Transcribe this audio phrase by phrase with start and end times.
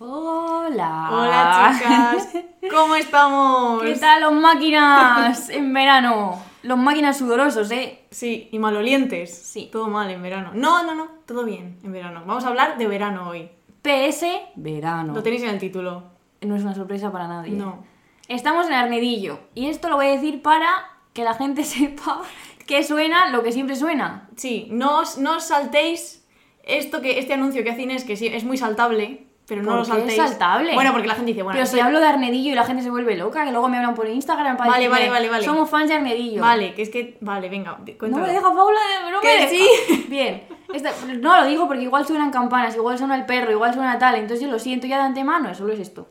[0.00, 1.08] Hola.
[1.10, 3.82] Hola chicas, ¿cómo estamos?
[3.82, 6.40] ¿Qué tal los máquinas en verano?
[6.62, 8.04] Los máquinas sudorosos, ¿eh?
[8.12, 9.36] Sí, y malolientes.
[9.36, 9.68] Sí.
[9.72, 10.52] Todo mal en verano.
[10.54, 12.22] No, no, no, todo bien en verano.
[12.24, 13.50] Vamos a hablar de verano hoy.
[13.82, 14.24] PS,
[14.54, 15.14] verano.
[15.14, 16.04] Lo tenéis en el título.
[16.42, 17.50] No es una sorpresa para nadie.
[17.50, 17.82] No.
[18.28, 19.40] Estamos en Arnedillo.
[19.56, 20.68] Y esto lo voy a decir para
[21.12, 22.22] que la gente sepa
[22.66, 24.28] que suena lo que siempre suena.
[24.36, 26.24] Sí, no os, no os saltéis
[26.62, 29.78] esto que, este anuncio que hace Inés, que sí, es muy saltable, pero no ¿Por
[29.78, 30.16] lo qué es saltéis.
[30.30, 30.74] saltable?
[30.74, 32.90] Bueno, porque la gente dice, bueno, Pero si hablo de Arnedillo y la gente se
[32.90, 35.44] vuelve loca, que luego me hablan por Instagram para Vale, decirme, vale, vale, vale.
[35.44, 36.42] somos fans de Arnedillo.
[36.42, 37.16] Vale, que es que.
[37.22, 38.78] Vale, venga, No me deja Paula,
[39.10, 39.48] no me deja.
[39.48, 40.06] sí.
[40.08, 40.46] Bien.
[40.72, 44.16] Esta- no lo digo porque igual suenan campanas, igual suena el perro, igual suena tal,
[44.16, 46.06] entonces yo lo siento ya de antemano, solo es esto.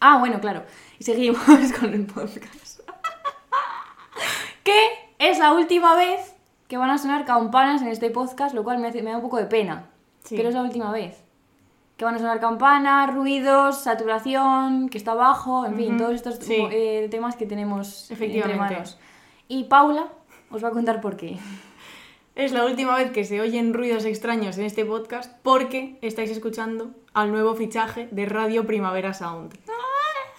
[0.00, 0.64] Ah, bueno, claro.
[0.98, 1.40] Y seguimos
[1.78, 2.80] con el podcast.
[4.64, 4.78] que
[5.18, 6.34] es la última vez
[6.68, 9.22] que van a sonar campanas en este podcast, lo cual me, hace- me da un
[9.22, 9.86] poco de pena.
[10.24, 10.36] Sí.
[10.36, 11.22] Pero es la última vez.
[11.96, 16.34] Que van a sonar campanas, ruidos, saturación, que está bajo, en fin, Ujú, todos estos
[16.36, 16.56] sí.
[16.70, 18.74] eh, temas que tenemos entre Efectivamente.
[18.74, 18.98] manos.
[19.48, 20.08] Y Paula
[20.50, 21.38] os va a contar por qué.
[22.34, 26.90] Es la última vez que se oyen ruidos extraños en este podcast porque estáis escuchando
[27.14, 29.58] al nuevo fichaje de Radio Primavera Sound.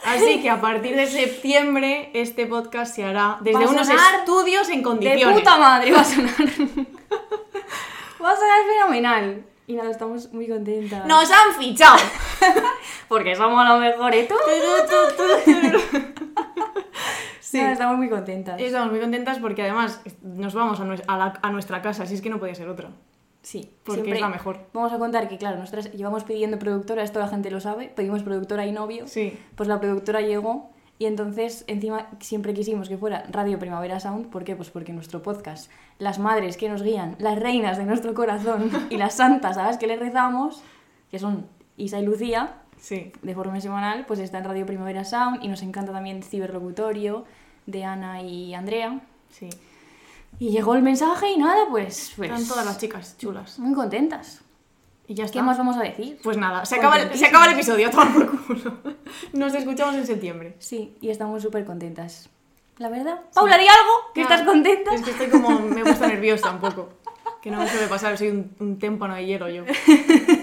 [0.05, 4.83] Así que a partir de septiembre este podcast se hará desde unos estudios en De
[4.83, 5.39] condiciones.
[5.39, 6.31] puta madre va a sonar.
[8.23, 9.43] va a sonar fenomenal.
[9.67, 11.05] Y nada, estamos muy contentas.
[11.05, 11.97] ¡Nos han fichado!
[13.09, 14.27] porque somos los mejores.
[17.41, 17.59] Sí.
[17.59, 18.59] Nada, estamos muy contentas.
[18.59, 22.13] Estamos muy contentas porque además nos vamos a, nues- a la- a nuestra casa, así
[22.15, 22.89] es que no podía ser otra.
[23.41, 24.59] Sí, Porque siempre es la mejor.
[24.73, 28.23] Vamos a contar que, claro, nosotras llevamos pidiendo productora, esto la gente lo sabe, pedimos
[28.23, 29.07] productora y novio.
[29.07, 29.37] Sí.
[29.55, 30.69] Pues la productora llegó
[30.99, 34.29] y entonces encima siempre quisimos que fuera Radio Primavera Sound.
[34.29, 34.55] ¿Por qué?
[34.55, 38.97] Pues porque nuestro podcast, las madres que nos guían, las reinas de nuestro corazón y
[38.97, 40.61] las santas a las que le rezamos,
[41.11, 41.45] que son
[41.77, 43.11] Isa y Lucía, Sí.
[43.23, 47.25] de forma semanal, pues está en Radio Primavera Sound y nos encanta también Ciberlocutorio
[47.65, 48.99] de Ana y Andrea.
[49.31, 49.49] Sí.
[50.39, 53.57] Y llegó el mensaje y nada, pues, pues Están todas las chicas chulas.
[53.59, 54.41] muy contentas.
[55.07, 55.39] Y ya está.
[55.39, 56.19] ¿Qué más vamos a decir?
[56.21, 58.77] Pues nada, se acaba, el, se acaba el episodio, toma por culo.
[59.33, 60.55] Nos escuchamos en septiembre.
[60.59, 62.29] Sí, y estamos súper contentas.
[62.77, 63.21] La verdad.
[63.33, 64.93] Paula, di algo, que estás contenta.
[64.93, 66.89] Es que estoy como, me he puesto nerviosa un poco.
[67.41, 69.63] Que no me suele pasar, soy un, un témpano de hielo yo.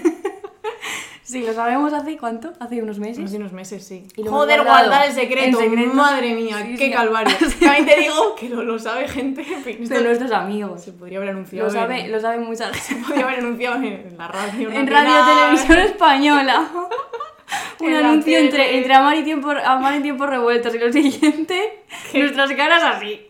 [1.25, 3.25] Sí, lo sabemos hace cuánto, hace unos meses.
[3.25, 4.05] Hace unos meses, sí.
[4.15, 5.59] Y lo hemos Joder, guardar el secreto.
[5.59, 5.93] en secreto.
[5.95, 6.91] Madre mía, Sí, qué sí.
[6.91, 7.35] calvario.
[7.59, 9.43] También te digo que lo, lo sabe gente.
[9.43, 10.83] De nuestros amigos.
[10.83, 11.67] se podría haber anunciado.
[11.67, 13.03] Lo sabe, en, lo sabe mucha se gente.
[13.07, 14.69] podría haber anunciado en la radio.
[14.69, 16.67] En nacional, Radio Televisión Española.
[17.79, 21.83] Un En anuncio entre, entre amar, y tiempo, amar en tiempos revueltos y lo siguiente,
[22.13, 23.27] nuestras caras así.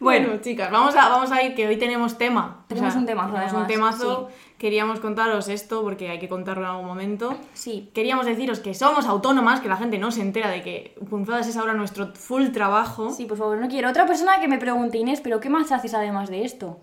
[0.00, 2.64] Bueno, Bueno, chicas, vamos a, vamos a ir, que hoy tenemos tema.
[2.66, 4.28] Tenemos un temazo, Tenemos un además, temazo.
[4.62, 7.36] Queríamos contaros esto porque hay que contarlo en algún momento.
[7.52, 11.48] sí, Queríamos deciros que somos autónomas, que la gente no se entera de que Punzadas
[11.48, 13.10] es ahora nuestro full trabajo.
[13.10, 13.88] sí, por favor, no quiero.
[13.90, 16.78] Otra persona que me pregunte, Inés, ¿pero qué más haces además de esto?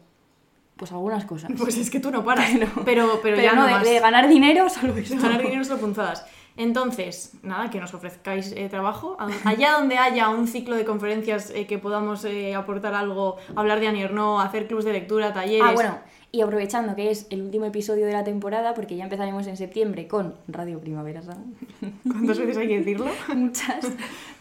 [0.75, 1.51] Pues algunas cosas.
[1.57, 2.51] Pues es que tú no paras.
[2.53, 5.15] Pero, pero, Pero ya no, no, de, de ganar dinero, solo esto.
[5.15, 6.25] ganar dinero solo punzadas.
[6.57, 9.15] Entonces, nada, que nos ofrezcáis eh, trabajo.
[9.45, 13.87] Allá donde haya un ciclo de conferencias eh, que podamos eh, aportar algo, hablar de
[13.87, 15.65] Anierno, hacer clubs de lectura, talleres.
[15.65, 15.99] Ah, bueno,
[16.31, 20.07] y aprovechando que es el último episodio de la temporada, porque ya empezaremos en septiembre
[20.07, 21.55] con Radio Primavera Sound.
[22.07, 23.07] ¿Cuántas veces hay que decirlo?
[23.35, 23.87] Muchas.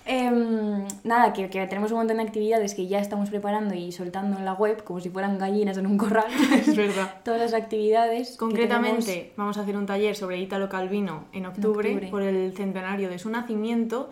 [0.04, 4.38] Em, nada, que, que tenemos un montón de actividades que ya estamos preparando y soltando
[4.38, 6.26] en la web, como si fueran gallinas en un corral.
[6.52, 7.16] es verdad.
[7.24, 8.36] Todas las actividades.
[8.36, 12.08] Concretamente, vamos a hacer un taller sobre Ítalo Calvino en octubre, octubre.
[12.10, 14.10] por el centenario de su nacimiento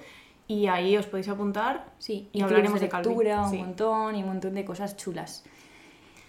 [0.48, 1.74] y ahí os podéis apuntar.
[1.76, 3.58] tenemos- Sí, y y hablaremos de de lectura, un sí.
[3.58, 5.44] montón y un montón de cosas chulas.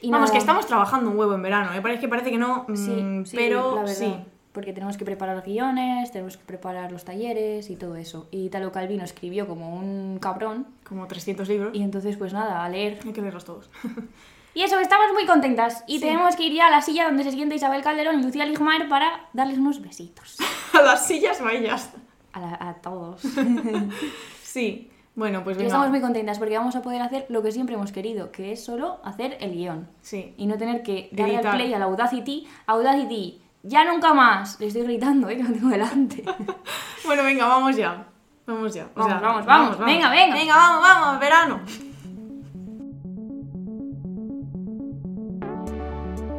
[0.01, 1.81] Y Vamos, nada, que estamos trabajando un huevo en verano, ¿eh?
[1.81, 4.15] parece que parece que no, Sí, mm, sí, pero la verdad, sí.
[4.51, 8.27] Porque tenemos que preparar guiones, tenemos que preparar los talleres y todo eso.
[8.31, 10.65] Y Italo Calvino escribió como un cabrón.
[10.87, 11.75] Como 300 libros.
[11.75, 13.69] Y entonces, pues nada, a leer Hay que leerlos todos.
[14.55, 15.83] Y eso, estamos muy contentas.
[15.85, 16.05] Y Sí.
[16.05, 18.89] tenemos que ir ya a la silla donde se sienta Isabel Calderón y Lucía Ligmaer
[18.89, 20.37] para darles unos besitos.
[20.73, 21.91] a las sillas vayas.
[22.33, 23.21] A, la- a todos.
[24.43, 24.89] Sí.
[25.17, 25.67] Bueno, pues Y venga.
[25.69, 28.63] estamos muy contentas porque vamos a poder hacer lo que siempre hemos querido, que es
[28.63, 29.87] solo hacer el guion.
[30.01, 30.35] Sí.
[30.37, 32.47] Y no tener que darle al play a la Audacity.
[32.67, 34.59] Audacity, ya nunca más.
[34.59, 35.37] Le estoy gritando, ¿eh?
[35.37, 36.23] Que lo tengo delante.
[37.05, 38.05] Bueno, venga, vamos ya.
[38.45, 38.85] Vamos ya.
[38.93, 39.79] O Vamos, sea, vamos, vamos.
[39.79, 40.35] Venga, venga.
[40.35, 41.59] Venga, vamos, vamos, verano.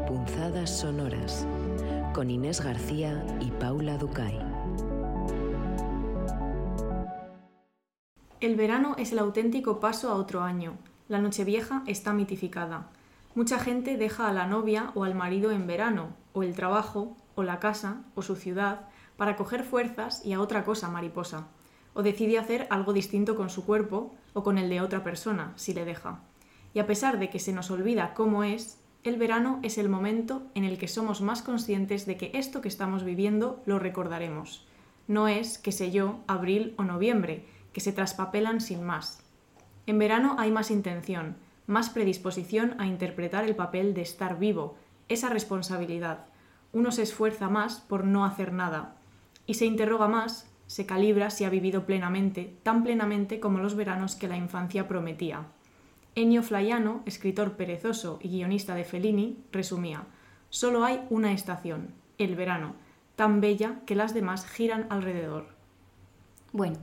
[0.07, 1.47] Punzadas sonoras
[2.15, 4.39] con Inés García y Paula Ducay.
[8.41, 10.77] El verano es el auténtico paso a otro año.
[11.09, 12.87] La Nochevieja está mitificada.
[13.35, 17.43] Mucha gente deja a la novia o al marido en verano, o el trabajo, o
[17.43, 18.83] la casa, o su ciudad,
[19.17, 21.49] para coger fuerzas y a otra cosa mariposa,
[21.95, 25.75] o decide hacer algo distinto con su cuerpo o con el de otra persona, si
[25.75, 26.21] le deja.
[26.75, 30.43] Y a pesar de que se nos olvida cómo es, el verano es el momento
[30.55, 34.65] en el que somos más conscientes de que esto que estamos viviendo lo recordaremos.
[35.09, 37.47] No es, qué sé yo, abril o noviembre,
[37.79, 39.21] que se traspapelan sin más.
[39.87, 41.37] En verano hay más intención,
[41.69, 44.77] más predisposición a interpretar el papel de estar vivo,
[45.09, 46.27] esa responsabilidad.
[46.73, 48.97] Uno se esfuerza más por no hacer nada
[49.47, 54.17] y se interroga más, se calibra si ha vivido plenamente, tan plenamente como los veranos
[54.17, 55.47] que la infancia prometía.
[56.17, 60.03] Ennio Flaiano, escritor perezoso y guionista de Fellini, resumía:
[60.49, 62.75] Solo hay una estación, el verano,
[63.15, 65.55] tan bella que las demás giran alrededor.
[66.51, 66.79] Bueno,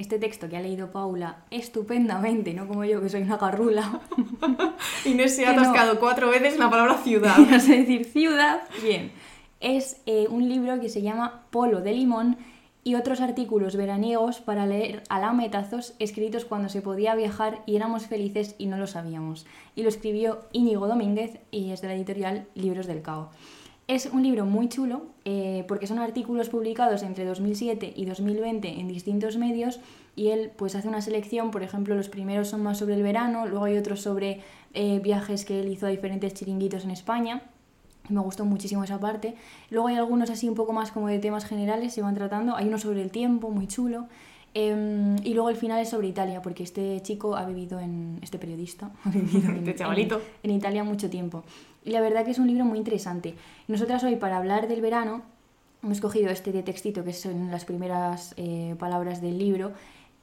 [0.00, 4.00] este texto que ha leído Paula estupendamente, no como yo que soy una garrula.
[5.04, 5.60] Inés se ha no.
[5.60, 7.36] atascado cuatro veces la palabra ciudad.
[7.60, 9.12] sé decir ciudad, bien.
[9.60, 12.38] Es eh, un libro que se llama Polo de Limón
[12.82, 18.06] y otros artículos veraniegos para leer a lametazos escritos cuando se podía viajar y éramos
[18.06, 19.44] felices y no lo sabíamos.
[19.76, 23.30] Y lo escribió Íñigo Domínguez y es de la editorial Libros del Cao.
[23.90, 28.86] Es un libro muy chulo eh, porque son artículos publicados entre 2007 y 2020 en
[28.86, 29.80] distintos medios
[30.14, 33.46] y él pues hace una selección, por ejemplo los primeros son más sobre el verano,
[33.46, 34.42] luego hay otros sobre
[34.74, 37.42] eh, viajes que él hizo a diferentes chiringuitos en España.
[38.08, 39.34] Me gustó muchísimo esa parte.
[39.70, 42.54] Luego hay algunos así un poco más como de temas generales, se van tratando.
[42.56, 44.06] Hay uno sobre el tiempo, muy chulo.
[44.52, 48.18] Em, y luego el final es sobre Italia, porque este chico ha vivido en.
[48.20, 50.20] Este periodista ha vivido en, Este chavalito.
[50.42, 51.44] en- en Italia mucho tiempo.
[51.84, 53.34] Y la verdad que es un libro muy interesante.
[53.68, 55.22] Nosotras hoy, para hablar del verano,
[55.82, 59.72] hemos cogido este de textito, que son las primeras eh, palabras del libro,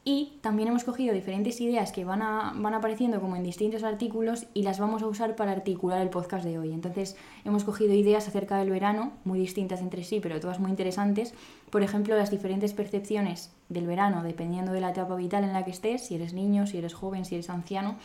[0.03, 4.45] y también hemos cogido diferentes ideas que van, a- van apareciendo como en distintos artículos
[4.53, 6.71] y las vamos a usar para articular el podcast de hoy.
[6.71, 11.33] Entonces hemos cogido ideas acerca del verano, muy distintas entre sí, pero todas muy interesantes.
[11.71, 15.71] Por ejemplo, las diferentes percepciones del verano, dependiendo de la etapa vital en la que
[15.71, 17.95] estés, si eres niño, si eres joven, si eres anciano.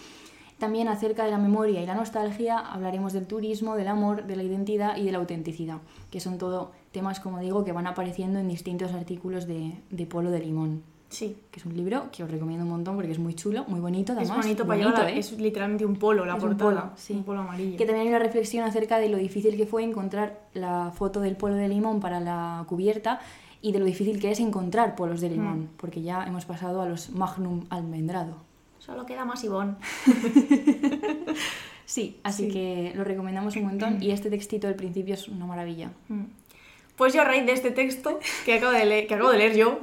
[0.62, 4.44] También acerca de la memoria y la nostalgia hablaremos del turismo, del amor, de la
[4.44, 5.78] identidad y de la autenticidad,
[6.08, 10.30] que son todo temas, como digo, que van apareciendo en distintos artículos de, de Polo
[10.30, 11.36] de Limón, Sí.
[11.50, 14.12] que es un libro que os recomiendo un montón porque es muy chulo, muy bonito,
[14.12, 14.36] Es además.
[14.46, 15.12] bonito para bonito, llevar.
[15.14, 15.18] ¿eh?
[15.18, 16.80] Es literalmente un polo la Es un portada.
[16.82, 17.12] polo, sí.
[17.14, 17.76] Un polo amarillo.
[17.76, 21.34] Que también hay una reflexión acerca de lo difícil que fue encontrar la foto del
[21.34, 23.18] polo de limón para la cubierta
[23.60, 25.68] y de lo difícil que es encontrar polos de limón, Mm.
[25.76, 28.36] porque ya hemos pasado a los magnum almendrado.
[28.84, 29.78] Solo queda más Ivón.
[31.84, 32.52] Sí, así Sí.
[32.52, 35.90] que lo recomendamos un montón y este textito del principio es una maravilla.
[36.96, 39.56] Pues yo a raíz de este texto que acabo de leer, que acabo de leer
[39.56, 39.80] yo,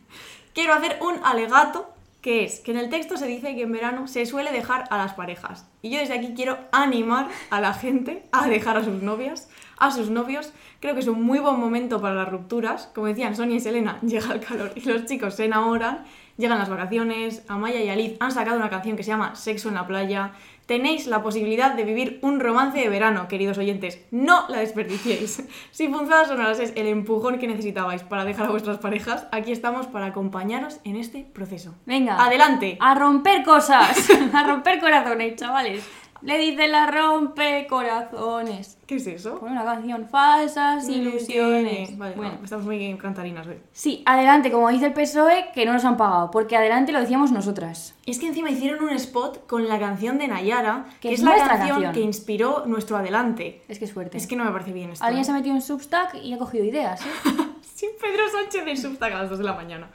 [0.54, 1.92] quiero hacer un alegato
[2.22, 4.96] que es que en el texto se dice que en verano se suele dejar a
[4.96, 5.66] las parejas.
[5.82, 9.50] Y yo desde aquí quiero animar a la gente a dejar a sus novias,
[9.82, 10.52] a sus novios.
[10.80, 12.88] Creo que es un muy buen momento para las rupturas.
[12.94, 16.04] Como decían Sonia y Selena, llega el calor y los chicos se enamoran.
[16.38, 19.74] Llegan las vacaciones, Amaya y Aliz han sacado una canción que se llama Sexo en
[19.74, 20.32] la playa.
[20.66, 24.00] Tenéis la posibilidad de vivir un romance de verano, queridos oyentes.
[24.10, 25.42] No la desperdiciéis.
[25.70, 29.86] Si Punzadas Sonoras es el empujón que necesitabais para dejar a vuestras parejas, aquí estamos
[29.86, 31.74] para acompañaros en este proceso.
[31.84, 32.78] Venga, Adelante.
[32.80, 35.84] a romper cosas, a romper corazones, chavales.
[36.22, 38.78] Le dice la rompe corazones.
[38.86, 39.40] ¿Qué es eso?
[39.40, 41.98] Con una canción falsas ilusiones.
[41.98, 43.58] Vale, bueno, no, estamos muy cantarinas hoy.
[43.72, 47.32] sí, adelante, como dice el PSOE, que no nos han pagado, porque adelante lo decíamos
[47.32, 47.96] nosotras.
[48.06, 51.36] Es que encima hicieron un spot con la canción de Nayara, que, Que es, la
[51.36, 51.92] canción, canción.
[51.92, 53.62] que inspiró nuestro adelante.
[53.68, 54.16] Es que suerte.
[54.16, 55.04] Es que no me parece bien esto.
[55.04, 57.08] Alguien se ha metido en Substack y ha cogido ideas, ¿eh?
[57.74, 59.90] Sí, Pedro Sánchez de Substack a las 2 de la mañana.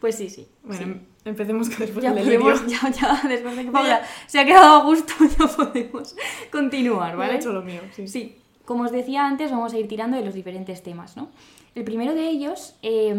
[0.00, 0.46] Pues sí, sí.
[0.62, 1.00] Bueno, sí.
[1.28, 2.54] Em- empecemos que después Ya del delirio.
[2.66, 6.16] ya, ya, después de que Paula se ha quedado a gusto, ya podemos
[6.50, 8.08] continuar, Vale, he hecho lo mío, sí.
[8.08, 11.28] Sí, como os decía antes, vamos a ir tirando de los diferentes temas, ¿no?
[11.74, 13.14] El primero de ellos, eh,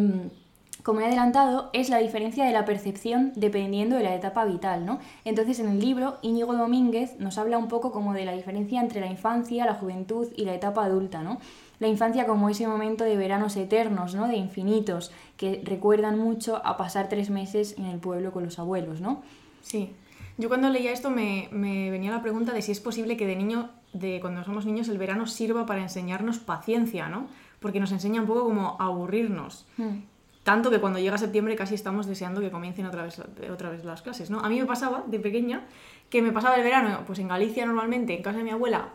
[0.83, 4.99] como he adelantado, es la diferencia de la percepción dependiendo de la etapa vital, ¿no?
[5.25, 8.99] Entonces, en el libro, Íñigo Domínguez nos habla un poco como de la diferencia entre
[9.01, 11.39] la infancia, la juventud y la etapa adulta, ¿no?
[11.79, 14.27] La infancia como ese momento de veranos eternos, ¿no?
[14.27, 19.01] De infinitos, que recuerdan mucho a pasar tres meses en el pueblo con los abuelos,
[19.01, 19.21] ¿no?
[19.61, 19.93] Sí.
[20.37, 23.35] Yo cuando leía esto me, me venía la pregunta de si es posible que de
[23.35, 27.27] niño, de cuando somos niños, el verano sirva para enseñarnos paciencia, ¿no?
[27.59, 29.65] Porque nos enseña un poco como a aburrirnos.
[29.77, 29.99] Hmm.
[30.43, 33.21] Tanto que cuando llega septiembre casi estamos deseando que comiencen otra vez,
[33.51, 34.39] otra vez las clases, ¿no?
[34.39, 35.65] A mí me pasaba, de pequeña,
[36.09, 38.89] que me pasaba el verano, pues en Galicia normalmente, en casa de mi abuela,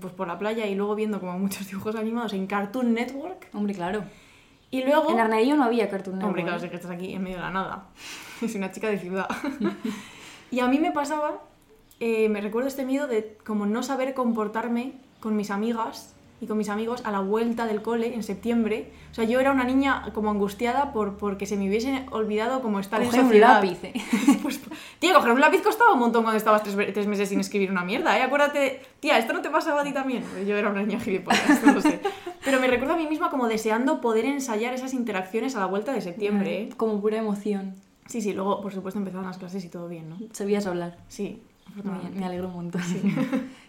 [0.00, 3.48] pues por la playa y luego viendo como muchos dibujos animados en Cartoon Network.
[3.52, 4.04] Hombre, claro.
[4.70, 5.10] Y luego...
[5.10, 6.28] En Arnedillo no había Cartoon Network.
[6.28, 7.86] Hombre, claro, sé que estás aquí en medio de la nada.
[8.42, 9.28] Es una chica de ciudad.
[10.50, 11.40] y a mí me pasaba,
[12.00, 16.13] eh, me recuerdo este miedo de como no saber comportarme con mis amigas
[16.44, 18.92] y con mis amigos a la vuelta del cole en septiembre.
[19.10, 22.78] O sea, yo era una niña como angustiada por porque se me hubiese olvidado como
[22.80, 23.62] estar Coger en un sociedad.
[23.62, 23.92] lápiz, ¿eh?
[24.42, 24.60] Pues,
[24.98, 27.82] tía, coger un lápiz costaba un montón cuando estabas tres, tres meses sin escribir una
[27.82, 28.22] mierda, ¿eh?
[28.22, 30.22] Acuérdate, tía, ¿esto no te pasaba a ti también?
[30.46, 32.00] Yo era una niña gilipollas, no lo sé.
[32.44, 35.92] Pero me recuerdo a mí misma como deseando poder ensayar esas interacciones a la vuelta
[35.92, 36.68] de septiembre, ¿eh?
[36.76, 37.74] Como pura emoción.
[38.06, 40.18] Sí, sí, luego, por supuesto, empezaron las clases y todo bien, ¿no?
[40.32, 40.98] Sabías hablar.
[41.08, 42.18] Sí, afortunadamente.
[42.18, 42.82] me alegro un montón.
[42.82, 43.00] Sí,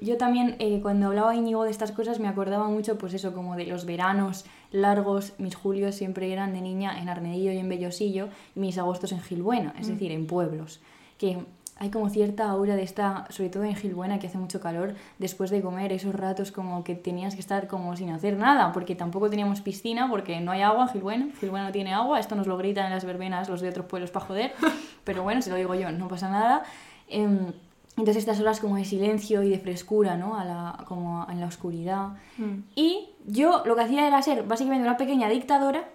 [0.00, 3.56] yo también eh, cuando hablaba Íñigo de estas cosas me acordaba mucho, pues eso, como
[3.56, 5.32] de los veranos largos.
[5.38, 9.20] Mis julios siempre eran de niña en Arnedillo y en Bellosillo, y mis agostos en
[9.20, 10.80] Gilbuena, es decir, en pueblos.
[11.18, 11.38] Que
[11.76, 15.50] hay como cierta aura de esta, sobre todo en Gilbuena, que hace mucho calor, después
[15.50, 19.30] de comer, esos ratos como que tenías que estar como sin hacer nada, porque tampoco
[19.30, 22.56] teníamos piscina, porque no hay agua en Gilbuena, Gilbuena no tiene agua, esto nos lo
[22.56, 24.52] gritan en las verbenas los de otros pueblos para joder,
[25.04, 26.62] pero bueno, si lo digo yo, no pasa nada.
[27.08, 27.52] Em,
[27.96, 30.36] entonces estas horas como de silencio y de frescura, ¿no?
[30.36, 32.08] A la, como en la oscuridad.
[32.38, 32.60] Mm.
[32.74, 35.88] Y yo lo que hacía era ser básicamente una pequeña dictadora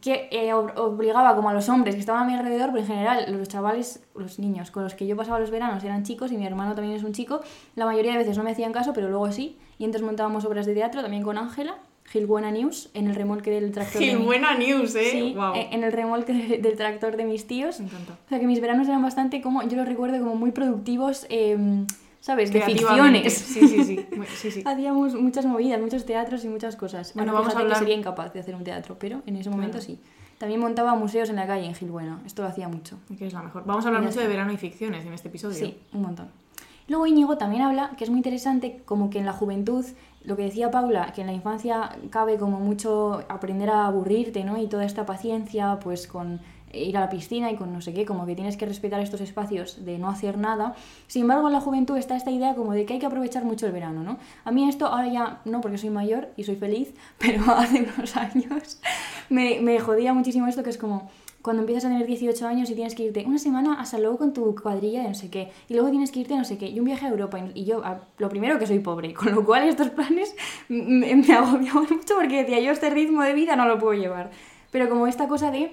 [0.00, 2.86] que eh, ob- obligaba como a los hombres que estaban a mi alrededor, pero en
[2.86, 6.36] general los chavales, los niños con los que yo pasaba los veranos eran chicos y
[6.36, 7.40] mi hermano también es un chico,
[7.76, 9.58] la mayoría de veces no me hacían caso, pero luego sí.
[9.78, 11.76] Y entonces montábamos obras de teatro también con Ángela,
[12.10, 15.08] Gilbuena News, en el remolque del tractor de mi- news, ¿eh?
[15.10, 15.54] Sí, Guau.
[15.54, 17.80] eh, en el remolque de- del tractor de mis tíos.
[17.80, 18.12] Me encanta.
[18.24, 21.56] O sea, que mis veranos eran bastante como, yo los recuerdo como muy productivos, eh,
[22.20, 22.52] ¿sabes?
[22.52, 23.34] De ficciones.
[23.34, 24.06] Sí, sí, sí.
[24.16, 24.62] Muy- sí, sí.
[24.64, 27.12] Hacíamos muchas movidas, muchos teatros y muchas cosas.
[27.14, 29.78] Bueno, vamos a hablar- que sería incapaz de hacer un teatro, pero en ese momento
[29.78, 29.86] Claro.
[29.86, 29.98] sí.
[30.38, 32.98] También montaba museos en la calle en Gilbuena, esto lo hacía mucho.
[33.18, 33.64] Que es la mejor.
[33.64, 35.56] Vamos a hablar mucho de verano y ficciones en este episodio.
[35.56, 36.28] Sí, un montón.
[36.88, 39.84] Luego Íñigo también habla, que es muy interesante, como que en la juventud,
[40.22, 44.56] lo que decía Paula, que en la infancia cabe como mucho aprender a aburrirte, ¿no?
[44.56, 46.40] Y toda esta paciencia, pues con
[46.72, 49.20] ir a la piscina y con no sé qué, como que tienes que respetar estos
[49.20, 50.74] espacios de no hacer nada.
[51.06, 53.66] Sin embargo, en la juventud está esta idea como de que hay que aprovechar mucho
[53.66, 54.18] el verano, ¿no?
[54.44, 58.16] A mí esto ahora ya no, porque soy mayor y soy feliz, pero hace unos
[58.16, 58.80] años
[59.28, 61.08] me, me jodía muchísimo esto, que es como
[61.46, 64.32] cuando empiezas a tener 18 años y tienes que irte una semana a Salou con
[64.32, 66.66] tu cuadrilla de no sé qué, y luego tienes que irte a no sé qué,
[66.66, 67.84] y un viaje a Europa, y yo,
[68.18, 70.34] lo primero que soy pobre, con lo cual estos planes
[70.68, 74.32] me, me agobiaban mucho porque decía, yo este ritmo de vida no lo puedo llevar.
[74.72, 75.70] Pero como esta cosa de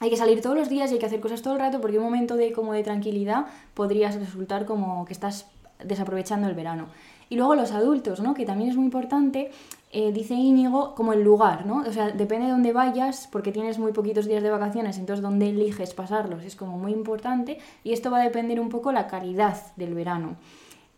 [0.00, 1.98] hay que salir todos los días y hay que hacer cosas todo el rato porque
[1.98, 5.46] un momento de como de tranquilidad podrías resultar como que estás
[5.84, 6.88] desaprovechando el verano.
[7.28, 8.34] Y luego los adultos, ¿no?
[8.34, 9.50] Que también es muy importante,
[9.92, 11.84] eh, dice Íñigo, como el lugar, ¿no?
[11.86, 15.48] O sea, depende de dónde vayas, porque tienes muy poquitos días de vacaciones, entonces dónde
[15.48, 19.56] eliges pasarlos es como muy importante y esto va a depender un poco la calidad
[19.76, 20.36] del verano.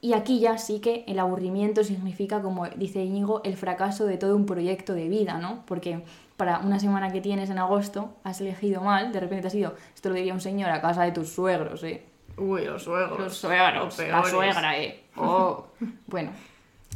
[0.00, 4.36] Y aquí ya sí que el aburrimiento significa, como dice Íñigo, el fracaso de todo
[4.36, 5.64] un proyecto de vida, ¿no?
[5.66, 6.02] Porque
[6.36, 10.10] para una semana que tienes en agosto has elegido mal, de repente has ido, esto
[10.10, 12.04] lo diría un señor, a casa de tus suegros, ¿eh?
[12.36, 13.18] Uy, los suegros.
[13.18, 15.05] Los suegros, Los la suegra, ¿eh?
[15.18, 15.64] Oh.
[16.06, 16.30] Bueno,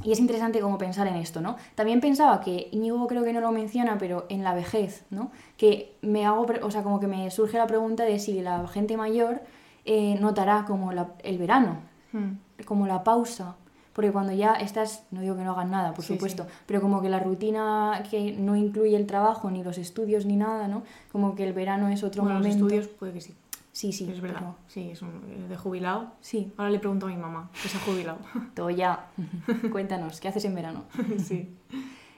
[0.03, 1.57] y es interesante como pensar en esto, ¿no?
[1.75, 5.31] También pensaba que, Íñigo creo que no lo menciona, pero en la vejez, ¿no?
[5.59, 8.97] Que me hago, o sea, como que me surge la pregunta de si la gente
[8.97, 9.41] mayor
[9.85, 11.79] eh, notará como la- el verano,
[12.13, 12.33] Hmm.
[12.67, 13.57] como la pausa.
[13.93, 17.03] Porque cuando ya estás, no digo que no hagan nada, por Sí, supuesto, pero como
[17.03, 20.83] que la rutina que no incluye el trabajo, ni los estudios, ni nada, ¿no?
[21.13, 22.67] Como que el verano es otro Bueno, los momento.
[22.67, 23.35] estudios puede que sí.
[23.73, 24.39] Sí, sí, es verdad.
[24.41, 26.13] pero- Sí, es un, eh, de jubilado.
[26.21, 28.19] Sí, Ahora le pregunto a mi mamá, que se ha jubilado.
[28.55, 29.07] Toya,
[29.73, 30.85] cuéntanos, ¿qué haces en verano?
[31.19, 31.49] sí.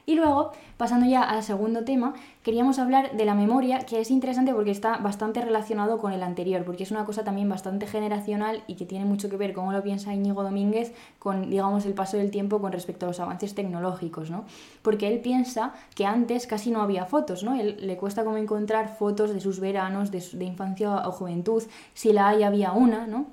[0.05, 4.53] Y luego, pasando ya al segundo tema, queríamos hablar de la memoria, que es interesante
[4.53, 8.75] porque está bastante relacionado con el anterior, porque es una cosa también bastante generacional y
[8.75, 12.33] que tiene mucho que ver, como lo piensa Íñigo Domínguez, con, digamos, el paso del
[12.33, 14.45] tiempo con respecto a los avances tecnológicos, ¿no?
[14.83, 17.55] Porque él piensa que antes casi no había fotos, ¿no?
[17.55, 21.63] Él, le cuesta como encontrar fotos de sus veranos, de, su- infancia o juventud,
[21.95, 23.27] si la hay había una, ¿no?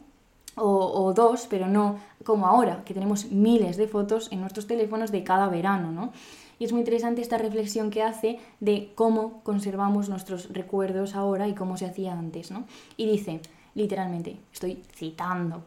[0.56, 5.12] o, o dos, pero no como ahora, que tenemos miles de fotos en nuestros teléfonos
[5.12, 6.12] de cada verano, ¿no?
[6.60, 11.56] Y es muy interesante esta reflexión que hace de cómo conservamos nuestros recuerdos ahora y
[11.56, 12.66] cómo se hacía antes, ¿no?
[12.98, 13.39] Y dice,
[13.74, 15.63] literalmente, estoy citando,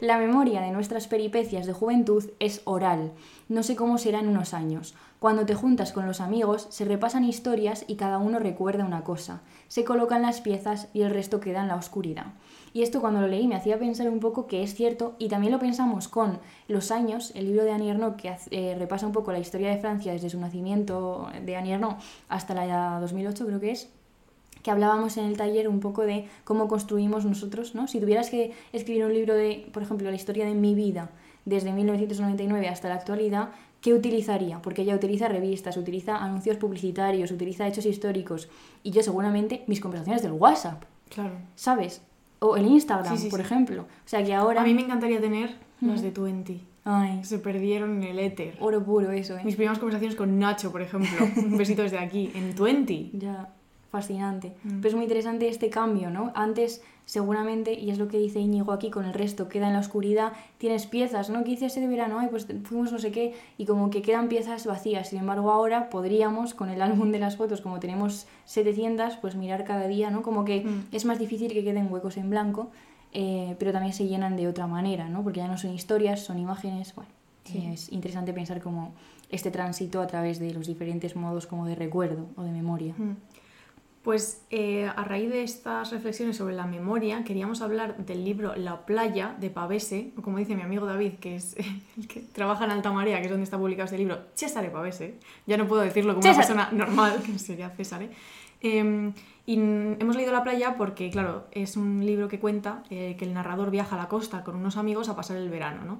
[0.00, 3.12] la memoria de nuestras peripecias de juventud es oral.
[3.48, 4.96] No sé cómo será en unos años.
[5.22, 9.40] Cuando te juntas con los amigos, se repasan historias y cada uno recuerda una cosa.
[9.68, 12.32] Se colocan las piezas y el resto queda en la oscuridad.
[12.72, 15.52] Y esto cuando lo leí me hacía pensar un poco que es cierto y también
[15.52, 19.30] lo pensamos con Los años, el libro de Annie Ernaux que eh, repasa un poco
[19.30, 23.70] la historia de Francia desde su nacimiento de Annie Ernaux hasta la 2008 creo que
[23.70, 23.90] es
[24.64, 27.86] que hablábamos en el taller un poco de cómo construimos nosotros, ¿no?
[27.86, 31.10] Si tuvieras que escribir un libro de, por ejemplo, la historia de mi vida
[31.44, 33.50] desde 1999 hasta la actualidad,
[33.82, 34.62] ¿qué utilizaría?
[34.62, 38.48] Porque ella utiliza revistas, utiliza anuncios publicitarios, utiliza hechos históricos
[38.82, 41.34] y yo seguramente mis conversaciones del WhatsApp, Claro.
[41.54, 42.00] ¿sabes?
[42.38, 43.44] O el Instagram, Sí, sí, por sí.
[43.46, 43.82] ejemplo.
[43.82, 44.62] O sea que ahora...
[44.62, 46.62] A mí me encantaría tener las de Twenty.
[46.84, 48.56] Ay, se perdieron en el éter.
[48.60, 49.42] oro puro eso, ¿eh?
[49.44, 51.10] Mis primeras conversaciones con Nacho, por ejemplo.
[51.36, 53.10] Un besito desde aquí, en 20.
[53.12, 53.52] Ya,
[53.92, 54.54] fascinante.
[54.64, 54.80] Mm.
[54.80, 56.32] Pero es muy interesante este cambio, ¿no?
[56.34, 59.80] Antes, seguramente, y es lo que dice Íñigo aquí con el resto, queda en la
[59.80, 61.44] oscuridad, tienes piezas, ¿no?
[61.44, 62.18] ¿Qué hiciste de verano?
[62.18, 65.10] Ay, pues fuimos no sé qué, y como que quedan piezas vacías.
[65.10, 69.64] Sin embargo, ahora podríamos, con el álbum de las fotos, como tenemos 700, pues mirar
[69.64, 70.22] cada día, ¿no?
[70.22, 70.86] Como que Mm.
[70.90, 72.70] es más difícil que queden huecos en blanco,
[73.12, 75.22] eh, pero también se llenan de otra manera, ¿no?
[75.22, 77.10] Porque ya no son historias, son imágenes, bueno.
[77.44, 77.68] Sí.
[77.72, 78.92] Es interesante pensar como
[79.28, 82.94] este tránsito a través de los diferentes modos como de recuerdo o de memoria.
[82.96, 83.16] Mm.
[84.02, 88.84] Pues eh, a raíz de estas reflexiones sobre la memoria, queríamos hablar del libro La
[88.84, 91.56] playa de Pavese, o como dice mi amigo David, que es
[91.96, 95.14] el que trabaja en Alta Marea, que es donde está publicado este libro, César Pavese.
[95.46, 96.52] Ya no puedo decirlo como César.
[96.52, 98.08] una persona normal, que sería César.
[98.60, 99.12] Eh,
[99.44, 103.34] y hemos leído La playa porque, claro, es un libro que cuenta eh, que el
[103.34, 105.98] narrador viaja a la costa con unos amigos a pasar el verano, ¿no?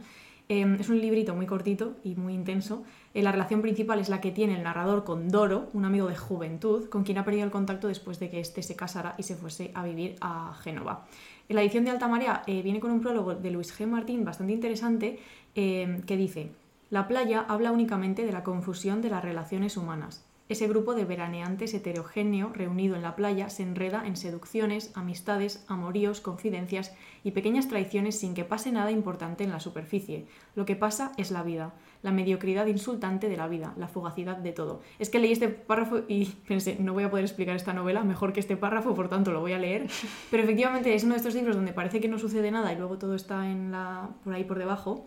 [0.48, 2.84] Eh, es un librito muy cortito y muy intenso.
[3.14, 6.16] Eh, la relación principal es la que tiene el narrador con Doro, un amigo de
[6.16, 9.36] juventud, con quien ha perdido el contacto después de que éste se casara y se
[9.36, 11.06] fuese a vivir a Génova.
[11.48, 13.86] En la edición de Alta Marea eh, viene con un prólogo de Luis G.
[13.86, 15.18] Martín bastante interesante
[15.54, 16.52] eh, que dice:
[16.88, 20.24] La playa habla únicamente de la confusión de las relaciones humanas.
[20.48, 26.20] Ese grupo de veraneantes heterogéneo reunido en la playa se enreda en seducciones, amistades, amoríos,
[26.20, 26.92] confidencias
[27.24, 30.26] y pequeñas traiciones sin que pase nada importante en la superficie.
[30.54, 34.52] Lo que pasa es la vida, la mediocridad insultante de la vida, la fugacidad de
[34.52, 34.80] todo.
[34.98, 38.32] Es que leí este párrafo y pensé, no voy a poder explicar esta novela mejor
[38.32, 39.86] que este párrafo, por tanto lo voy a leer.
[40.30, 42.98] Pero efectivamente es uno de estos libros donde parece que no sucede nada y luego
[42.98, 45.06] todo está en la, por ahí por debajo.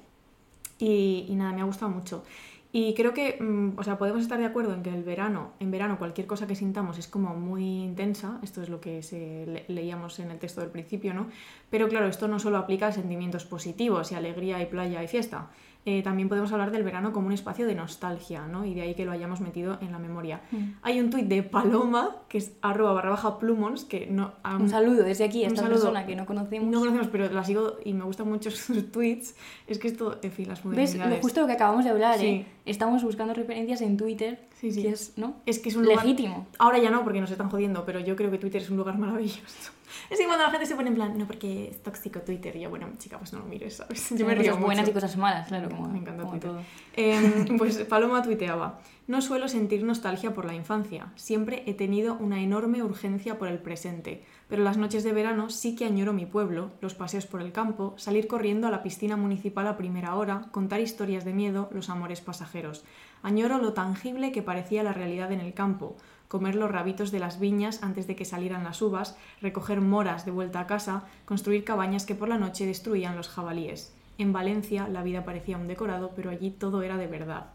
[0.79, 2.23] Y, y nada, me ha gustado mucho.
[2.71, 5.71] Y creo que, mm, o sea, podemos estar de acuerdo en que el verano, en
[5.71, 9.65] verano cualquier cosa que sintamos es como muy intensa, esto es lo que se le-
[9.73, 11.27] leíamos en el texto del principio, ¿no?
[11.69, 15.47] Pero claro, esto no solo aplica a sentimientos positivos y alegría y playa y fiesta.
[15.87, 18.65] Eh, también podemos hablar del verano como un espacio de nostalgia, ¿no?
[18.65, 20.41] Y de ahí que lo hayamos metido en la memoria.
[20.51, 20.57] Mm.
[20.81, 24.33] Hay un tuit de Paloma, que es arroba barra baja plumons, que no...
[24.59, 25.75] Un saludo desde aquí a esta saludo.
[25.81, 26.69] persona que no conocemos.
[26.71, 29.35] No conocemos, pero la sigo y me gustan mucho sus tweets.
[29.67, 30.65] Es que esto, en fin, las ¿Ves?
[30.65, 31.17] modernidades.
[31.17, 32.25] Lo justo lo que acabamos de hablar, Sí.
[32.25, 32.45] ¿eh?
[32.65, 34.81] Estamos buscando referencias en Twitter, Sí, sí.
[34.81, 35.35] que es, ¿no?
[35.45, 36.03] Es que es un lugar...
[36.03, 36.47] Legítimo.
[36.57, 38.97] Ahora ya no, porque nos están jodiendo, pero yo creo que Twitter es un lugar
[38.97, 39.71] maravilloso.
[40.09, 42.61] Es que cuando la gente se pone en plan, no, porque es tóxico Twitter, y
[42.61, 44.09] yo, bueno, chica, pues no lo mires, ¿sabes?
[44.11, 44.91] Yo me río cosas buenas mucho.
[44.91, 46.51] y cosas malas, claro, como, Me encanta como Twitter.
[46.51, 46.61] todo.
[46.95, 52.41] Eh, pues Paloma tuiteaba, no suelo sentir nostalgia por la infancia, siempre he tenido una
[52.41, 56.71] enorme urgencia por el presente, pero las noches de verano sí que añoro mi pueblo,
[56.81, 60.79] los paseos por el campo, salir corriendo a la piscina municipal a primera hora, contar
[60.79, 62.83] historias de miedo, los amores pasajeros.
[63.21, 65.97] Añoro lo tangible que parecía la realidad en el campo,
[66.27, 70.31] comer los rabitos de las viñas antes de que salieran las uvas, recoger moras de
[70.31, 73.93] vuelta a casa, construir cabañas que por la noche destruían los jabalíes.
[74.17, 77.47] En Valencia la vida parecía un decorado, pero allí todo era de verdad.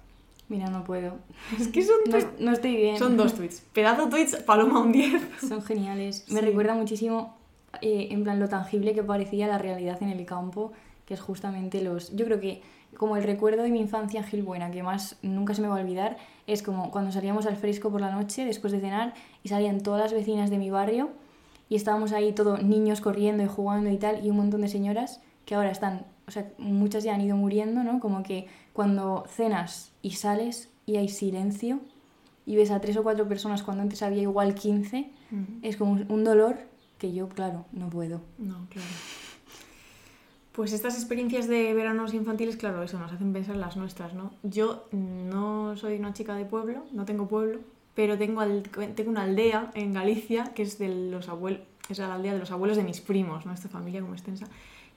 [0.48, 1.14] Mira, no puedo.
[1.58, 2.98] Es que son, No, no estoy bien.
[2.98, 3.62] son dos tweets.
[3.72, 5.22] Pedazo tweets, Paloma un 10.
[5.48, 6.24] Son geniales.
[6.28, 7.36] Me recuerda muchísimo,
[7.80, 10.72] eh, en plan, lo tangible que parecía la realidad en el campo,
[11.06, 12.14] que es justamente los...
[12.16, 12.62] Yo creo que
[12.96, 15.80] como el recuerdo de mi infancia en Gilbuena, que más nunca se me va a
[15.80, 19.80] olvidar, es como cuando salíamos al fresco por la noche después de cenar y salían
[19.80, 21.10] todas las vecinas de mi barrio
[21.68, 25.20] y estábamos ahí todos niños corriendo y jugando y tal, y un montón de señoras
[25.46, 28.00] que ahora están, o sea, muchas ya han ido muriendo, ¿no?
[28.00, 31.80] Como que cuando cenas y sales y hay silencio
[32.46, 35.10] y ves a tres o cuatro personas cuando antes había igual 15,
[35.62, 36.58] es como un- un dolor
[36.98, 38.20] que yo, claro, no puedo.
[38.38, 38.88] No, claro.
[40.52, 44.32] Pues estas experiencias de veranos infantiles, claro, eso nos hacen pensar en las nuestras, ¿no?
[44.42, 47.60] Yo no soy una chica de pueblo, no tengo pueblo,
[47.94, 48.42] pero tengo,
[49.06, 52.76] una aldea en Galicia que es de los abuelos, es la aldea de los abuelos
[52.76, 53.52] de mis primos, ¿no?
[53.52, 54.46] Esta familia como extensa.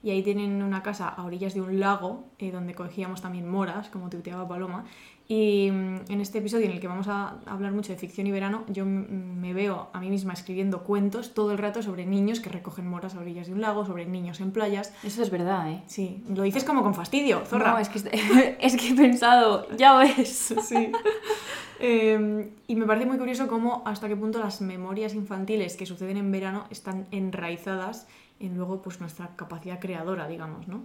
[0.02, 3.88] Y ahí tienen una casa a orillas de un lago eh, donde cogíamos también moras,
[3.88, 4.84] como tuiteaba Paloma.
[5.26, 8.30] Y mm, en este episodio en el que vamos a hablar mucho de ficción y
[8.30, 12.50] verano, yo me veo a mí misma escribiendo cuentos todo el rato sobre niños que
[12.50, 14.92] recogen moras a orillas de un lago, sobre niños en playas.
[15.02, 15.82] Eso es verdad, ¿eh?
[15.86, 17.72] Sí, lo dices como con fastidio, zorra.
[17.72, 17.98] No, es que,
[18.60, 20.54] es que he pensado, ya ves.
[20.64, 20.90] Sí.
[21.80, 26.16] Eh, y me parece muy curioso cómo hasta qué punto las memorias infantiles que suceden
[26.16, 28.06] en verano están enraizadas
[28.40, 30.84] en luego pues nuestra capacidad creadora, digamos, ¿no?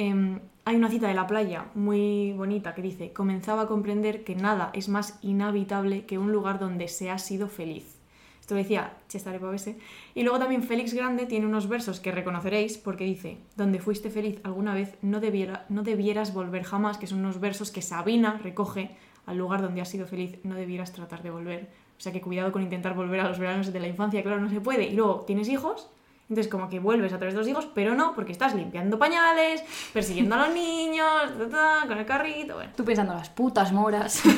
[0.00, 4.34] Eh, hay una cita de la playa muy bonita que dice, comenzaba a comprender que
[4.34, 7.98] nada es más inhabitable que un lugar donde se ha sido feliz.
[8.40, 9.76] Esto lo decía Cesare Pavese.
[10.14, 14.40] Y luego también Félix Grande tiene unos versos que reconoceréis porque dice, donde fuiste feliz
[14.42, 15.20] alguna vez no,
[15.68, 18.92] no debieras volver jamás, que son unos versos que Sabina recoge
[19.26, 21.68] al lugar donde has sido feliz, no debieras tratar de volver.
[21.98, 24.48] O sea que cuidado con intentar volver a los veranos de la infancia, claro, no
[24.48, 24.86] se puede.
[24.86, 25.90] Y luego tienes hijos
[26.30, 29.62] Entonces, como que vuelves a través de los hijos, pero no, porque estás limpiando pañales,
[29.92, 31.06] persiguiendo a los niños,
[31.38, 32.70] ta, ta, con el carrito, bueno.
[32.76, 34.22] Tú pensando, las putas moras.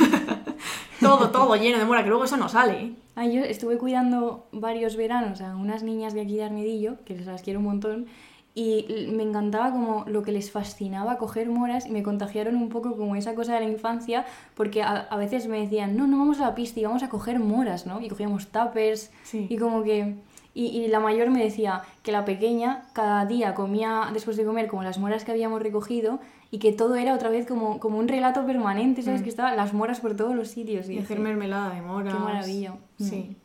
[1.00, 2.92] Todo, todo lleno de mora, que luego eso no sale.
[3.16, 7.42] Ay, yo estuve cuidando varios veranos a unas niñas de aquí de Armedillo, que las
[7.42, 8.06] quiero un montón,
[8.54, 12.96] y me encantaba como lo que les fascinaba coger moras y me contagiaron un poco
[12.96, 14.24] como esa cosa de la infancia,
[14.54, 17.08] porque a, a veces me decían, no, no vamos a la pista y vamos a
[17.08, 18.00] coger moras, ¿no?
[18.00, 19.46] Y cogíamos tuppers Sí.
[19.50, 20.14] y como que...
[20.54, 24.68] Y, y la mayor me decía que la pequeña cada día comía, después de comer,
[24.68, 28.08] como las moras que habíamos recogido y que todo era otra vez como, como un
[28.08, 29.22] relato permanente, ¿sabes?
[29.22, 30.88] Que estaban las moras por todos los sitios.
[30.90, 32.12] Y Y hacer dije, mermelada de moras.
[32.12, 32.74] Qué maravilla.
[32.98, 33.36] Sí.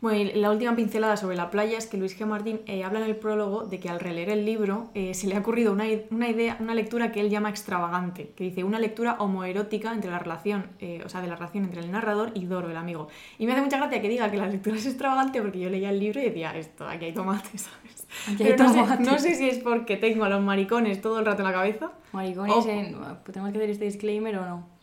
[0.00, 2.24] Bueno, y la última pincelada sobre la playa es que Luis G.
[2.24, 5.34] Martín eh, habla en el prólogo de que al releer el libro eh, se le
[5.34, 9.16] ha ocurrido una, una idea, una lectura que él llama extravagante, que dice una lectura
[9.18, 12.70] homoerótica entre la relación, eh, o sea, de la relación entre el narrador y Doro,
[12.70, 13.08] el amigo.
[13.40, 15.90] Y me hace mucha gracia que diga que la lectura es extravagante porque yo leía
[15.90, 18.06] el libro y decía, esto, aquí hay tomates, ¿sabes?
[18.32, 19.06] Aquí hay Pero no sé- tomates.
[19.06, 21.90] no sé si es porque tengo a los maricones todo el rato en la cabeza.
[22.12, 22.68] Maricones, Oh.
[22.68, 24.77] en- ¿tenemos que hacer este disclaimer o no?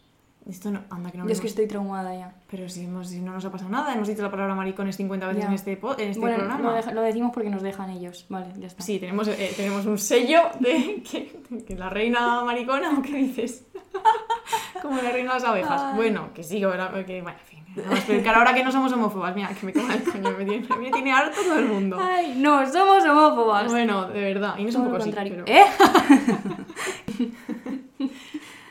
[0.47, 2.31] Esto no, anda que no Yo es que estoy traumada ya.
[2.51, 5.25] Pero si, hemos- si no nos ha pasado nada, hemos dicho la palabra maricones 50
[5.27, 5.47] veces Ya.
[5.49, 6.61] en este, po- en este bueno, programa.
[6.69, 8.27] lo, deja- lo decimos porque nos dejan ellos.
[8.29, 8.83] Vale, ya está.
[8.83, 13.65] Sí, tenemos, eh, tenemos un sello de que, que la reina maricona, ¿o qué dices?
[14.83, 15.81] Como la reina de las abejas.
[15.81, 15.95] Ay.
[15.95, 17.55] Bueno, que sí, que, que bueno, en fin.
[17.77, 19.35] Vamos a explicar ahora que no somos homófobas.
[19.35, 21.97] Mira, que me coma el coño, me tiene, me tiene harto todo el mundo.
[21.99, 23.69] Ay, no, somos homófobas.
[23.71, 24.55] Bueno, de verdad.
[24.59, 25.63] Y no es un poco así, pero- ¿Eh?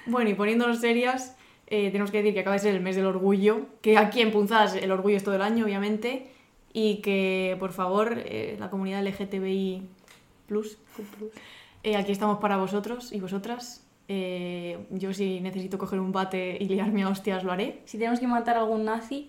[0.07, 1.35] Bueno, y poniéndonos serias,
[1.67, 4.31] eh, tenemos que decir que acaba de ser el mes del orgullo, que aquí en
[4.31, 6.29] Punzadas el orgullo es todo el año, obviamente,
[6.73, 9.83] y que, por favor, eh, la comunidad LGTBI+,
[11.83, 13.87] eh, aquí estamos para vosotros y vosotras.
[14.09, 17.81] Eh, yo si necesito coger un bate y liarme a hostias lo haré.
[17.85, 19.29] Si tenemos que matar a algún nazi,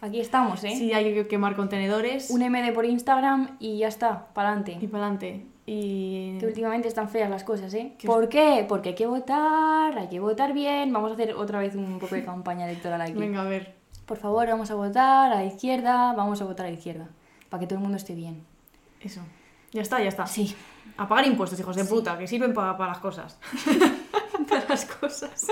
[0.00, 0.74] aquí estamos, ¿eh?
[0.76, 4.88] Si hay que quemar contenedores Un MD por Instagram y ya está, para y adelante.
[4.88, 5.55] para adelante.
[5.68, 6.38] Y...
[6.38, 7.94] Que últimamente están feas las cosas, ¿eh?
[7.98, 8.64] ¿Qué- ¿Por qué?
[8.68, 10.92] Porque hay que votar, hay que votar bien.
[10.92, 13.12] Vamos a hacer otra vez un poco de campaña electoral aquí.
[13.14, 13.74] Venga, a ver.
[14.06, 17.08] Por favor, vamos a votar a la izquierda, vamos a votar a la izquierda.
[17.50, 18.44] Para que todo el mundo esté bien.
[19.00, 19.20] Eso.
[19.72, 20.26] Ya está, ya está.
[20.26, 20.54] Sí.
[20.96, 23.38] A pagar impuestos, hijos de puta, que sirven para las cosas.
[24.48, 25.46] para las cosas.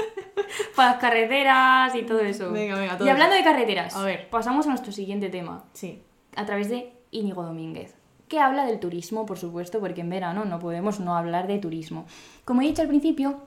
[0.76, 2.52] para las carreteras y todo eso.
[2.52, 3.44] Venga, venga, todo Y hablando eso.
[3.44, 4.30] de carreteras, A ver.
[4.30, 6.02] pasamos a nuestro siguiente tema, Sí.
[6.36, 7.94] a través de Íñigo Domínguez,
[8.28, 12.06] que habla del turismo, por supuesto, porque en verano no podemos no hablar de turismo.
[12.44, 13.40] Como he dicho al principio,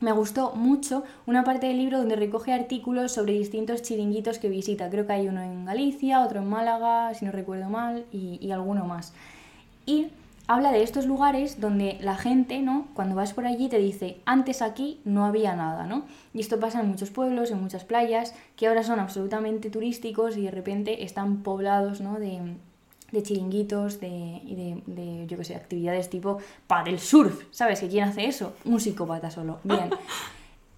[0.00, 4.88] me gustó mucho una parte del libro donde recoge artículos sobre distintos chiringuitos que visita.
[4.88, 8.50] Creo que hay uno en Galicia, otro en Málaga, si no recuerdo mal, y, y
[8.50, 9.12] alguno más.
[9.84, 10.06] Y
[10.46, 12.88] habla de estos lugares donde la gente, ¿no?
[12.94, 16.06] Cuando vas por allí te dice, antes aquí no había nada, ¿no?
[16.32, 20.42] Y esto pasa en muchos pueblos, en muchas playas, que ahora son absolutamente turísticos y
[20.42, 22.18] de repente están poblados, ¿no?
[22.18, 22.40] De,
[23.12, 27.80] de chiringuitos de, y de, de, yo qué sé, actividades tipo paddle surf, ¿sabes?
[27.80, 28.54] ¿Que quién hace eso?
[28.64, 29.58] Un psicópata solo.
[29.64, 29.90] Bien.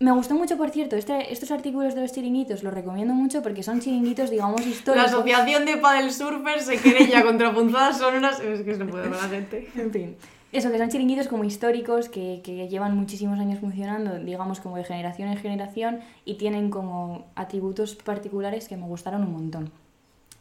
[0.00, 3.62] Me gustó mucho, por cierto, este, estos artículos de los chiringuitos los recomiendo mucho porque
[3.62, 5.08] son chiringuitos, digamos, La históricos.
[5.12, 8.40] asociación de Padel Surfers se querella contra punzadas son unas.
[8.40, 9.68] Es que no puedo con la gente.
[9.76, 10.16] En fin.
[10.50, 14.84] Eso, que son chiringuitos como históricos que, que llevan muchísimos años funcionando, digamos, como de
[14.84, 19.70] generación en generación y tienen como atributos particulares que me gustaron un montón.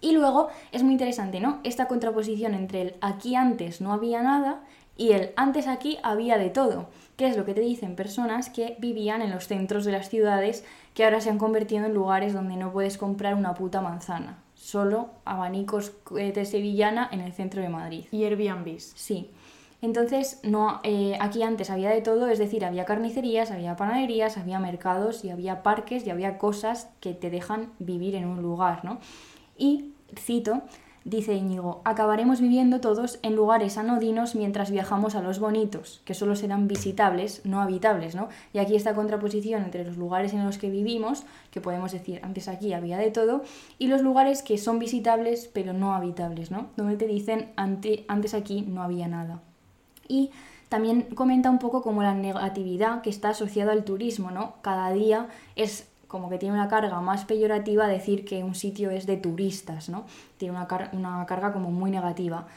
[0.02, 1.60] Y luego es muy interesante, ¿no?
[1.64, 4.64] Esta contraposición entre el aquí antes no había nada
[4.98, 6.88] y el antes aquí había de todo,
[7.18, 10.66] que es lo que te dicen personas que vivían en los centros de las ciudades
[10.94, 15.10] que ahora se han convertido en lugares donde no puedes comprar una puta manzana, solo
[15.24, 18.06] abanicos de sevillana en el centro de Madrid.
[18.12, 18.94] Y Airbnbs.
[18.96, 19.30] Sí.
[19.82, 24.60] Entonces, no, eh, aquí antes había de todo, es decir, había carnicerías, había panaderías, había
[24.60, 29.00] mercados y había parques y había cosas que te dejan vivir en un lugar, ¿no?
[29.58, 30.62] Y, cito,
[31.04, 36.36] dice Íñigo, acabaremos viviendo todos en lugares anodinos mientras viajamos a los bonitos, que solo
[36.36, 38.30] serán visitables, no habitables, ¿no?
[38.54, 42.48] Y aquí esta contraposición entre los lugares en los que vivimos, que podemos decir, antes
[42.48, 43.44] aquí había de todo,
[43.80, 46.68] y los lugares que son visitables pero no habitables, ¿no?
[46.78, 49.42] Donde te dicen, ante, antes aquí no había nada.
[50.08, 50.30] Y
[50.70, 54.56] también comenta un poco como la negatividad que está asociada al turismo, ¿no?
[54.62, 59.06] Cada día es como que tiene una carga más peyorativa decir que un sitio es
[59.08, 60.04] de turistas, ¿no?
[60.38, 62.48] Tiene una, car una carga como muy negativa.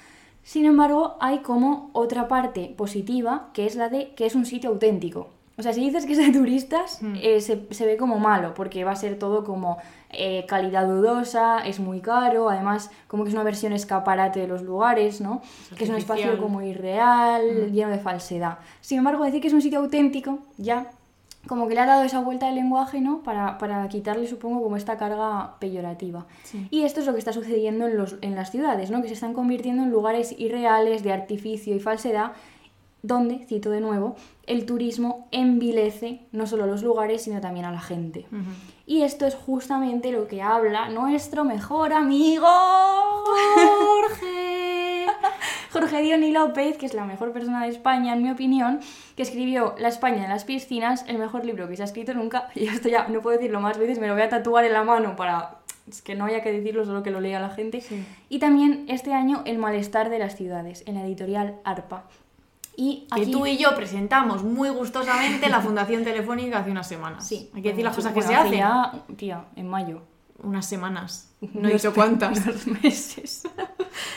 [0.43, 4.71] Sin embargo, hay como otra parte positiva, que es la de que es un sitio
[4.71, 5.29] auténtico.
[5.57, 7.15] O sea, si dices que es de turistas, Mm.
[7.23, 9.79] eh, se, se ve como malo, porque va a ser todo como
[10.11, 14.63] eh, calidad dudosa, es muy caro, además como que es una versión escaparate de los
[14.63, 15.43] lugares, ¿no?
[15.79, 18.59] Que es un espacio como irreal, lleno de falsedad.
[18.81, 20.91] Sin embargo, decir que es un sitio auténtico, ya
[21.47, 23.23] como que le ha dado esa vuelta del lenguaje, ¿no?
[23.23, 26.27] Para, para quitarle, supongo, como esta carga peyorativa.
[26.45, 26.67] Sí.
[26.71, 29.03] Y esto es lo que está sucediendo en, los, en las ciudades, ¿no?
[29.03, 32.33] Que se están convirtiendo en lugares irreales de artificio y falsedad,
[33.03, 37.81] donde, cito de nuevo, el turismo envilece no solo los lugares, sino también a la
[37.81, 38.27] gente.
[38.33, 38.51] Ujú.
[38.87, 42.47] Y esto es justamente lo que habla nuestro mejor amigo
[43.55, 44.74] Jorge.
[45.73, 48.81] Jorge Diony López, que es la mejor persona de España, en mi opinión,
[49.17, 52.49] que escribió La España en las piscinas, el mejor libro que se ha escrito nunca.
[52.55, 54.85] Y esto ya no puedo decirlo más veces, me lo voy a tatuar en la
[54.85, 57.81] mano para es que no haya que decirlo, solo que lo lea la gente.
[57.81, 58.05] Sí.
[58.31, 62.05] Y también este año El malestar de las ciudades, en la editorial ARPA.
[62.77, 67.27] Y Que tú y yo presentamos muy gustosamente la Fundación Telefónica hace unas semanas.
[67.27, 69.17] Sí, Hay que decir las cosas que se hace hacen.
[69.17, 70.03] tía, en mayo.
[70.45, 71.35] Unas semanas.
[71.53, 72.47] No he dicho cuántas.
[72.47, 73.43] unos meses.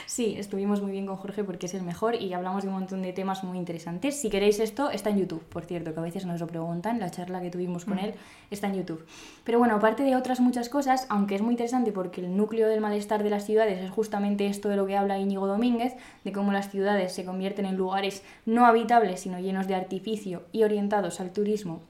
[0.06, 3.02] Sí, estuvimos muy bien con Jorge porque es el mejor y hablamos de un montón
[3.02, 4.20] de temas muy interesantes.
[4.20, 7.00] Si queréis esto, está en YouTube, por cierto, que a veces nos lo preguntan.
[7.00, 8.14] La charla que tuvimos con él
[8.50, 9.06] está en YouTube.
[9.44, 12.82] Pero bueno, aparte de otras muchas cosas, aunque es muy interesante porque el núcleo del
[12.82, 16.52] malestar de las ciudades es justamente esto de lo que habla Íñigo Domínguez, de cómo
[16.52, 21.32] las ciudades se convierten en lugares no habitables, sino llenos de artificio y orientados al
[21.32, 21.82] turismo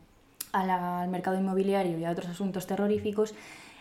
[0.52, 3.36] al mercado inmobiliario y a otros asuntos terroríficos.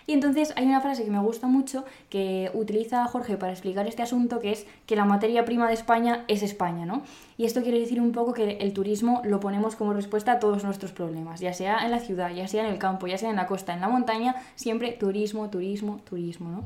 [0.08, 4.02] Y entonces hay una frase que me gusta mucho que utiliza Jorge para explicar este
[4.02, 7.02] asunto, que es que la materia prima de España es España, ¿no?
[7.36, 10.62] Y esto quiere decir un poco que el turismo lo ponemos como respuesta a todos
[10.62, 13.36] nuestros problemas, ya sea en la ciudad, ya sea en el campo, ya sea en
[13.36, 16.64] la costa, en la montaña, siempre turismo, turismo, turismo, ¿no?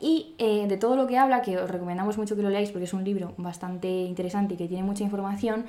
[0.00, 2.84] Y eh, de todo lo que habla, que os recomendamos mucho que lo leáis porque
[2.84, 5.64] es un libro bastante interesante y que tiene mucha información,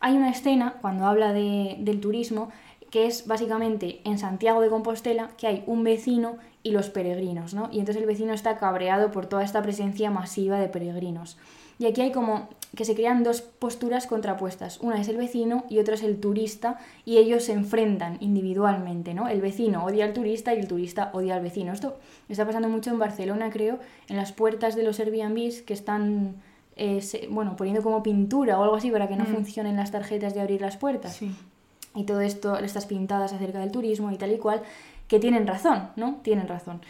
[0.00, 2.50] hay una escena cuando habla de- del turismo
[2.90, 7.68] que es básicamente en Santiago de Compostela que hay un vecino y los peregrinos, ¿no?
[7.72, 11.38] Y entonces el vecino está cabreado por toda esta presencia masiva de peregrinos.
[11.78, 14.78] Y aquí hay como que se crean dos posturas contrapuestas.
[14.80, 19.28] Una es el vecino y otra es el turista y ellos se enfrentan individualmente, ¿no?
[19.28, 21.72] El vecino odia al turista y el turista odia al vecino.
[21.72, 21.96] Esto
[22.28, 26.34] está pasando mucho en Barcelona, creo, en las puertas de los Airbnbs que están,
[26.76, 29.28] eh, se- bueno, poniendo como pintura o algo así para que no Mm.
[29.34, 31.34] funcionen las tarjetas de abrir las puertas Sí.
[31.94, 34.62] Y todo esto, estas pintadas acerca del turismo y tal y cual,
[35.08, 36.16] que tienen razón, ¿no?
[36.22, 36.80] Tienen razón.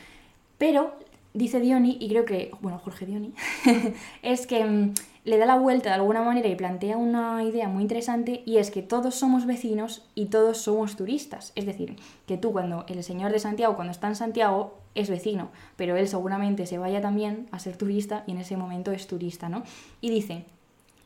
[0.59, 0.95] Pero,
[1.33, 3.33] dice Diony, y creo que, bueno, Jorge Diony,
[4.23, 4.93] es que mm,
[5.25, 8.71] le da la vuelta de alguna manera y plantea una idea muy interesante y es
[8.71, 11.53] que todos somos vecinos y todos somos turistas.
[11.55, 15.51] Es decir, que tú cuando el señor de Santiago, cuando está en Santiago, es vecino,
[15.77, 19.49] pero él seguramente se vaya también a ser turista y en ese momento es turista,
[19.49, 19.63] ¿no?
[20.01, 20.45] Y dice,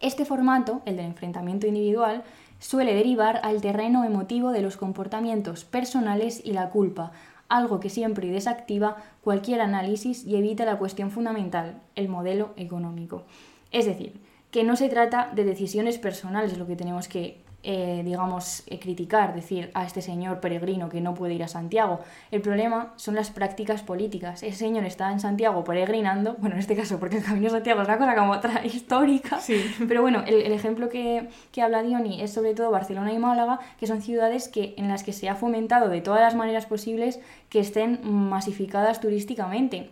[0.00, 2.24] este formato, el del enfrentamiento individual,
[2.64, 7.12] suele derivar al terreno emotivo de los comportamientos personales y la culpa,
[7.50, 13.24] algo que siempre desactiva cualquier análisis y evita la cuestión fundamental, el modelo económico.
[13.70, 14.14] Es decir,
[14.50, 19.34] que no se trata de decisiones personales lo que tenemos que, eh, digamos, eh, criticar,
[19.34, 22.00] decir a este señor peregrino que no puede ir a Santiago.
[22.30, 24.42] El problema son las prácticas políticas.
[24.42, 27.82] Ese señor está en Santiago peregrinando, bueno, en este caso porque el Camino de Santiago
[27.82, 29.64] es una cosa como otra histórica, Sí.
[29.88, 33.58] pero bueno, el, el ejemplo que, que habla Diony es sobre todo Barcelona y Málaga,
[33.80, 37.18] que son ciudades que, en las que se ha fomentado de todas las maneras posibles
[37.48, 39.90] que estén masificadas turísticamente.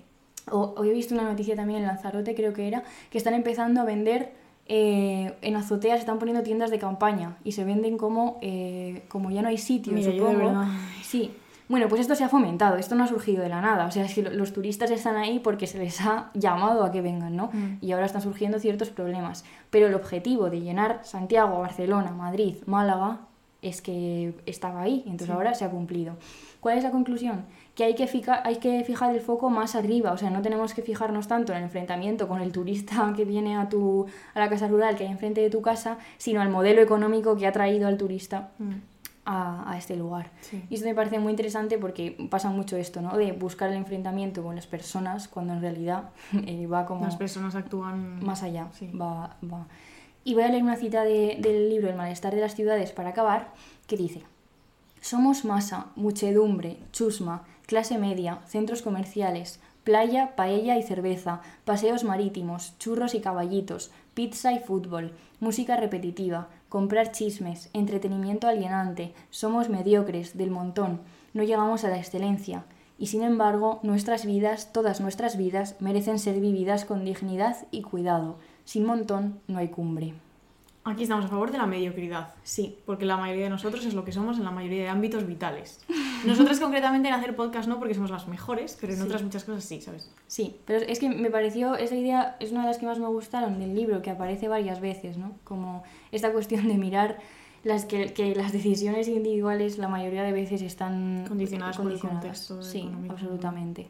[0.50, 3.80] O, hoy he visto una noticia también en Lanzarote, creo que era, que están empezando
[3.80, 4.32] a vender
[4.74, 9.42] eh, en azoteas, están poniendo tiendas de campaña y se venden como, eh, como ya
[9.42, 10.64] no hay sitio, Mira, supongo.
[11.02, 11.30] Sí.
[11.68, 13.84] Bueno, pues esto se ha fomentado, esto no ha surgido de la nada.
[13.86, 16.90] O sea, es que lo- los turistas están ahí porque se les ha llamado a
[16.90, 17.50] que vengan, ¿no?
[17.52, 17.78] Mm.
[17.82, 19.44] Y ahora están surgiendo ciertos problemas.
[19.70, 23.20] Pero el objetivo de llenar Santiago, Barcelona, Madrid, Málaga,
[23.60, 25.32] es que estaba ahí, entonces Sí.
[25.32, 26.14] ahora se ha cumplido.
[26.60, 27.44] ¿Cuál es la conclusión?
[27.74, 30.74] Que hay que, fijar, hay que fijar el foco más arriba, o sea, no tenemos
[30.74, 34.50] que fijarnos tanto en el enfrentamiento con el turista que viene a, tu, a la
[34.50, 37.88] casa rural que hay enfrente de tu casa, sino al modelo económico que ha traído
[37.88, 38.72] al turista Mm.
[39.24, 40.30] a, a este lugar.
[40.42, 40.62] Sí.
[40.68, 43.16] Y esto me parece muy interesante porque pasa mucho esto, ¿no?
[43.16, 46.10] De buscar el enfrentamiento con las personas cuando en realidad
[46.46, 48.66] eh, va como Las personas actúan más allá.
[48.78, 48.90] Sí.
[48.90, 49.66] Va, va.
[50.24, 53.10] Y voy a leer una cita de- del libro El malestar de las ciudades para
[53.10, 53.48] acabar,
[53.86, 54.22] que dice,
[55.00, 63.14] somos masa, muchedumbre, chusma, clase media, centros comerciales, playa, paella y cerveza, paseos marítimos, churros
[63.14, 71.00] y caballitos, pizza y fútbol, música repetitiva, comprar chismes, entretenimiento alienante, somos mediocres, del montón,
[71.34, 72.64] no llegamos a la excelencia.
[72.98, 78.36] Y sin embargo, nuestras vidas, todas nuestras vidas, merecen ser vividas con dignidad y cuidado.
[78.64, 80.14] Sin montón no hay cumbre.
[80.84, 82.34] Aquí estamos a favor de la mediocridad.
[82.42, 85.24] Sí, Porque la mayoría de nosotros es lo que somos en la mayoría de ámbitos
[85.26, 85.80] vitales.
[86.26, 89.04] Nosotras concretamente en hacer podcast no porque somos las mejores, pero en Sí.
[89.04, 90.10] otras muchas cosas sí, ¿sabes?
[90.26, 93.06] sí, pero es que me pareció, esa idea es una de las que más me
[93.06, 95.32] gustaron del libro, que aparece varias veces, ¿no?
[95.44, 97.18] Como esta cuestión de mirar
[97.64, 102.60] las que, que las decisiones individuales la mayoría de veces están Condicionadas por el contexto
[102.62, 103.88] Sí, absolutamente.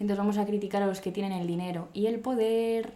[0.00, 2.94] Entonces vamos a criticar a los que tienen el dinero y el poder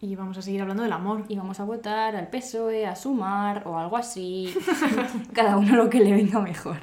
[0.00, 1.24] Y vamos a seguir hablando del amor.
[1.28, 4.54] y vamos a votar al PSOE, a Sumar o algo así.
[5.32, 6.76] Cada uno lo que le venga mejor.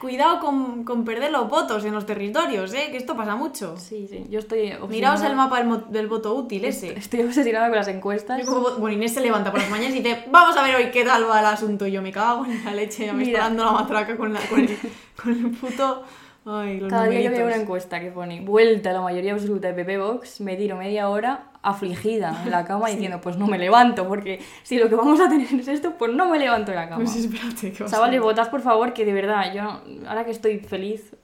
[0.00, 2.88] Cuidado con, con perder los votos en los territorios, ¿eh?
[2.92, 3.76] que esto pasa mucho.
[3.78, 4.86] Sí, sí, yo estoy obsesionada.
[4.88, 6.96] Miraos el mapa del, del voto útil ese.
[6.96, 8.44] Estoy obsesionada con las encuestas.
[8.44, 10.90] Yo como- Bueno, Inés se levanta por las mañanas y dice, vamos a ver hoy
[10.92, 11.86] qué tal va el asunto.
[11.86, 13.38] Y yo me cago en la leche, ya me Mira.
[13.38, 14.78] está dando la matraca con, la, con, el,
[15.20, 16.04] con el puto...
[16.48, 17.54] Ay, los Cada día yo veo numeritos.
[17.54, 21.08] una encuesta que pone vuelta a la mayoría absoluta de PP Vox, me tiro media
[21.08, 25.18] hora afligida en la cama diciendo pues no me levanto, porque si lo que vamos
[25.20, 27.02] a tener es esto, pues no me levanto de la cama.
[27.04, 31.14] Pues espérate, que Chavales, votad por favor, que de verdad, yo ahora que estoy feliz,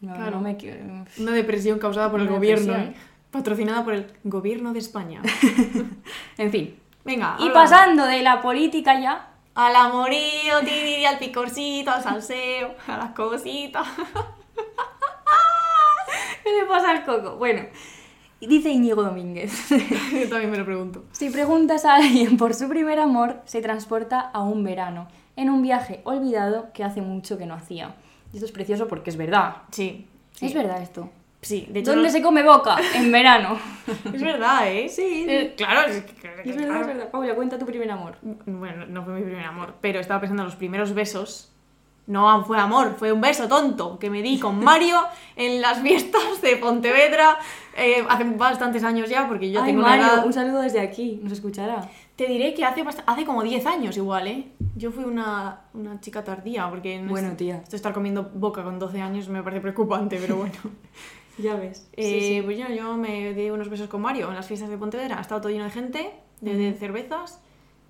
[0.00, 0.30] no, Claro.
[0.30, 0.80] no me quiero...
[1.18, 2.94] Una depresión causada por el Una gobierno, depresión.
[2.94, 3.06] ¿eh?
[3.30, 5.20] patrocinada por el gobierno de España.
[6.38, 6.74] En fin.
[7.04, 10.56] Venga, Y pasando de la política ya, Al amorío,
[11.08, 13.86] al picorcito, al salseo, a las cositas.
[16.44, 17.36] ¿qué le pasa al coco?
[17.36, 17.62] Bueno,
[18.40, 19.68] dice Íñigo Domínguez.
[19.70, 21.04] Yo también me lo pregunto.
[21.12, 25.62] Si preguntas a alguien por su primer amor, se transporta a un verano, en un
[25.62, 27.94] viaje olvidado que hace mucho que no hacía.
[28.32, 29.56] Y esto es precioso porque es verdad.
[29.70, 30.06] Sí.
[30.32, 30.46] sí.
[30.46, 31.10] Es verdad esto.
[31.42, 31.92] Sí, de hecho.
[31.92, 32.76] ¿Dónde no- se come boca?
[32.94, 33.58] En verano.
[34.12, 34.88] Es verdad, ¿eh?
[34.88, 35.26] Sí, sí.
[35.26, 35.96] Eh, claro, es,
[36.44, 37.10] Es verdad, es verdad.
[37.10, 38.16] Paula, cuenta tu primer amor.
[38.22, 41.50] Bueno, no fue mi primer amor, pero estaba pensando en los primeros besos.
[42.10, 44.98] No fue amor, fue un beso tonto que me di con Mario
[45.36, 47.38] en las fiestas de Pontevedra
[47.76, 50.26] eh, hace bastantes años ya, porque yo Ay, tengo Mario, una edad...
[50.26, 51.20] un saludo desde aquí.
[51.22, 51.88] Nos escuchará.
[52.16, 54.48] Te diré que hace, hace como 10 años igual, ¿eh?
[54.76, 56.98] Yo fui una, una chica tardía, porque...
[57.00, 57.60] no Bueno, es- tía.
[57.62, 60.54] Esto estar comiendo boca con 12 años me parece preocupante, pero bueno.
[61.38, 61.88] Ya ves.
[61.96, 65.16] Eh, Pues yo, yo me di unos besos con Mario en las fiestas de Pontevedra.
[65.16, 66.10] Ha estado todo lleno de gente,
[66.42, 67.40] de, de cervezas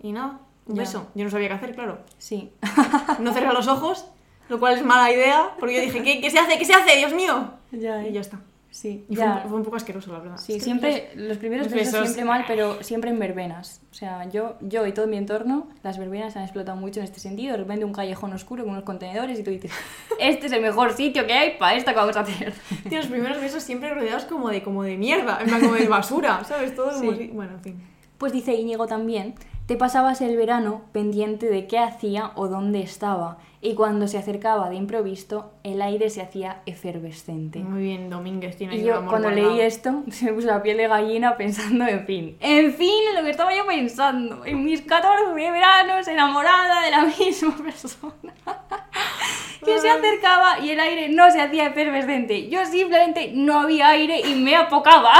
[0.00, 0.82] y nada, un Ya.
[0.82, 1.06] beso.
[1.14, 1.98] Yo no sabía qué hacer, claro.
[2.18, 2.52] Sí.
[3.20, 4.06] No cerrar los ojos,
[4.48, 6.58] lo cual es mala idea, porque yo dije, ¿qué, qué se hace?
[6.58, 6.96] ¿Qué se hace?
[6.96, 7.52] Dios mío.
[7.72, 8.40] ya, Y ya está.
[8.72, 9.40] Sí, Y fue, ya.
[9.42, 10.36] un, fue un poco asqueroso, la verdad.
[10.36, 13.80] Sí, Es que siempre, los primeros los besos, besos- siempre mal, pero siempre en verbenas.
[13.90, 17.18] O sea, yo, yo y todo mi entorno, las verbenas han explotado mucho en este
[17.18, 17.50] sentido.
[17.52, 19.72] De repente un callejón oscuro con unos contenedores y tú dices,
[20.20, 22.52] este es el mejor sitio que hay para esto que vamos a hacer.
[22.88, 25.88] Tío, los primeros besos siempre rodeados como de, como de mierda, en plan como de
[25.88, 26.74] basura, ¿sabes?
[26.76, 27.18] Todo como Sí.
[27.18, 27.82] si- Bueno, en fin.
[28.18, 29.34] Pues dice Íñigo también,
[29.70, 33.38] te pasabas el verano pendiente de qué hacía o dónde estaba.
[33.60, 37.60] Y cuando se acercaba de improviso, el aire se hacía efervescente.
[37.60, 39.52] Muy bien, Domínguez tiene Y yo cuando guardado.
[39.52, 43.22] leí esto se me puso la piel de gallina pensando, en fin, en fin, lo
[43.22, 48.34] que estaba yo pensando, en mis 14 veranos enamorada de la misma persona
[49.64, 52.48] que se acercaba y el aire no se hacía efervescente.
[52.48, 55.12] Yo simplemente no había aire y me apocaba.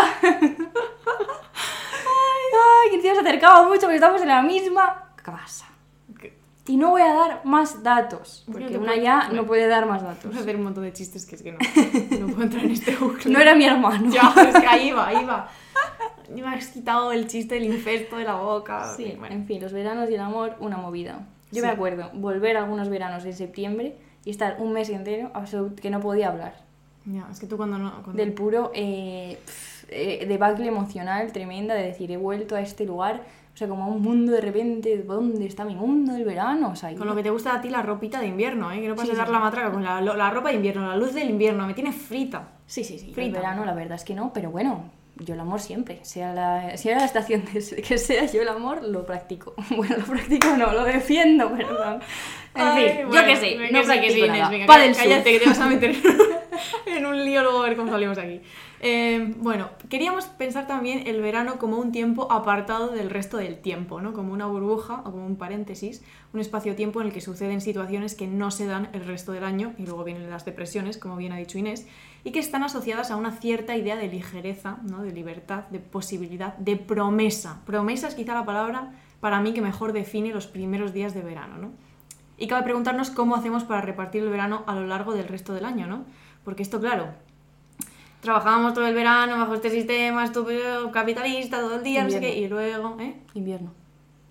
[2.53, 5.67] Ay, y encima se acercaba mucho porque estamos en la misma casa.
[6.67, 10.03] Y no voy a dar más datos, porque una puedo- ya no puede dar más
[10.03, 10.25] datos.
[10.25, 11.59] Vamos a hacer un montón de chistes que es que no,
[12.21, 13.33] no puedo entrar en este bucle.
[13.33, 14.09] No era mi hermano.
[14.13, 15.49] Ya, es que ahí va, ahí va.
[16.29, 18.95] Me has quitado el chiste del infesto de la boca.
[18.97, 19.35] Sí, bueno.
[19.35, 21.27] en fin, los veranos y el amor, una movida.
[21.51, 21.67] Yo Sí.
[21.67, 25.99] me acuerdo volver algunos veranos en septiembre y estar un mes entero absolut- que no
[25.99, 26.55] podía hablar.
[27.07, 27.91] Ya, es que tú cuando no...
[28.05, 32.85] cuando- Del puro eh, pf, eh, debacle emocional tremenda de decir, he vuelto a este
[32.87, 33.23] lugar,
[33.53, 36.71] o sea, como a un mundo de repente, ¿dónde está mi mundo del verano?
[36.71, 38.81] O sea, Con lo que te gusta a ti la ropita de invierno, ¿eh?
[38.81, 39.33] Que no puedes Sí, dar sí.
[39.33, 42.49] la matraca con la, la ropa de invierno, la luz del invierno, me tiene frita.
[42.67, 43.09] Sí, sí, sí.
[43.09, 43.39] El Frita.
[43.41, 44.85] verano, la verdad es que no, pero bueno,
[45.17, 45.99] yo el amor siempre.
[46.03, 49.55] Sea la, sea la estación de, que sea yo el amor, lo practico.
[49.77, 52.01] Bueno, lo practico no, lo defiendo, perdón.
[52.55, 54.51] En Ay, fin, bueno, yo qué sé, no sí, Inés, nada.
[54.51, 55.95] venga, Pa cá- del cállate, que te vas a meter
[56.87, 58.41] en un lío luego a ver cómo salimos aquí.
[58.83, 64.01] Eh, bueno, queríamos pensar también el verano como un tiempo apartado del resto del tiempo,
[64.01, 64.13] ¿no?
[64.15, 68.27] Como una burbuja o como un paréntesis, un espacio-tiempo en el que suceden situaciones que
[68.27, 71.37] no se dan el resto del año y luego vienen las depresiones, como bien ha
[71.37, 71.87] dicho Inés,
[72.25, 75.03] y que están asociadas a una cierta idea de ligereza, ¿no?
[75.03, 77.61] de libertad, de posibilidad, de promesa.
[77.67, 81.59] Promesa es quizá la palabra para mí que mejor define los primeros días de verano,
[81.59, 81.73] ¿no?
[82.39, 85.67] Y cabe preguntarnos cómo hacemos para repartir el verano a lo largo del resto del
[85.67, 86.07] año, ¿no?
[86.45, 87.09] Porque esto, claro,
[88.21, 92.37] trabajábamos todo el verano bajo este sistema estúpido capitalista todo el día, no sé qué,
[92.37, 93.17] y luego, ¿eh?
[93.35, 93.73] Invierno.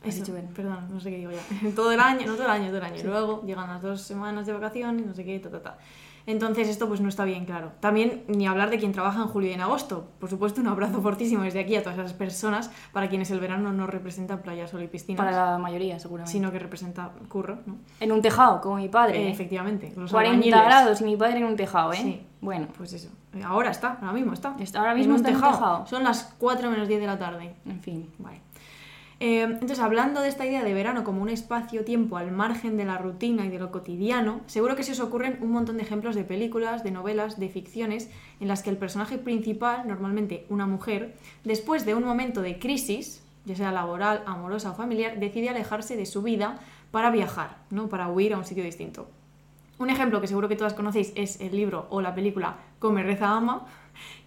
[0.03, 1.41] Eso, dicho perdón, no sé qué digo ya.
[1.75, 2.97] todo el año, no todo el año, todo el año.
[2.97, 5.77] Y luego llegan las dos semanas de vacaciones, no sé qué, ta, ta, ta.
[6.29, 7.71] Entonces esto pues no está bien claro.
[7.79, 10.07] También ni hablar de quien trabaja en julio y en agosto.
[10.19, 13.73] Por supuesto, un abrazo fortísimo desde aquí a todas esas personas para quienes el verano
[13.73, 16.31] no representa playa, sol y piscinas, Para la mayoría, seguramente.
[16.31, 17.77] sino que representa curro, ¿no?
[17.99, 19.27] En un tejado, como mi padre.
[19.27, 20.63] Eh, efectivamente, los 40 albañiles.
[20.65, 21.97] grados y mi padre en un tejado, ¿eh?
[21.99, 22.25] Sí.
[22.41, 23.09] Bueno, Pues eso.
[23.45, 24.55] Ahora está, ahora mismo está.
[24.59, 25.85] Está- ahora En mismo un está en un tejado.
[25.87, 27.53] Son las 4 menos 10 de la tarde.
[27.65, 28.09] en fin.
[28.17, 28.41] Vale.
[29.21, 32.97] Eh, entonces, hablando de esta idea de verano como un espacio-tiempo al margen de la
[32.97, 36.23] rutina y de lo cotidiano, seguro que se os ocurren un montón de ejemplos de
[36.23, 38.09] películas, de novelas, de ficciones,
[38.39, 43.21] en las que el personaje principal, normalmente una mujer, después de un momento de crisis,
[43.43, 46.59] ya sea laboral, amorosa o familiar, decide alejarse de su vida
[46.91, 47.89] para viajar, ¿no?
[47.89, 49.09] para huir a un sitio distinto.
[49.79, 53.35] Un ejemplo que seguro que todas conocéis es el libro o la película Come, Reza,
[53.35, 53.65] Ama,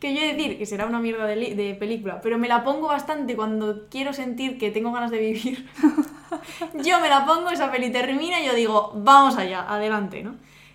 [0.00, 2.64] que yo he de decir que será una mierda de, de película, pero me la
[2.64, 5.66] pongo bastante cuando quiero sentir que tengo ganas de vivir.
[6.84, 10.34] yo me la pongo, esa peli termina y yo digo, vamos allá, adelante, ¿no?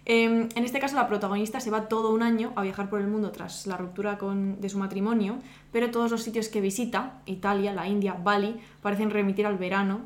[0.10, 0.24] Eh,
[0.56, 3.32] en este caso, la protagonista se va todo un año a viajar por el mundo
[3.32, 5.38] tras la ruptura con- de su matrimonio,
[5.74, 10.00] pero todos los sitios que visita, Italia, la India, Bali, parecen remitir al verano,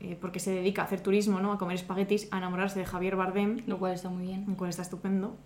[0.00, 1.52] eh, porque se dedica a hacer turismo, ¿no?
[1.52, 4.46] a comer espaguetis, a enamorarse de Javier Bardem, Lo cual está muy bien.
[4.48, 5.36] el cual está estupendo.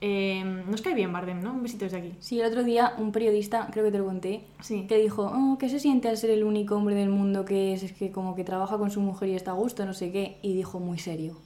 [0.00, 1.52] Eh, nos cae bien Bardem, ¿no?
[1.52, 2.12] Un besito desde aquí.
[2.20, 4.86] Sí, el otro día un periodista, creo que te lo conté, Sí.
[4.86, 7.82] que dijo, oh, ¿qué se siente al ser el único hombre del mundo que es,
[7.82, 10.38] es que como que trabaja con su mujer y está a gusto, no sé qué?
[10.42, 11.36] Y dijo muy serio,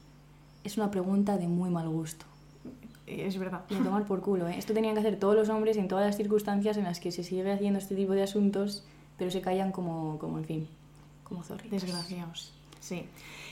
[0.65, 2.27] es una pregunta de muy mal gusto.
[3.07, 3.65] Eh, Es verdad.
[3.71, 4.55] Y tomar por culo, ¿eh?
[4.59, 7.25] Esto tenían que hacer todos los hombres en todas las circunstancias en las que se
[7.25, 8.85] sigue haciendo este tipo de asuntos,
[9.17, 10.69] pero se callan como, como en fin,
[11.25, 11.83] como zorritos.
[11.83, 12.53] Desgraciados.
[12.83, 13.05] Sí.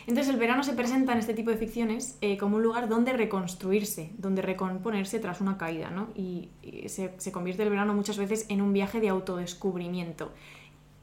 [0.09, 3.13] Entonces el verano se presenta en este tipo de ficciones eh, como un lugar donde
[3.13, 6.09] reconstruirse, donde recomponerse tras una caída, ¿no?
[6.17, 10.33] Y, y se, se convierte el verano muchas veces en un viaje de autodescubrimiento.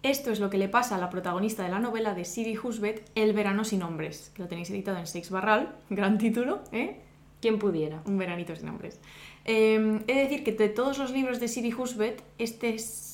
[0.03, 3.09] Esto es lo que le pasa a la protagonista de la novela de Siri Husbeth,
[3.15, 6.99] El verano sin hombres, que lo tenéis editado en Seix Barral, gran título, ¿eh?
[7.39, 8.01] ¿Quién pudiera?
[8.05, 8.99] Un veranito sin hombres.
[9.45, 13.06] Eh, he de decir que de todos los libros de Siri Husbeth, este es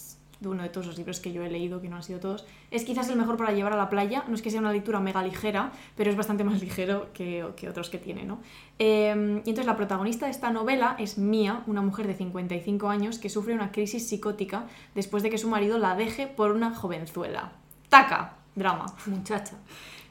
[0.49, 2.83] uno de todos los libros que yo he leído, que no han sido todos, es
[2.83, 4.23] quizás el mejor para llevar a la playa.
[4.27, 7.69] No es que sea una lectura mega ligera, pero es bastante más ligero que, que
[7.69, 8.39] otros que tiene, ¿no?
[8.79, 13.19] Eh, y entonces la protagonista de esta novela es Mia, una mujer de 55 años
[13.19, 17.53] que sufre una crisis psicótica después de que su marido la deje por una jovenzuela.
[17.89, 18.37] ¡Taca!
[18.55, 18.85] Drama.
[19.07, 19.57] Muchacha.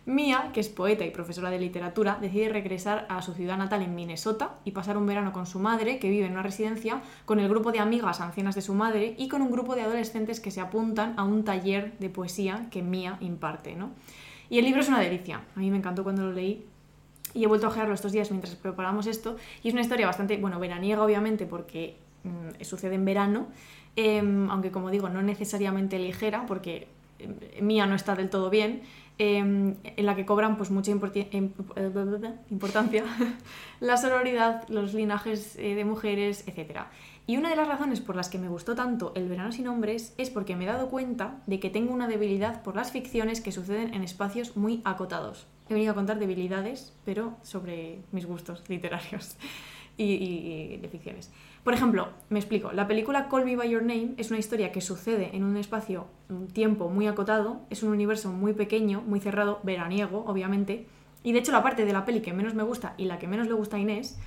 [0.05, 3.95] Mia, que es poeta y profesora de literatura, decide regresar a su ciudad natal en
[3.95, 7.49] Minnesota y pasar un verano con su madre, que vive en una residencia, con el
[7.49, 10.61] grupo de amigas ancianas de su madre y con un grupo de adolescentes que se
[10.61, 13.77] apuntan a un taller de poesía que Mia imparte.
[13.77, 13.91] ¿no?
[14.51, 15.43] Y el libro es una delicia.
[15.55, 16.67] A mí me encantó cuando lo leí
[17.35, 19.37] y he vuelto a ojearlo estos días mientras preparamos esto.
[19.63, 23.47] Y es una historia bastante, bueno, veraniega obviamente porque mm, sucede en verano,
[23.97, 26.89] em, aunque como digo, no necesariamente ligera porque
[27.19, 28.83] em, Mía no está del todo bien,
[29.23, 30.99] em, en la que cobran pues mucha em-
[32.51, 33.05] importancia
[33.81, 36.81] la sororidad, los linajes eh, de mujeres, etc.
[37.29, 40.13] Y una de las razones por las que me gustó tanto El verano sin hombres
[40.19, 43.53] es porque me he dado cuenta de que tengo una debilidad por las ficciones que
[43.53, 45.47] suceden en espacios muy acotados.
[45.69, 49.37] He venido a contar debilidades, pero sobre mis gustos literarios
[49.97, 51.31] y de ficciones.
[51.65, 54.81] Por ejemplo, me explico, la película Call Me By Your Name es una historia que
[54.81, 59.61] sucede en un espacio, un tiempo muy acotado, es un universo muy pequeño, muy cerrado,
[59.63, 60.87] veraniego, obviamente,
[61.23, 63.29] y de hecho la parte de la peli que menos me gusta y la que
[63.29, 64.19] menos le gusta a Inés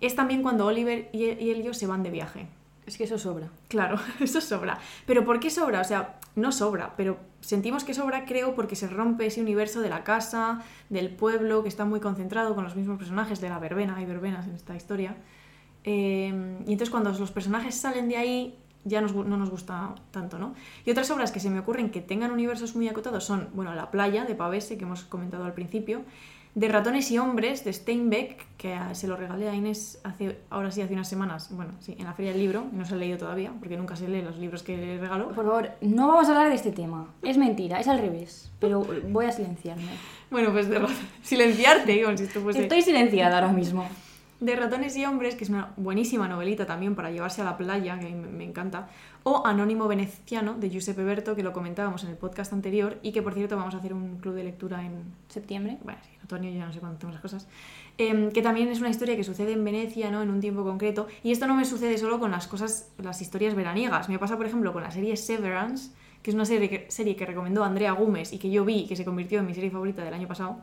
[0.00, 2.46] es también cuando Oliver y Elio se van de viaje.
[2.86, 3.48] Es que eso sobra.
[3.68, 4.78] Claro, eso sobra.
[5.06, 5.80] Pero ¿por qué sobra?
[5.80, 9.88] O sea, no sobra, pero sentimos que sobra, creo, porque se rompe ese universo de
[9.88, 13.96] la casa, del pueblo, que está muy concentrado con los mismos personajes, de la verbena,
[13.96, 15.16] hay verbenas en esta historia.
[15.84, 20.38] Eh, y entonces cuando los personajes salen de ahí, ya nos no nos gusta tanto,
[20.38, 20.54] ¿no?
[20.84, 23.90] Y otras obras que se me ocurren que tengan universos muy acotados son, bueno, La
[23.90, 26.02] playa, de Pavese, que hemos comentado al principio,
[26.54, 30.82] de Ratones y Hombres, de Steinbeck, que se lo regalé a Inés hace, ahora sí,
[30.82, 33.52] hace unas semanas, bueno, sí, en la Feria del Libro, no se ha leído todavía,
[33.58, 35.26] porque nunca se lee los libros que le regalo.
[35.26, 37.08] Por favor, no vamos a hablar de este tema.
[37.22, 38.52] Es mentira, es al revés.
[38.60, 39.88] Pero voy a silenciarme.
[40.30, 40.80] Bueno, pues de
[41.22, 42.62] silenciarte, como si esto fuese...
[42.62, 43.88] Estoy silenciada ahora mismo.
[44.44, 47.98] De Ratones y Hombres, que es una buenísima novelita también para llevarse a la playa,
[47.98, 48.88] que a mí me, me encanta.
[49.22, 53.22] O Anónimo Veneciano, de Giuseppe Berto, que lo comentábamos en el podcast anterior y que,
[53.22, 55.78] por cierto, vamos a hacer un club de lectura en, ¿Septiembre?
[55.82, 57.46] bueno, sí, en otoño, ya no sé cuándo hacemos las cosas,
[57.96, 60.20] Em, que también es una historia que sucede en Venecia, ¿no?
[60.22, 61.06] En un tiempo concreto.
[61.22, 64.08] Y esto no me sucede solo con las cosas, las historias veraniegas.
[64.08, 65.92] Me pasa, por ejemplo, con la serie Severance,
[66.22, 68.86] que es una serie que, serie que recomendó Andrea Gómez y que yo vi y
[68.88, 70.58] que se convirtió en mi serie favorita del año pasado.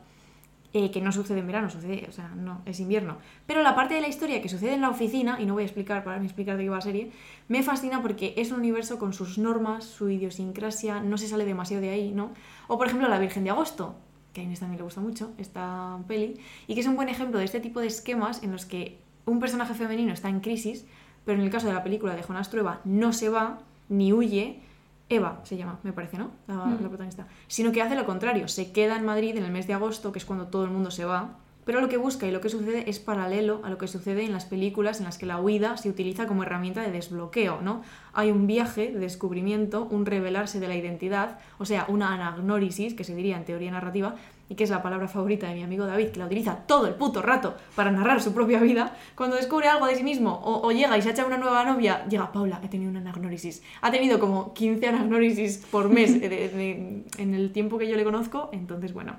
[0.74, 3.18] Eh, que no sucede en verano, sucede, o sea, no, es invierno.
[3.46, 5.66] Pero la parte de la historia que sucede en la oficina, y no voy a
[5.66, 7.10] explicar para explicar de qué va la serie,
[7.48, 11.82] me fascina porque es un universo con sus normas, su idiosincrasia, no se sale demasiado
[11.82, 12.30] de ahí, ¿no?
[12.68, 13.96] O por ejemplo La Virgen de Agosto,
[14.32, 17.38] que a Inés también le gusta mucho esta peli, y que es un buen ejemplo
[17.38, 20.86] de este tipo de esquemas en los que un personaje femenino está en crisis,
[21.24, 24.60] pero en el caso de la película de Jonás Trueba no se va ni huye,
[25.08, 26.30] Eva se llama, me parece, ¿no?
[26.46, 26.70] La, Mm.
[26.82, 27.26] la protagonista.
[27.48, 30.18] Sino que hace lo contrario, se queda en Madrid en el mes de agosto, que
[30.18, 32.90] es cuando todo el mundo se va, pero lo que busca y lo que sucede
[32.90, 35.88] es paralelo a lo que sucede en las películas en las que la huida se
[35.88, 37.82] utiliza como herramienta de desbloqueo, ¿no?
[38.14, 43.04] Hay un viaje de descubrimiento, un revelarse de la identidad, o sea, una anagnórisis, que
[43.04, 44.16] se diría en teoría narrativa,
[44.48, 46.94] y que es la palabra favorita de mi amigo David, que la utiliza todo el
[46.94, 50.72] puto rato para narrar su propia vida, cuando descubre algo de sí mismo o, o
[50.72, 53.62] llega y se echa una nueva novia, llega Paula, he tenido una anagnórisis.
[53.80, 58.04] Ha tenido como 15 anagnórisis por mes de- de- en el tiempo que yo le
[58.04, 59.16] conozco, entonces bueno,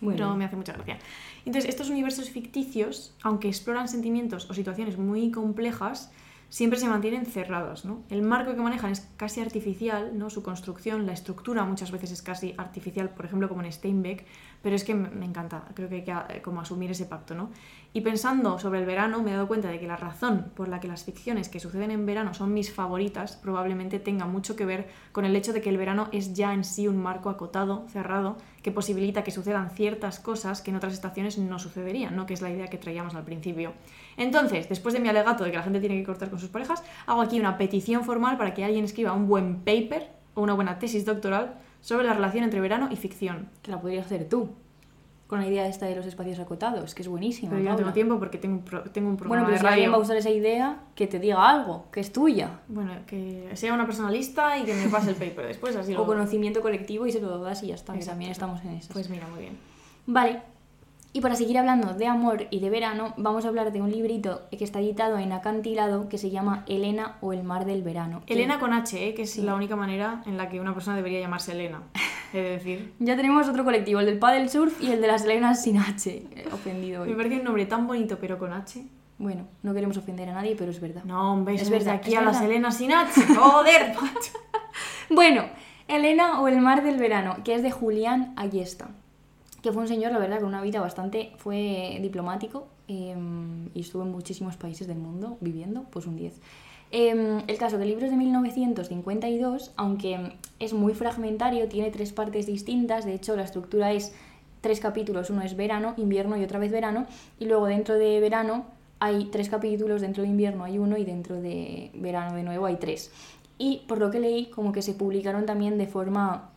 [0.00, 0.16] Bueno.
[0.16, 0.98] pero me hace mucha gracia.
[1.44, 6.10] Entonces, estos universos ficticios, aunque exploran sentimientos o situaciones muy complejas,
[6.48, 8.02] siempre se mantienen cerrados, ¿no?
[8.10, 10.28] El marco que manejan es casi artificial, ¿no?
[10.28, 14.26] Su construcción, la estructura muchas veces es casi artificial, por ejemplo, como en Steinbeck,
[14.62, 17.50] pero es que me encanta, creo que hay que eh, como asumir ese pacto, ¿no?
[17.94, 20.80] Y pensando sobre el verano, me he dado cuenta de que la razón por la
[20.80, 24.88] que las ficciones que suceden en verano son mis favoritas probablemente tenga mucho que ver
[25.12, 28.38] con el hecho de que el verano es ya en sí un marco acotado, cerrado,
[28.62, 32.24] que posibilita que sucedan ciertas cosas que en otras estaciones no sucederían, ¿no?
[32.24, 33.74] que es la idea que traíamos al principio.
[34.16, 36.82] Entonces, después de mi alegato de que la gente tiene que cortar con sus parejas,
[37.06, 40.78] hago aquí una petición formal para que alguien escriba un buen paper o una buena
[40.78, 43.48] tesis doctoral sobre la relación entre verano y ficción.
[43.60, 44.48] Que la podrías hacer tú.
[45.26, 47.50] Con la idea esta de los espacios acotados, que es buenísima.
[47.52, 49.66] Pero yo no tengo tiempo porque tengo un, pro- tengo un programa Bueno, pero si
[49.72, 52.60] alguien va a usar esa idea, que te diga algo, que es tuya.
[52.68, 56.02] Bueno, que sea una persona lista y que me pase el paper después, así lo...
[56.02, 57.94] O conocimiento colectivo y se lo das y ya está.
[57.94, 58.90] que también estamos en eso.
[58.92, 59.56] Pues mira, muy bien.
[60.06, 60.42] Vale.
[61.14, 64.42] Y para seguir hablando de amor y de verano, vamos a hablar de un librito
[64.50, 68.22] que está editado en acantilado que se llama Elena o el mar del verano.
[68.24, 69.12] que- Elena con H, ¿eh?
[69.14, 71.82] que es la única manera en la que una persona debería llamarse Elena.
[72.32, 72.94] He de decir.
[72.98, 76.24] Ya tenemos otro colectivo, el del paddle surf y el de las Elenas sin H.
[76.50, 77.16] Ofendido Me hoy.
[77.16, 78.82] parece un nombre tan bonito, pero con H.
[79.18, 81.04] Bueno, no queremos ofender a nadie, pero es verdad.
[81.04, 82.40] No, beso Es verdad, aquí es a las.
[82.40, 83.20] Elenas sin H.
[83.36, 83.92] Joder.
[85.10, 85.44] Bueno,
[85.88, 88.88] Elena o el mar del verano, que es de Julián Ayesta,
[89.62, 93.14] que fue un señor, la verdad, con una vida bastante, fue diplomático eh,
[93.74, 96.40] y estuvo en muchísimos países del mundo viviendo, pues un 10.
[96.90, 102.12] Eh, el caso que el libro es de 1952, aunque es muy fragmentario, tiene tres
[102.12, 104.14] partes distintas, de hecho la estructura es
[104.60, 107.06] tres capítulos, uno es verano, invierno y otra vez verano,
[107.38, 108.66] y luego dentro de verano
[108.98, 112.76] hay tres capítulos, dentro de invierno hay uno y dentro de verano de nuevo hay
[112.76, 113.10] tres.
[113.58, 116.51] Y por lo que leí, como que se publicaron también de forma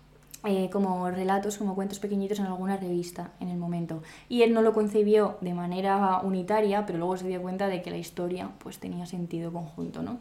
[0.46, 4.02] eh, como relatos, como cuentos pequeñitos en alguna revista en el momento.
[4.30, 7.92] Y él no lo concebió de manera unitaria, pero luego se dio cuenta de que
[7.92, 10.18] la historia pues tenía sentido conjunto, ¿no?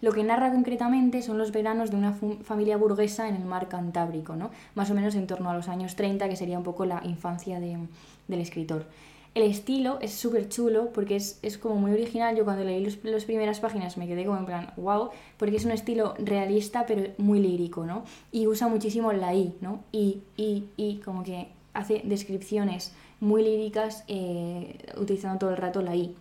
[0.00, 2.12] Lo que narra concretamente son los veranos de una
[2.42, 4.50] familia burguesa en el mar Cantábrico, ¿no?
[4.74, 7.60] Más o menos en torno a los años 30, que sería un poco la infancia
[7.60, 7.78] de-
[8.26, 8.86] del escritor.
[9.34, 12.36] El estilo es súper chulo porque es, es como muy original.
[12.36, 15.08] Yo cuando leí las primeras páginas me quedé como en plan, wow,
[15.38, 18.04] porque es un estilo realista pero muy lírico, ¿no?
[18.30, 19.84] Y usa muchísimo la I, ¿no?
[19.90, 25.96] Y, y, y, como que hace descripciones muy líricas eh, utilizando todo el rato la
[25.96, 26.14] I.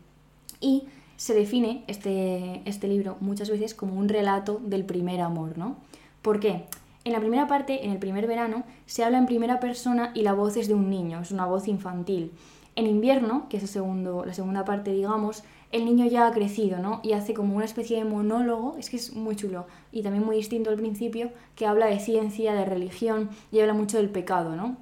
[0.61, 0.83] Y
[1.17, 5.75] se define este, este libro muchas veces como un relato del primer amor, ¿no?
[6.21, 6.63] ¿Por qué?
[7.03, 10.33] En la primera parte, en el primer verano, se habla en primera persona y la
[10.33, 12.31] voz es de un niño, es una voz infantil.
[12.75, 16.79] En invierno, que es el segundo, la segunda parte, digamos, el niño ya ha crecido,
[16.79, 16.99] ¿no?
[17.03, 20.35] Y hace como una especie de monólogo, es que es muy chulo y también muy
[20.35, 24.77] distinto al principio, que habla de ciencia, de religión y habla mucho del pecado, ¿no?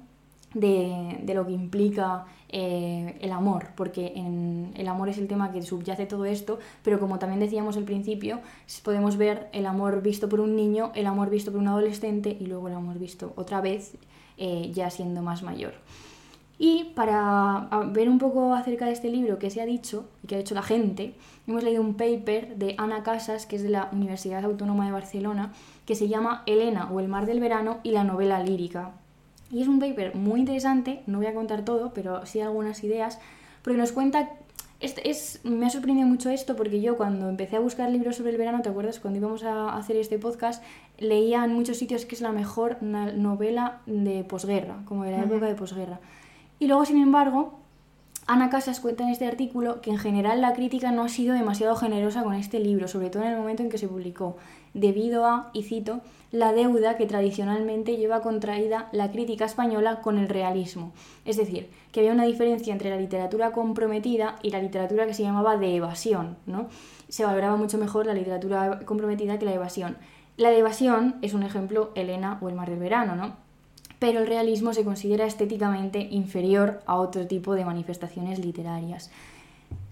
[0.54, 5.52] de, de lo que implica eh, el amor, porque en, el amor es el tema
[5.52, 8.40] que subyace todo esto, pero como también decíamos al principio,
[8.82, 12.46] podemos ver el amor visto por un niño, el amor visto por un adolescente y
[12.46, 13.92] luego el amor visto otra vez
[14.36, 15.74] eh, ya siendo más mayor.
[16.62, 20.26] Y para a- ver un poco acerca de este libro que se ha dicho y
[20.26, 21.14] que ha hecho la gente,
[21.46, 25.54] hemos leído un paper de Ana Casas, que es de la Universidad Autónoma de Barcelona,
[25.86, 28.90] que se llama Elena o el mar del verano y la novela lírica.
[29.50, 33.18] Y es un paper muy interesante, no voy a contar todo, pero sí algunas ideas,
[33.62, 34.28] porque nos cuenta...
[34.80, 38.30] Este es, me ha sorprendido mucho esto porque yo cuando empecé a buscar libros sobre
[38.32, 38.98] el verano, ¿te acuerdas?
[38.98, 40.62] Cuando íbamos a hacer este podcast,
[40.98, 45.46] leía en muchos sitios que es la mejor novela de posguerra, como de la época
[45.46, 46.00] de posguerra.
[46.60, 47.54] Y luego, sin embargo,
[48.26, 51.74] Ana Casas cuenta en este artículo que en general la crítica no ha sido demasiado
[51.74, 54.36] generosa con este libro, sobre todo en el momento en que se publicó,
[54.74, 60.28] debido a, y cito, la deuda que tradicionalmente lleva contraída la crítica española con el
[60.28, 60.92] realismo.
[61.24, 65.22] Es decir, que había una diferencia entre la literatura comprometida y la literatura que se
[65.22, 66.68] llamaba de evasión, ¿no?
[67.08, 69.96] Se valoraba mucho mejor la literatura comprometida que la evasión.
[70.36, 73.49] La de evasión es un ejemplo, Elena o El mar del verano, ¿no?
[74.00, 79.12] Pero el realismo se considera estéticamente inferior a otro tipo de manifestaciones literarias.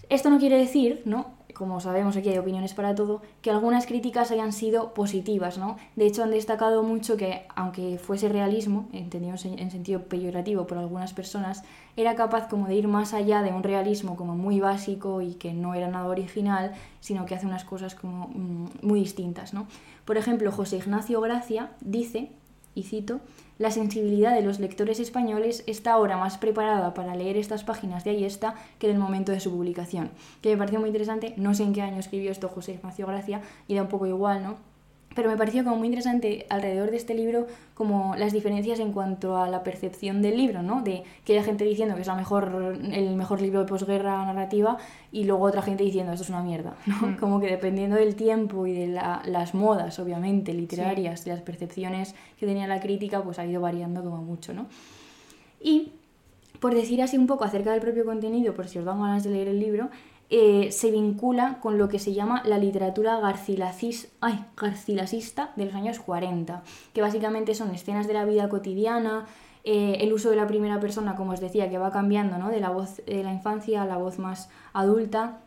[0.09, 1.39] Esto no quiere decir, ¿no?
[1.59, 5.77] como sabemos aquí hay opiniones para todo, que algunas críticas hayan sido positivas, ¿no?
[5.97, 11.13] De hecho han destacado mucho que, aunque fuese realismo, entendido en sentido peyorativo por algunas
[11.13, 11.65] personas,
[11.97, 15.53] era capaz como de ir más allá de un realismo como muy básico y que
[15.53, 19.67] no era nada original, sino que hace unas cosas como mm, muy distintas, ¿no?
[20.05, 22.31] Por ejemplo, José Ignacio Gracia dice,
[22.77, 23.21] y cito,
[23.59, 28.11] la sensibilidad de los lectores españoles está ahora más preparada para leer estas páginas de
[28.11, 30.11] ahí está que en el momento de su publicación.
[30.41, 33.43] Que me pareció muy interesante, no sé en qué año escribió esto José Ignacio Gracia,
[33.67, 34.78] y da un poco igual, ¿no?
[35.15, 39.37] Pero me pareció como muy interesante alrededor de este libro como las diferencias en cuanto
[39.37, 40.83] a la percepción del libro, ¿no?
[40.83, 44.79] De que hay gente diciendo que es la mejor, el mejor libro de posguerra narrativa
[45.11, 47.09] y luego otra gente diciendo esto es una mierda, ¿no?
[47.09, 47.17] Mm.
[47.21, 52.47] Como que dependiendo del tiempo y de las modas, obviamente, literarias, de las percepciones que
[52.47, 54.67] tenía la crítica, pues ha ido variando como mucho, ¿no?
[55.61, 55.93] Y
[56.61, 59.31] por decir así un poco acerca del propio contenido, por si os dan ganas de
[59.31, 59.91] leer el libro,
[60.31, 64.19] eh, se vincula con lo que se llama la literatura garcilasista
[65.57, 66.63] de los años 40,
[66.93, 69.27] que básicamente son escenas de la vida cotidiana,
[69.65, 72.51] eh, el uso de la primera persona, como os decía, que va cambiando ¿no?
[72.51, 75.41] de la voz de la infancia a la voz más adulta,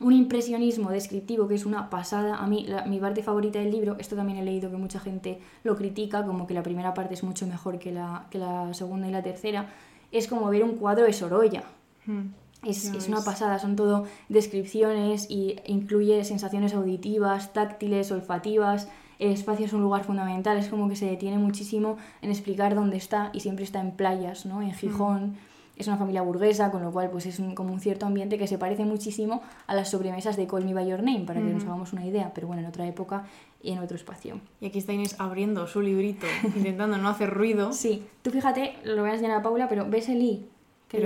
[0.00, 2.36] un impresionismo descriptivo que es una pasada.
[2.36, 5.76] A mí, mi parte favorita del libro, esto también he leído que mucha gente lo
[5.76, 9.12] critica, como que la primera parte es mucho mejor que la, que la segunda y
[9.12, 9.70] la tercera,
[10.10, 11.62] es como ver un cuadro de Sorolla.
[12.06, 12.43] Hmm.
[12.66, 18.88] Es, una pasada, son todo descripciones y incluye sensaciones auditivas, táctiles, olfativas.
[19.18, 22.96] El espacio es un lugar fundamental, es como que se detiene muchísimo en explicar dónde
[22.96, 24.62] está y siempre está en playas, ¿no?
[24.62, 25.30] En Gijón.
[25.30, 25.34] Mm.
[25.76, 28.58] Es una familia burguesa, con lo cual pues es como un cierto ambiente que se
[28.58, 31.92] parece muchísimo a las sobremesas de Call Me By Your Name, para que nos hagamos
[31.92, 33.24] una idea, pero bueno, en otra época
[33.60, 34.40] y en otro espacio.
[34.60, 37.72] Y aquí está Inés abriendo su librito, intentando no hacer ruido.
[37.84, 40.46] Sí, tú fíjate, lo voy a enseñar a Paula, pero ves el I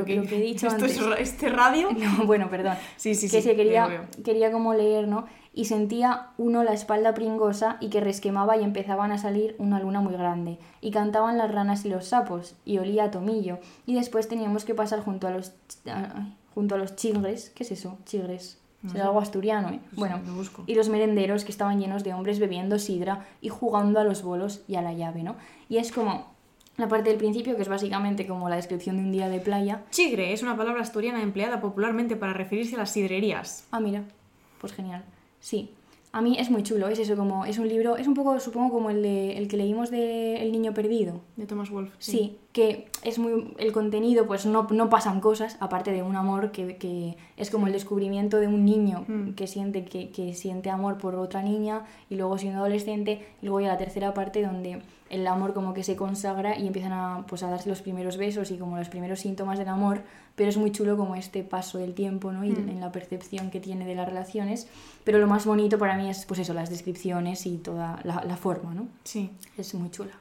[0.05, 1.89] que, lo que he dicho ¿esto Es este radio?
[1.99, 2.77] No, bueno, perdón.
[2.97, 3.55] Sí, sí, que sí.
[3.55, 5.27] quería, quería como leer, ¿no?
[5.53, 10.01] Y sentía uno la espalda pringosa y que resquemaba y empezaban a salir una luna
[10.01, 10.59] muy grande.
[10.81, 13.59] Y cantaban las ranas y los sapos y olía a tomillo.
[13.85, 15.53] Y después teníamos que pasar junto a los,
[16.55, 17.51] junto a los chigres.
[17.55, 17.99] ¿Qué es eso?
[18.05, 18.59] Chigres.
[18.87, 19.81] Será algo asturiano, ¿eh?
[19.91, 20.21] Pues bueno,
[20.67, 24.63] y los merenderos que estaban llenos de hombres bebiendo sidra y jugando a los bolos
[24.69, 25.35] y a la llave, ¿no?
[25.69, 26.27] Y es como,
[26.79, 29.85] la parte del principio, que es básicamente como la descripción de un día de playa.
[29.91, 33.67] Chigre es una palabra asturiana empleada popularmente para referirse a las sidrerías.
[33.71, 34.05] Ah, mira,
[34.61, 35.05] pues genial.
[35.41, 35.71] Sí,
[36.11, 38.73] a mí es muy chulo, es eso, como es un libro, es un poco, supongo,
[38.73, 41.21] como el, de, el que leímos de El niño perdido.
[41.37, 41.93] De Thomas Wolfe.
[41.99, 42.39] Sí.
[42.53, 46.77] que es muy, el contenido, pues no, no pasan cosas, aparte de un amor que,
[46.77, 49.35] que es como el descubrimiento de un niño mm.
[49.35, 53.61] que, siente, que, que, siente amor por otra niña y luego siendo adolescente, y luego
[53.61, 54.81] ya la tercera parte donde
[55.11, 58.51] el amor como que se consagra y empiezan a, pues, a darse los primeros besos
[58.51, 60.03] y como los primeros síntomas del amor,
[60.37, 62.45] pero es muy chulo como este paso del tiempo ¿no?
[62.45, 62.69] y Mm.
[62.69, 64.69] en la percepción que tiene de las relaciones,
[65.05, 68.37] pero lo más bonito para mí es pues eso, las descripciones y toda la, la
[68.37, 68.87] forma, ¿no?
[69.05, 69.31] Sí.
[69.57, 70.13] Es muy chula.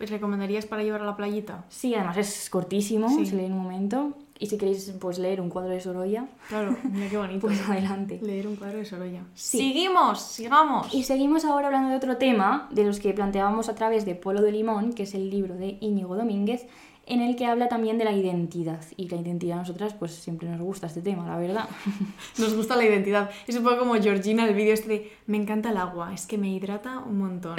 [0.00, 1.64] ¿Recomendarías para llevar a la playita?
[1.68, 3.24] Sí, además es cortísimo, Sí.
[3.26, 4.16] se lee en un momento.
[4.42, 7.38] Y si queréis pues leer un cuadro de Sorolla, Claro, mira qué bonito.
[7.46, 8.18] pues adelante.
[8.22, 9.22] Leer un cuadro de Sorolla.
[9.34, 9.58] Sí.
[9.58, 10.92] Seguimos, sigamos.
[10.92, 14.42] Y seguimos ahora hablando de otro tema, de los que planteábamos a través de Polo
[14.42, 16.66] de Limón, que es el libro de Íñigo Domínguez,
[17.06, 18.80] en el que habla también de la identidad.
[18.96, 21.68] Y la identidad a nosotras pues siempre nos gusta este tema, la verdad.
[22.38, 23.30] Nos gusta la identidad.
[23.46, 26.36] Es un poco como Georgina, el vídeo este de me encanta el agua, es que
[26.36, 27.54] me hidrata un montón.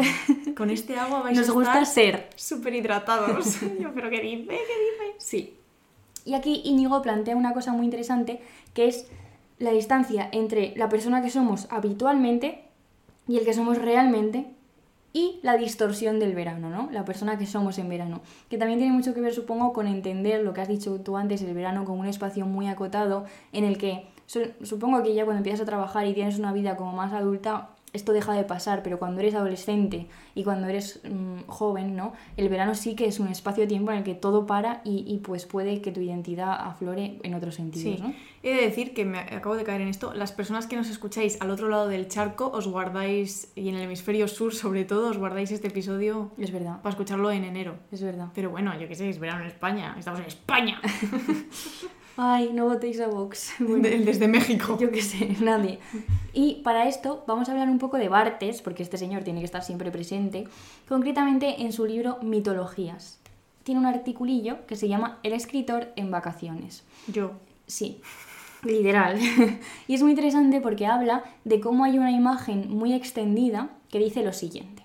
[0.57, 2.29] Con este agua vais Nos a gusta estar ser.
[2.35, 3.61] súper hidratados.
[3.79, 4.47] Yo, pero ¿qué dice?
[4.47, 5.15] ¿Qué dice?
[5.17, 5.53] Sí.
[6.25, 8.41] Y aquí Íñigo plantea una cosa muy interesante,
[8.73, 9.07] que es
[9.59, 12.63] la distancia entre la persona que somos habitualmente
[13.27, 14.47] y el que somos realmente
[15.15, 16.89] y la distorsión del verano, ¿no?
[16.91, 18.21] La persona que somos en verano.
[18.49, 21.41] Que también tiene mucho que ver, supongo, con entender lo que has dicho tú antes,
[21.43, 25.37] el verano como un espacio muy acotado en el que su- supongo que ya cuando
[25.39, 28.99] empiezas a trabajar y tienes una vida como más adulta, esto deja de pasar, pero
[28.99, 32.13] cuando eres adolescente y cuando eres mm, joven, ¿no?
[32.37, 35.45] El verano sí que es un espacio-tiempo en el que todo para y, y, pues
[35.45, 38.03] puede que tu identidad aflore en otros sentidos, Sí.
[38.03, 38.13] ¿no?
[38.41, 40.13] He de decir que me acabo de caer en esto.
[40.13, 43.83] Las personas que nos escucháis al otro lado del charco, os guardáis, y en el
[43.83, 47.75] hemisferio sur sobre todo, os guardáis este episodio Es verdad, para escucharlo en enero.
[47.91, 48.27] es verdad.
[48.35, 49.95] Pero bueno, yo qué sé, es verano en España.
[49.97, 50.81] Estamos en España.
[52.15, 53.53] Ay, no votéis a Vox.
[53.59, 53.83] Bueno.
[53.89, 54.77] De- desde México.
[54.79, 55.79] Yo qué sé, nadie.
[56.33, 59.45] Y para esto vamos a hablar un poco de Bartes, porque este señor tiene que
[59.45, 60.47] estar siempre presente,
[60.87, 63.19] concretamente en su libro Mitologías.
[63.63, 66.83] Tiene un articulillo que se llama El escritor en vacaciones.
[67.07, 67.31] Yo.
[67.65, 68.01] Sí,
[68.63, 69.17] literal.
[69.87, 74.23] y es muy interesante porque habla de cómo hay una imagen muy extendida que dice
[74.23, 74.83] lo siguiente.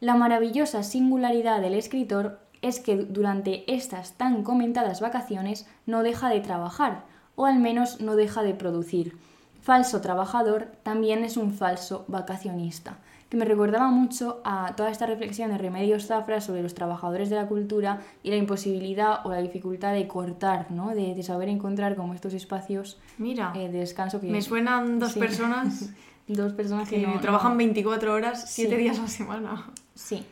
[0.00, 6.40] La maravillosa singularidad del escritor es que durante estas tan comentadas vacaciones no deja de
[6.40, 7.04] trabajar,
[7.34, 9.16] o al menos no deja de producir.
[9.62, 12.98] falso trabajador también es un falso vacacionista,
[13.28, 17.34] que me recordaba mucho a toda esta reflexión de Remedios Zafra sobre los trabajadores de
[17.36, 20.94] la cultura y la imposibilidad o la dificultad de cortar, ¿no?
[20.94, 25.12] de, de saber encontrar como estos espacios Mira, eh, de descanso que me suenan dos
[25.14, 25.18] Sí.
[25.18, 25.90] personas
[26.28, 28.76] dos personas que, que no- trabajan no- 24 horas, 7 Sí.
[28.82, 29.66] días a la semana.
[29.96, 30.24] Sí.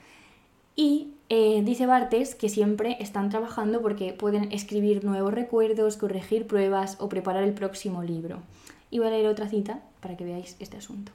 [0.77, 6.97] Y eh, dice Bartes que siempre están trabajando porque pueden escribir nuevos recuerdos, corregir pruebas
[7.01, 8.41] o preparar el próximo libro.
[8.91, 11.13] Y voy a leer otra cita para que veáis este asunto.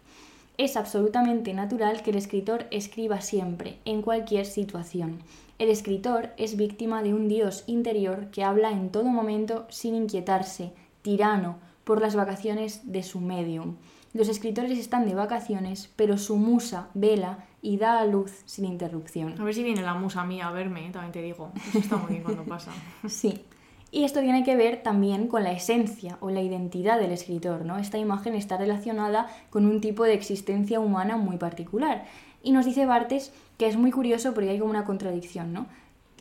[0.58, 5.20] Es absolutamente natural que el escritor escriba siempre, en cualquier situación.
[5.60, 10.72] El escritor es víctima de un dios interior que habla en todo momento sin inquietarse,
[11.02, 13.76] tirano, por las vacaciones de su medium.
[14.14, 19.40] Los escritores están de vacaciones, pero su musa vela y da a luz sin interrupción.
[19.40, 20.92] A ver si viene la musa mía a verme, ¿eh?
[20.92, 21.52] también te digo.
[21.70, 22.72] Eso está muy bien cuando pasa.
[23.08, 23.46] Sí.
[23.92, 27.80] Y esto tiene que ver también con la esencia o la identidad del escritor, ¿no?
[27.80, 32.06] Esta imagen está relacionada con un tipo de existencia humana muy particular.
[32.44, 35.66] Y nos dice Bartes que es muy curioso porque hay como una contradicción, ¿no?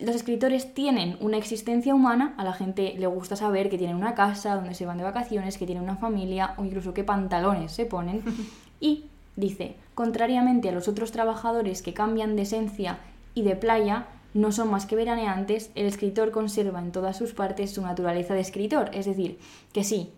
[0.01, 4.15] Los escritores tienen una existencia humana, a la gente le gusta saber que tienen una
[4.15, 7.87] casa, donde se van de vacaciones, que tienen una familia o incluso qué pantalones se
[7.87, 8.23] ponen.
[8.81, 13.01] Y dice, contrariamente a los otros trabajadores que cambian de esencia
[13.35, 17.73] y de playa, no son más que veraneantes, el escritor conserva en todas sus partes
[17.73, 19.41] su naturaleza de escritor, es decir,
[19.73, 20.13] que sí,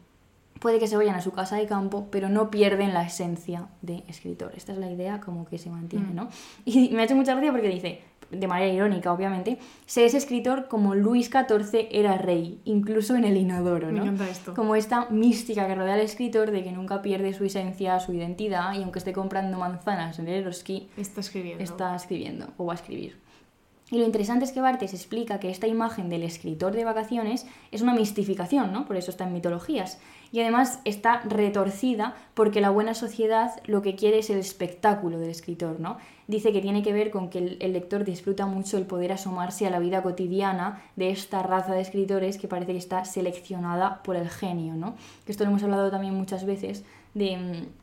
[0.59, 4.05] puede que se vayan a su casa de campo, pero no pierden la esencia de
[4.07, 4.53] escritor.
[4.55, 6.29] Esta es la idea como que se mantiene, ¿no?
[6.67, 10.69] Y me ha hecho mucha gracia porque dice, de manera irónica, obviamente, se es escritor
[10.69, 14.03] como Luis XIV era rey, incluso en el inodoro, Me ¿no?
[14.05, 14.55] encanta esto.
[14.55, 18.75] Como esta mística que rodea al escritor de que nunca pierde su esencia, su identidad,
[18.75, 21.63] y aunque esté comprando manzanas en el Eroski, Está escribiendo.
[21.65, 23.19] está escribiendo o va a escribir.
[23.93, 27.83] Y lo interesante es que Bartes explica que esta imagen del escritor de vacaciones es
[27.83, 28.87] una mistificación, ¿no?
[28.87, 29.99] Por eso está en mitologías.
[30.31, 35.31] Y además está retorcida porque la buena sociedad lo que quiere es el espectáculo del
[35.31, 35.97] escritor, ¿no?
[36.31, 39.71] Dice que tiene que ver con que el, lector disfruta mucho el poder asomarse a
[39.71, 44.31] la vida cotidiana de esta raza de escritores que parece que está seleccionada por el
[44.31, 44.95] genio, ¿no?
[45.27, 47.37] Que esto lo hemos hablado también muchas veces de...
[47.37, 47.81] mm,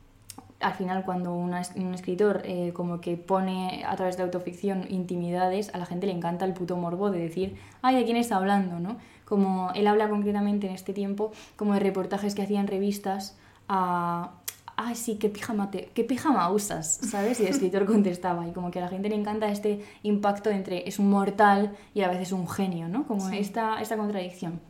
[0.60, 1.52] al final cuando un
[1.94, 6.46] escritor eh, como que pone a través de autoficción intimidades, a la gente le encanta
[6.46, 8.80] el puto morbo de decir, ay, ¿de quién está hablando?
[8.80, 8.96] ¿no?
[9.26, 13.36] Como él habla concretamente en este tiempo como de reportajes que hacía en revistas
[13.68, 14.30] a...
[14.80, 17.00] Ay, sí, ¿qué pijama, te, ¿qué pijama usas?
[17.02, 17.40] ¿Sabes?
[17.40, 18.46] Y el escritor contestaba.
[18.46, 22.02] Y como que a la gente le encanta este impacto entre es un mortal y
[22.02, 23.04] a la vez es un genio, ¿no?
[23.04, 23.38] Como Sí.
[23.38, 24.60] esta, esta contradicción.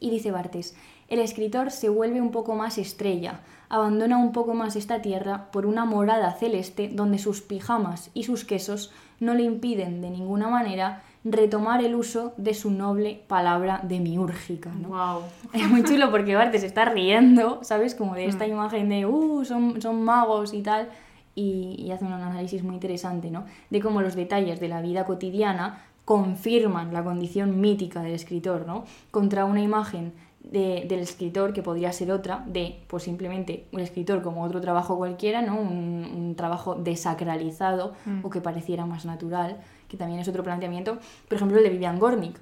[0.00, 0.74] Y dice Bartes,
[1.08, 5.66] el escritor se vuelve un poco más estrella, abandona un poco más esta tierra por
[5.66, 8.90] una morada celeste donde sus pijamas y sus quesos
[9.20, 14.70] no le impiden de ninguna manera retomar el uso de su noble palabra demiúrgica.
[14.70, 14.88] ¿no?
[14.88, 15.22] Wow.
[15.52, 17.94] Es muy chulo porque Bartes se está riendo, ¿sabes?
[17.94, 20.88] Como de esta imagen de, uh, son, son magos y tal.
[21.34, 23.44] Y, y hace un análisis muy interesante, ¿no?
[23.70, 28.84] De cómo los detalles de la vida cotidiana confirman la condición mítica del escritor, ¿no?
[29.10, 30.12] Contra una imagen
[30.42, 34.96] de- del escritor que podría ser otra, de, pues simplemente un escritor como otro trabajo
[34.98, 35.58] cualquiera, ¿no?
[35.58, 38.24] Un, un trabajo desacralizado Mm.
[38.24, 39.56] o que pareciera más natural,
[39.92, 40.98] que también es otro planteamiento.
[41.28, 42.34] Por ejemplo, el de Vivian Gornick,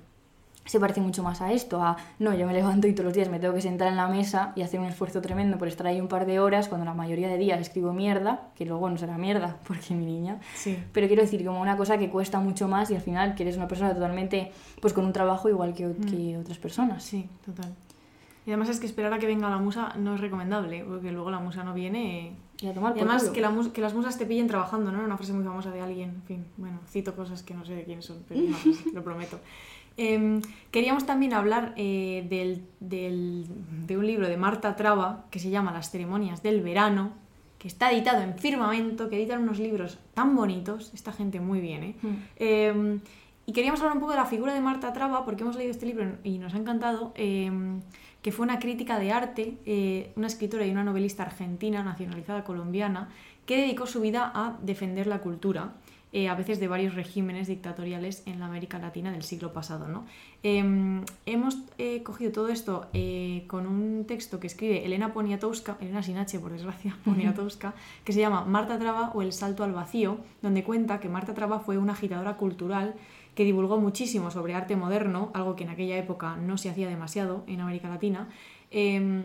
[0.65, 3.29] se parece mucho más a esto, a no, yo me levanto y todos los días
[3.29, 6.01] me tengo que sentar en la mesa y hacer un esfuerzo tremendo por estar ahí
[6.01, 9.19] un par de horas cuando la mayoría de días escribo mierda, que luego no será
[9.19, 10.39] mierda, porque mi niña.
[10.55, 10.79] Sí.
[10.93, 13.57] Pero quiero decir, como una cosa que cuesta mucho más y al final que eres
[13.57, 17.03] una persona totalmente, pues con un trabajo igual que, o- que otras personas.
[17.03, 17.73] Sí, total.
[18.47, 21.31] Y además es que esperar a que venga la musa no es recomendable, porque luego
[21.31, 22.33] la musa no viene.
[22.61, 25.03] Y a tomar Y además que, la que las musas te pillen trabajando, ¿no?
[25.05, 26.11] Una frase muy famosa de alguien.
[26.11, 29.39] En fin, bueno, cito cosas que no sé de quién son, pero frase, lo prometo.
[29.97, 33.45] Em, queríamos también hablar eh, del, del-
[33.87, 37.13] de un libro de Marta Traba que se llama Las ceremonias del verano,
[37.59, 41.83] que está editado en Firmamento, que editan unos libros tan bonitos, esta gente muy bien,
[41.83, 41.95] ¿eh?
[42.01, 42.09] Mm.
[42.37, 42.99] Eh,
[43.47, 45.85] y queríamos hablar un poco de la figura de Marta Traba, porque hemos leído este
[45.85, 47.51] libro y nos ha encantado, eh,
[48.23, 53.09] que fue una crítica de arte, eh, una escritora y una novelista argentina, nacionalizada colombiana,
[53.47, 55.73] que dedicó su vida a defender la cultura,
[56.13, 59.87] eh, a veces de varios regímenes dictatoriales en la América Latina del siglo pasado.
[59.87, 60.07] ¿no?
[60.43, 62.89] Eh, hemos eh, cogido todo esto
[63.47, 68.19] con un texto que escribe Elena Poniatowska, Elena sin H, por desgracia, Poniatowska, que se
[68.19, 71.93] llama Marta Traba o El salto al vacío, donde cuenta que Marta Traba fue una
[71.93, 72.95] agitadora cultural
[73.35, 77.45] que divulgó muchísimo sobre arte moderno, algo que en aquella época no se hacía demasiado
[77.47, 78.29] en América Latina.
[78.71, 79.25] Eh,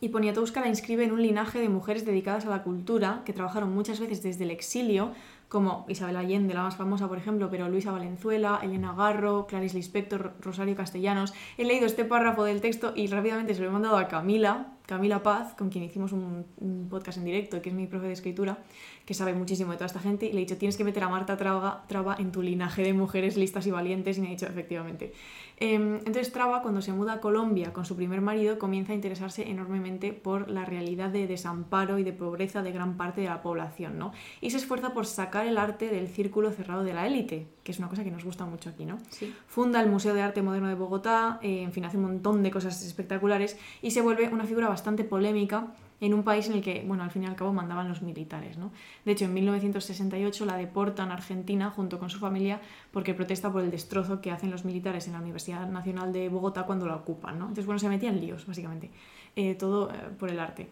[0.00, 3.74] y Poniatowska la inscribe en un linaje de mujeres dedicadas a la cultura que trabajaron
[3.74, 5.12] muchas veces desde el exilio,
[5.48, 10.34] como Isabel Allende, la más famosa, por ejemplo, pero Luisa Valenzuela, Elena Garro, Clarice Lispector,
[10.40, 11.34] Rosario Castellanos.
[11.56, 15.22] He leído este párrafo del texto y rápidamente se lo he mandado a Camila, Camila
[15.22, 16.46] Paz, con quien hicimos un,
[16.88, 18.56] podcast en directo, que es mi profe de escritura,
[19.04, 21.10] que sabe muchísimo de toda esta gente, y le he dicho, tienes que meter a
[21.10, 24.46] Marta Traba, Traba en tu linaje de mujeres listas y valientes, y me ha dicho,
[24.46, 25.12] efectivamente.
[25.58, 29.50] Em, entonces Traba, cuando se muda a Colombia con su primer marido, comienza a interesarse
[29.50, 33.98] enormemente por la realidad de desamparo y de pobreza de gran parte de la población,
[33.98, 34.12] ¿no?
[34.40, 37.78] Y se esfuerza por sacar el arte del círculo cerrado de la élite, que es
[37.80, 38.98] una cosa que nos gusta mucho aquí, ¿no?
[39.10, 39.34] Sí.
[39.46, 42.50] Funda el Museo de Arte Moderno de Bogotá, eh, en fin, hace un montón de
[42.50, 45.66] cosas espectaculares y se vuelve una figura bastante polémica
[46.00, 48.56] en un país en el que, bueno, al fin y al cabo mandaban los militares,
[48.56, 48.72] ¿no?
[49.04, 52.58] De hecho, en 1968 la deportan a Argentina junto con su familia
[52.90, 56.62] porque protesta por el destrozo que hacen los militares en la Universidad Nacional de Bogotá
[56.62, 57.44] cuando la ocupan, ¿no?
[57.48, 58.90] Entonces, bueno, se metían líos, básicamente.
[59.36, 60.70] Eh, todo eh, por el arte.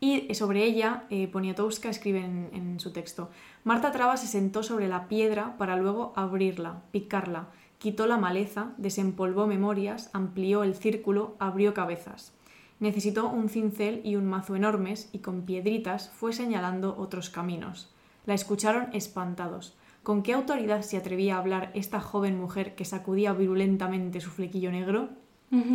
[0.00, 3.28] Y sobre ella, eh, Poniatowska escribe en, en su texto,
[3.64, 7.48] Marta Traba se sentó sobre la piedra para luego abrirla, picarla,
[7.78, 12.32] quitó la maleza, desempolvó memorias, amplió el círculo, abrió cabezas.
[12.78, 17.92] Necesitó un cincel y un mazo enormes y con piedritas fue señalando otros caminos.
[18.24, 19.76] La escucharon espantados.
[20.02, 24.72] ¿Con qué autoridad se atrevía a hablar esta joven mujer que sacudía virulentamente su flequillo
[24.72, 25.10] negro?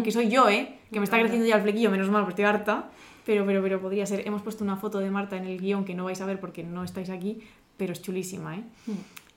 [0.04, 0.80] Que soy yo, ¿eh?
[0.92, 2.90] Que me está creciendo ya el flequillo, menos mal, porque estoy harta.
[3.26, 4.28] Pero, pero, pero podría ser.
[4.28, 6.64] Hemos puesto una foto de Marta en el guion que no vais a ver porque
[6.64, 7.42] no estáis aquí,
[7.78, 8.64] pero es chulísima, ¿eh?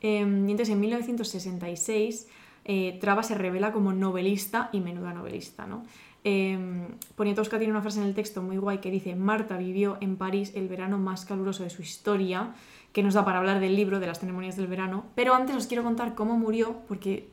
[0.00, 2.28] Eh, y entonces en 1966
[2.64, 5.82] eh, Traba se revela como novelista y menuda novelista, ¿no?
[6.24, 6.58] Eh,
[7.14, 10.52] Poniatowska tiene una frase en el texto muy guay que dice Marta vivió en París
[10.54, 12.54] el verano más caluroso de su historia,
[12.92, 15.66] que nos da para hablar del libro, de las ceremonias del verano, pero antes os
[15.66, 17.30] quiero contar cómo murió, porque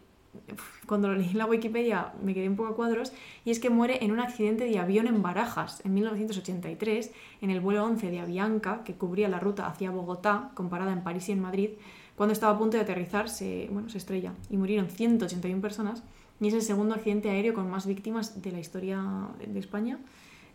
[0.88, 3.14] cuando lo leí en la Wikipedia me quedé un poco a cuadros,
[3.44, 7.12] y es que muere en un accidente de avión en Barajas en 1983,
[7.42, 11.30] en el vuelo 11 de Avianca, que cubría la ruta hacia Bogotá, comparada en París
[11.30, 11.70] y en Madrid,
[12.16, 16.04] cuando estaba a punto de aterrizar se, bueno, se estrella y murieron 181 personas
[16.40, 19.02] y es el segundo accidente aéreo con más víctimas de la historia
[19.46, 20.00] de España.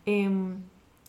[0.05, 0.29] Eh,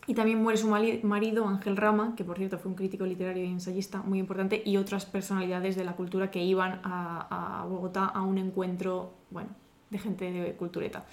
[0.07, 3.47] y también muere su marido, Ángel Rama, que por cierto fue un crítico literario y
[3.47, 8.21] ensayista muy importante, y otras personalidades de la cultura que iban a, a Bogotá a
[8.21, 9.49] un encuentro, bueno,
[9.89, 11.05] de gente de cultureta.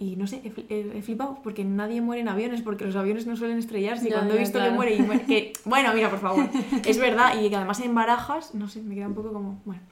[0.00, 2.94] Y no sé, he, fli- he- he flipado porque nadie muere en aviones, porque los
[2.94, 4.06] aviones no suelen estrellarse.
[4.06, 4.70] Y Ya, cuando he ya, visto claro.
[4.70, 6.48] que muere y muere- que, bueno, mira, por favor,
[6.86, 7.32] es verdad.
[7.42, 9.82] Y que además en barajas, no sé, me queda un poco como, bueno.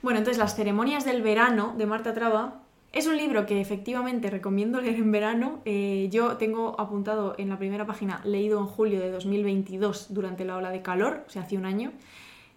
[0.00, 2.62] Bueno, entonces Las ceremonias del verano de Marta Traba
[2.94, 5.60] es un libro que efectivamente recomiendo leer en verano.
[5.64, 10.56] Eh, yo tengo apuntado en la primera página, leído en julio de 2022 durante la
[10.56, 11.90] ola de calor, o sea, hace un año.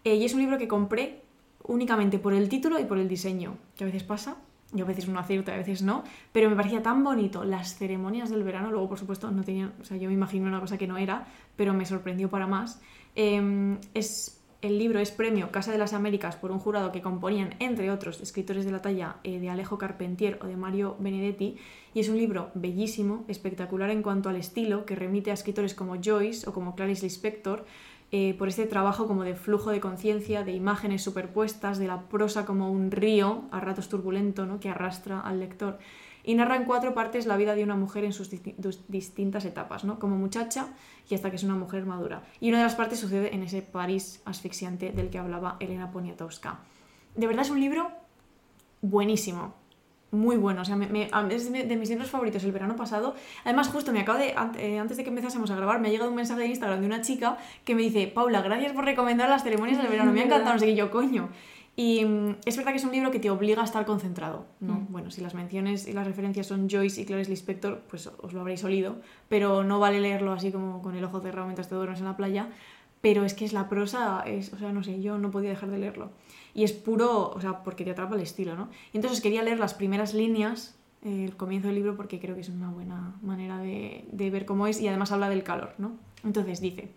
[0.04, 1.24] Eh, y es un libro que compré
[1.64, 4.38] únicamente por el título y por el diseño, que a veces pasa.
[4.76, 8.30] Y a veces uno acierta, a veces no, pero me parecía tan bonito las ceremonias
[8.30, 8.70] del verano.
[8.70, 11.26] Luego, por supuesto, no tenía, o sea, yo me imaginé una cosa que no era,
[11.56, 12.80] pero me sorprendió para más.
[13.16, 17.56] Eh, es, el libro es premio Casa de las Américas por un jurado que componían,
[17.60, 21.58] entre otros, escritores de la talla eh, de Alejo Carpentier o de Mario Benedetti,
[21.94, 25.96] y es un libro bellísimo, espectacular en cuanto al estilo, que remite a escritores como
[26.04, 27.66] Joyce o como Clarice Lispector,
[28.12, 32.46] eh, por este trabajo como de flujo de conciencia, de imágenes superpuestas, de la prosa
[32.46, 34.60] como un río, a ratos turbulento, ¿no?
[34.60, 35.78] que arrastra al lector.
[36.28, 38.54] Y narra en cuatro partes la vida de una mujer en sus disti-
[38.90, 39.98] distintas etapas, ¿no?
[39.98, 40.68] como muchacha
[41.10, 42.22] y hasta que es una mujer madura.
[42.42, 46.60] Y una de las partes sucede en ese París asfixiante del que hablaba Elena Poniatowska.
[47.16, 47.90] De verdad es un libro
[48.82, 49.54] buenísimo.
[50.12, 53.14] Muy bueno, o sea, me- es de mis libros favoritos el verano pasado.
[53.44, 56.10] Además, justo me acabo de, eh, antes de que empezásemos a grabar, me ha llegado
[56.10, 59.44] un mensaje de Instagram de una chica que me dice, Paula, gracias por recomendar las
[59.44, 61.28] ceremonias del verano, me ha encantado, no sé qué, yo, coño.
[61.80, 64.74] Y mm, es verdad que es un libro que te obliga a estar concentrado, ¿no?
[64.74, 64.88] Mm.
[64.90, 68.42] Bueno, si las menciones y las referencias son Joyce y Clarice Lispector, pues os lo
[68.42, 68.96] habréis olido,
[69.30, 72.18] pero no vale leerlo así como con el ojo cerrado mientras te duermes en la
[72.18, 72.50] playa,
[73.00, 75.70] pero es que es la prosa, es, o sea, no sé, yo no podía dejar
[75.70, 76.10] de leerlo.
[76.56, 78.70] Y es puro, o sea, porque te atrapa el estilo, ¿no?
[78.92, 82.42] Y entonces quería leer las primeras líneas, eh, el comienzo del libro, porque creo que
[82.42, 85.92] es una buena manera de, de ver cómo es y además habla del calor, ¿no?
[86.24, 86.90] Entonces dice,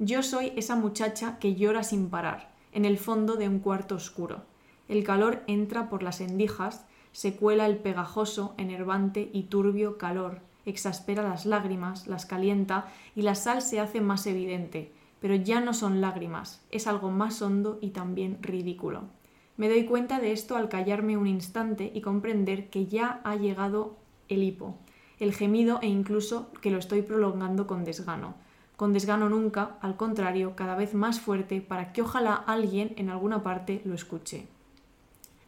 [0.00, 4.42] yo soy esa muchacha que llora sin parar, en el fondo de un cuarto oscuro.
[4.88, 11.22] El calor entra por las endijas, se cuela el pegajoso, enervante y turbio calor, exaspera
[11.22, 16.00] las lágrimas, las calienta y la sal se hace más evidente, pero ya no son
[16.00, 19.04] lágrimas, es algo más hondo y también ridículo.
[19.56, 23.96] Me doy cuenta de esto al callarme un instante y comprender que ya ha llegado
[24.28, 24.78] el hipo,
[25.18, 28.34] el gemido e incluso que lo estoy prolongando con desgano.
[28.78, 33.42] Con desgano nunca, al contrario, cada vez más fuerte para que ojalá alguien en alguna
[33.42, 34.46] parte lo escuche.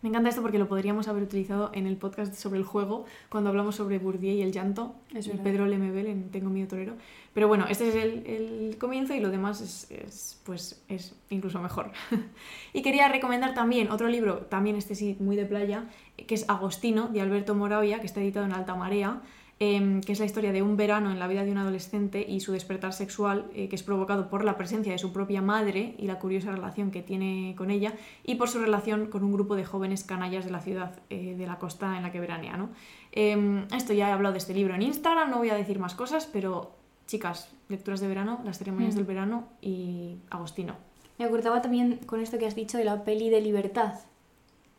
[0.02, 3.50] Me encanta esto porque lo podríamos haber utilizado en el podcast sobre el juego, cuando
[3.50, 5.38] hablamos sobre Bourdieu y el llanto, Es y.
[5.44, 6.94] Pedro Lemebel en Tengo miedo torero.
[7.32, 11.60] Pero bueno, este es el, el comienzo y lo demás es, es, pues, es incluso
[11.60, 11.92] mejor.
[12.72, 15.84] y quería recomendar también otro libro, también este sí muy de playa,
[16.16, 19.22] que es Agostino, de Alberto Moravia, que está editado en Alta Marea.
[19.62, 22.40] Em, que es la historia de un verano en la vida de un adolescente y
[22.40, 26.06] su despertar sexual, eh, que es provocado por la presencia de su propia madre y
[26.06, 27.92] la curiosa relación que tiene con ella,
[28.24, 31.46] y por su relación con un grupo de jóvenes canallas de la ciudad eh, de
[31.46, 32.56] la costa en la que veranea.
[32.56, 32.70] ¿no?
[33.12, 35.94] Em, esto ya he hablado de este libro en Instagram, no voy a decir más
[35.94, 36.72] cosas, pero
[37.06, 38.96] chicas, lecturas de verano, las ceremonias Mm.
[38.96, 40.76] del verano y Agostino.
[41.18, 43.92] Me acordaba también con esto que has dicho de la peli de Libertad.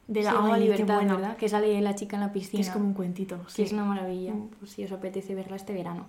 [0.07, 1.15] De la qué Libertad, buena.
[1.15, 1.37] ¿verdad?
[1.37, 2.61] Que sale la chica en la Que piscina.
[2.61, 3.39] es como un cuentito.
[3.47, 3.61] Sí.
[3.63, 4.49] es una maravilla, Mm.
[4.59, 6.07] pues si os apetece verla este verano.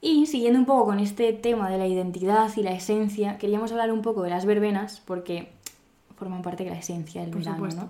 [0.00, 3.92] Y siguiendo un poco con este tema de la identidad y la esencia, queríamos hablar
[3.92, 5.52] un poco de las verbenas, porque
[6.16, 7.66] forman parte de la esencia del Por verano.
[7.76, 7.88] ¿no?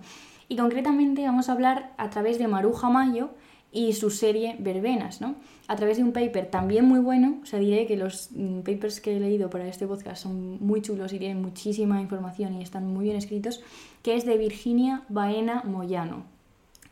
[0.48, 3.30] Y concretamente vamos a hablar a través de Maruja Mayo
[3.72, 5.36] y su serie Verbenas, ¿no?
[5.68, 9.00] A través de un paper también muy bueno, o sea, diré que los mm, papers
[9.00, 12.86] que he leído para este podcast son muy chulos y tienen muchísima información y están
[12.92, 13.60] muy bien escritos,
[14.02, 16.24] que es de Virginia Baena Moyano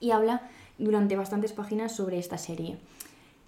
[0.01, 0.43] y habla
[0.79, 2.77] durante bastantes páginas sobre esta serie.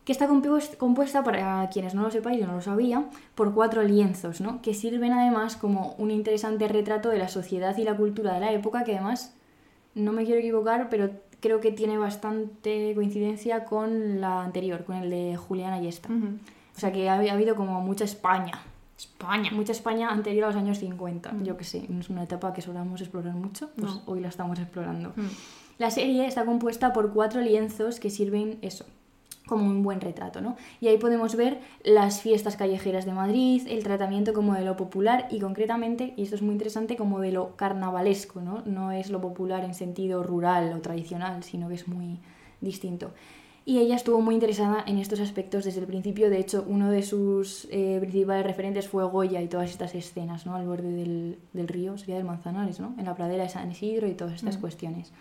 [0.05, 3.05] Que está compues- compuesta, para quienes no lo sepáis, yo no lo sabía,
[3.37, 4.61] por cuatro lienzos, ¿no?
[4.63, 8.53] que sirven además como un interesante retrato de la sociedad y la cultura de la
[8.53, 9.35] época, que además,
[9.95, 11.11] no me quiero equivocar, pero
[11.41, 16.09] creo que tiene bastante coincidencia con la anterior, con el de Julián Ayesta.
[16.13, 16.27] Ujú.
[16.77, 18.53] O sea que ha, ha habido como mucha España,
[18.97, 19.51] España.
[19.53, 21.33] mucha España anterior a los años 50.
[21.43, 24.03] Yo que sé, es una etapa que solamos explorar mucho, pues No.
[24.07, 25.13] hoy la estamos explorando.
[25.79, 28.85] La serie está compuesta por cuatro lienzos que sirven eso,
[29.51, 30.57] como un buen retrato, ¿no?
[30.81, 35.27] Y ahí podemos ver las fiestas callejeras de Madrid, el tratamiento como de lo popular
[35.31, 38.63] y concretamente, y esto es muy interesante, como de lo carnavalesco, ¿no?
[38.65, 42.21] No es lo popular en sentido rural o tradicional, sino que es muy
[42.63, 43.11] distinto.
[43.67, 46.31] Y ella estuvo muy interesada en estos aspectos desde el principio.
[46.31, 50.55] De hecho, uno de sus eh, principales referentes fue Goya y todas estas escenas, ¿no?
[50.55, 52.95] Al borde del, del río, sería del Manzanares, ¿no?
[52.99, 55.13] En la pradera de San Isidro y todas estas cuestiones.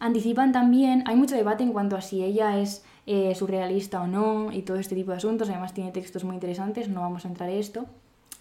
[0.00, 4.52] Anticipan también, hay mucho debate en cuanto a si ella es eh, surrealista o no
[4.52, 5.48] y todo este tipo de asuntos.
[5.48, 7.86] Además tiene textos muy interesantes, no vamos a entrar en esto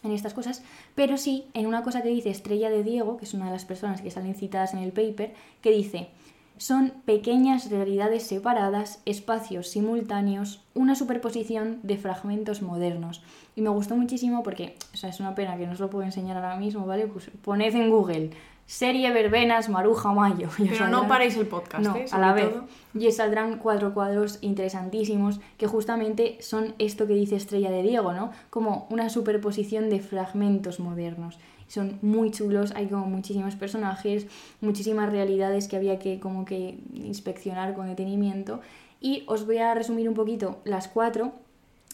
[0.03, 0.64] en estas cosas,
[0.95, 3.66] pero sí en una cosa que dice Estrella de Diego, que es una de las
[3.66, 6.09] personas que salen citadas en el paper, que dice,
[6.57, 13.24] son pequeñas realidades separadas, espacios simultáneos, una superposición de fragmentos modernos.
[13.55, 16.05] Y me gustó muchísimo porque, o sea, es una pena que no os lo puedo
[16.05, 17.07] enseñar ahora mismo, ¿vale?
[17.07, 18.30] Pues poned en Google
[18.72, 20.48] serie Verbenas Maruja Mayo.
[20.58, 22.06] y Pero no paréis el podcast, no, ¿eh?
[22.10, 22.50] a la vez.
[22.50, 22.68] todo.
[22.94, 28.14] Y os saldrán cuatro cuadros interesantísimos que justamente son esto que dice Estrella de Diego,
[28.14, 28.32] ¿no?
[28.50, 31.38] Como una superposición de fragmentos modernos.
[31.68, 34.28] Son muy chulos, hay como muchísimos personajes,
[34.62, 38.62] muchísimas realidades que había que como que inspeccionar con detenimiento.
[39.02, 41.34] Y os voy a resumir un poquito las cuatro.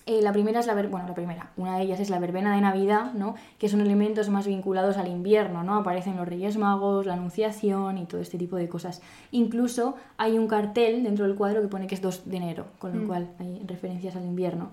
[0.10, 2.56] Eh, la primera es la ver- bueno, la primera, una de ellas es la verbena
[2.56, 3.36] de Navidad, ¿no?
[3.60, 5.76] Que son elementos más vinculados al invierno, ¿no?
[5.76, 9.02] Aparecen los Reyes Magos, la Anunciación y todo este tipo de cosas.
[9.32, 12.94] Incluso hay un cartel dentro del cuadro que pone que es 2 de enero, con
[12.98, 13.08] lo Mm.
[13.08, 14.70] cual hay referencias al invierno.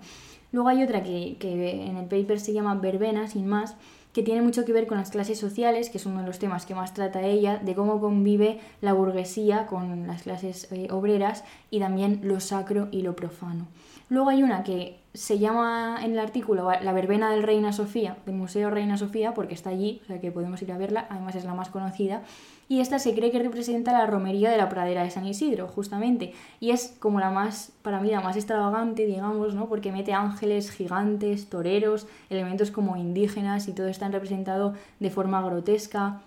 [0.53, 3.75] Luego hay otra que, que en el paper se llama verbena, sin más,
[4.13, 6.65] que tiene mucho que ver con las clases sociales, que es uno de los temas
[6.65, 11.79] que más trata ella, de cómo convive la burguesía con las clases eh, obreras y
[11.81, 13.67] también lo sacro y lo profano.
[14.09, 18.35] Luego hay una que se llama en el artículo La verbena del Reina Sofía, del
[18.35, 21.45] Museo Reina Sofía, porque está allí, o sea que podemos ir a verla, además es
[21.45, 22.21] la más conocida,
[22.67, 26.33] y esta se cree que representa la romería de la pradera de San Isidro, justamente,
[26.59, 29.67] y es como la más, para mí, la más extravagante, digamos, ¿no?
[29.67, 36.21] Porque mete ángeles, gigantes, toreros, elementos como indígenas y todo está representado de forma grotesca.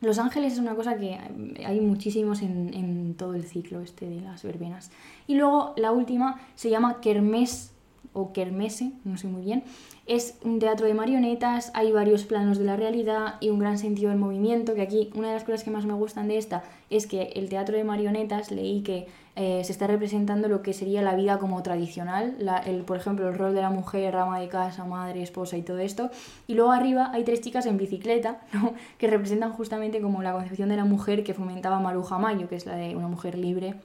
[0.00, 1.18] Los ángeles es una cosa que
[1.64, 4.90] hay muchísimos en, todo el ciclo este de las verbenas.
[5.26, 7.72] Y luego la última se llama Kermés
[8.12, 9.64] o Kermese, no sé muy bien.
[10.06, 14.10] Es un teatro de marionetas, hay varios planos de la realidad y un gran sentido
[14.10, 17.06] del movimiento, que aquí una de las cosas que más me gustan de esta es
[17.06, 19.08] que el teatro de marionetas leí que
[19.40, 22.36] eh, se está representando lo que sería la vida como tradicional,
[22.66, 25.78] el, por ejemplo el rol de la mujer, ama de casa, madre, esposa y todo
[25.78, 26.10] esto.
[26.48, 28.40] Y luego arriba hay tres chicas en bicicleta,
[28.98, 32.66] que representan justamente como la concepción de la mujer que fomentaba Maruja Mayo, que es
[32.66, 33.76] la de una mujer libre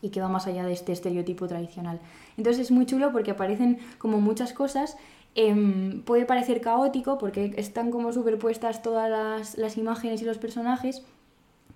[0.00, 2.00] y que va más allá de este estereotipo tradicional.
[2.38, 4.96] Entonces es muy chulo porque aparecen como muchas cosas.
[5.34, 11.04] em, puede parecer caótico porque están como superpuestas todas las, las imágenes y los personajes,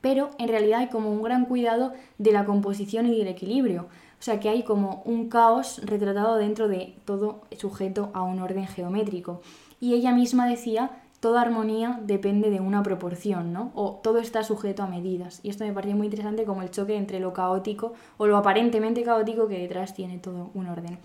[0.00, 3.82] pero en realidad hay como un gran cuidado de la composición y del equilibrio.
[4.18, 8.66] O sea que hay como un caos retratado dentro de todo sujeto a un orden
[8.66, 9.40] geométrico.
[9.80, 10.90] Y ella misma decía,
[11.20, 13.70] toda armonía depende de una proporción, ¿no?
[13.74, 15.40] O todo está sujeto a medidas.
[15.42, 19.02] Y esto me pareció muy interesante como el choque entre lo caótico o lo aparentemente
[19.02, 20.98] caótico que detrás tiene todo un orden.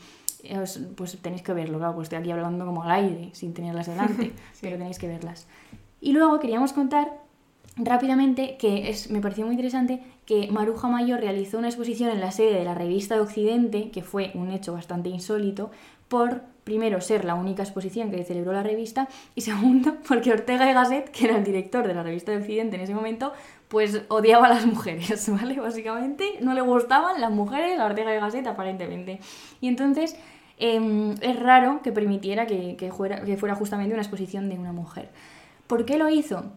[0.44, 3.54] Eh, os- Pues tenéis que verlo, claro, pues estoy aquí hablando como al aire, sin
[3.54, 5.48] tenerlas delante, pero tenéis que verlas.
[6.02, 7.12] Y luego queríamos contar
[7.78, 12.32] rápidamente que es, me pareció muy interesante que Maruja Mayo realizó una exposición en la
[12.32, 15.72] sede de la revista de Occidente, que fue un hecho bastante insólito,
[16.08, 20.74] por primero ser la única exposición que celebró la revista y segundo porque Ortega y
[20.74, 23.34] Gasset, que era el director de la revista de Occidente en ese momento,
[23.68, 25.60] pues odiaba a las mujeres, ¿vale?
[25.60, 29.20] Básicamente no le gustaban las mujeres a Ortega y Gasset aparentemente.
[29.62, 30.16] Y entonces
[30.58, 34.72] em, es raro que permitiera que, que fuera, que fuera justamente una exposición de una
[34.72, 35.10] mujer.
[35.68, 36.52] ¿Por qué lo hizo?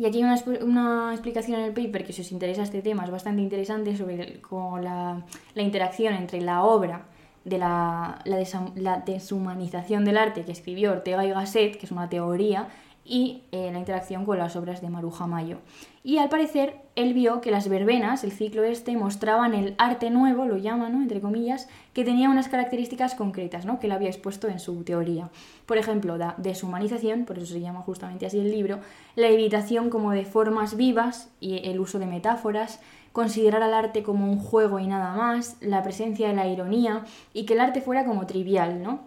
[0.00, 3.04] Y aquí hay una, una explicación en el paper que si os interesa este tema
[3.04, 4.40] es bastante interesante sobre el-
[4.80, 7.04] la, la interacción entre la obra
[7.44, 12.68] de la, la deshumanización del arte que escribió Ortega y Gasset, que es una teoría,
[13.04, 15.58] y eh, la interacción con las obras de Maruja Mayo.
[16.02, 20.46] Y al parecer él vio que las verbenas, el ciclo este, mostraban el arte nuevo,
[20.46, 21.02] lo llama, ¿no?
[21.02, 23.78] entre comillas, que tenía unas características concretas, ¿no?
[23.78, 25.28] que él había expuesto en su teoría.
[25.66, 28.80] Por ejemplo, la deshumanización, por eso se llama justamente así el libro,
[29.14, 32.80] la evitación como de formas vivas y el uso de metáforas,
[33.12, 37.44] considerar al arte como un juego y nada más, la presencia de la ironía y
[37.44, 39.00] que el arte fuera como trivial, ¿no?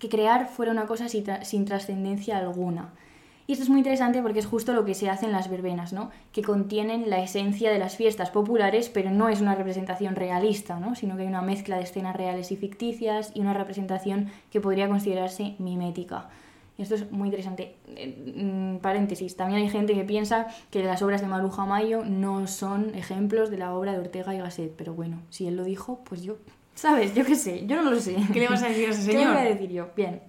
[0.00, 2.92] Que crear fuera una cosa sin trascendencia alguna.
[3.46, 5.92] Y esto es muy interesante porque es justo lo que se hace en las verbenas,
[5.92, 6.10] ¿no?
[6.32, 10.94] Que contienen la esencia de las fiestas populares, pero no es una representación realista, ¿no?
[10.94, 14.88] Sino que hay una mezcla de escenas reales y ficticias y una representación que podría
[14.88, 16.30] considerarse mimética.
[16.78, 17.76] Y esto es muy interesante.
[17.88, 22.46] Eh, mm, paréntesis, también hay gente que piensa que las obras de Maruja Mayo no
[22.46, 26.00] son ejemplos de la obra de Ortega y Gasset, pero bueno, si él lo dijo,
[26.04, 26.38] pues yo,
[26.74, 27.14] ¿sabes?
[27.14, 28.16] Yo qué sé, yo no lo sé.
[28.32, 29.34] ¿Qué le vas a decir a ese ¿Qué le señor?
[29.34, 29.88] voy a decir yo?
[29.94, 30.22] Bien.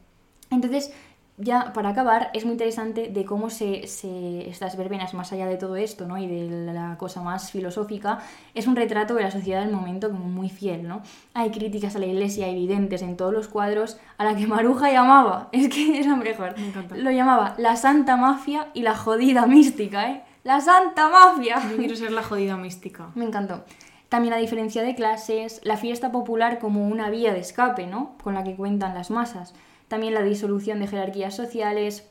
[0.51, 0.93] Entonces,
[1.37, 5.57] ya para acabar, es muy interesante de cómo se, se- estas verbenas, más allá de
[5.57, 6.17] todo esto, ¿no?
[6.17, 8.19] Y de la cosa más filosófica,
[8.53, 11.01] es un retrato de la sociedad del momento como muy fiel, ¿no?
[11.33, 15.49] Hay críticas a la iglesia evidentes en todos los cuadros, a la que Maruja llamaba,
[15.51, 16.55] es que es la mejor,
[16.91, 20.23] Me lo llamaba la santa mafia y la jodida mística, ¿eh?
[20.45, 21.57] La santa mafia.
[21.71, 23.09] Yo quiero ser la jodida mística.
[23.15, 23.63] Me encantó.
[24.07, 28.13] También la diferencia de clases, la fiesta popular como una vía de escape, ¿no?
[28.23, 29.55] Con la que cuentan las masas.
[29.87, 32.07] También la disolución de jerarquías sociales,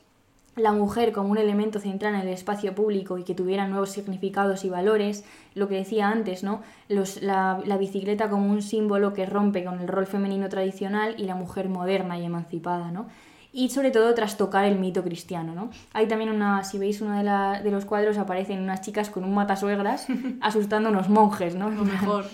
[0.55, 4.63] la mujer como un elemento central en el espacio público y que tuviera nuevos significados
[4.63, 6.61] y valores, lo que decía antes, ¿no?
[6.87, 11.25] Los- la, la bicicleta como un símbolo que rompe con el rol femenino tradicional y
[11.25, 13.07] la mujer moderna y emancipada, ¿no?
[13.51, 15.69] Y sobre todo trastocar el mito cristiano, ¿no?
[15.93, 19.25] Hay también una, si veis uno de, la- de los cuadros, aparecen unas chicas con
[19.25, 20.07] un matasuegras
[20.41, 21.69] asustando a unos monjes, ¿no?
[21.69, 22.25] Lo mejor.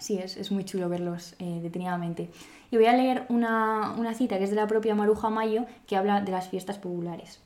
[0.00, 2.30] Sí, es, es muy chulo verlos eh, detenidamente.
[2.70, 5.96] Y voy a leer una, una cita que es de la propia Maruja Mayo que
[5.96, 7.40] habla de las fiestas populares.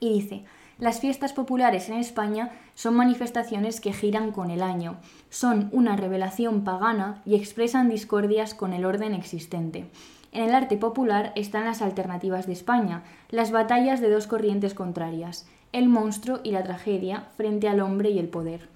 [0.00, 0.44] Y dice,
[0.78, 4.96] las fiestas populares en España son manifestaciones que giran con el año,
[5.30, 9.86] son una revelación pagana y expresan discordias con el orden existente.
[10.32, 15.46] En el arte popular están las alternativas de España, las batallas de dos corrientes contrarias,
[15.72, 18.68] el monstruo y la tragedia frente al hombre y el poder.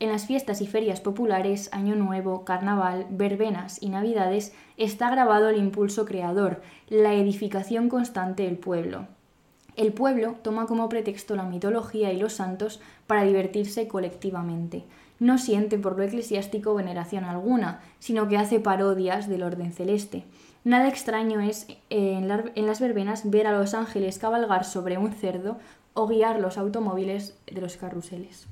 [0.00, 5.56] En las fiestas y ferias populares, Año Nuevo, Carnaval, Verbenas y Navidades está grabado el
[5.56, 9.08] impulso creador, la edificación constante del pueblo.
[9.74, 14.84] El pueblo toma como pretexto la mitología y los santos para divertirse colectivamente.
[15.18, 20.24] No siente por lo eclesiástico veneración alguna, sino que hace parodias del orden celeste.
[20.62, 25.12] Nada extraño es eh, en, en las verbenas ver a los ángeles cabalgar sobre un
[25.12, 25.58] cerdo
[25.94, 28.46] o guiar los automóviles de los carruseles.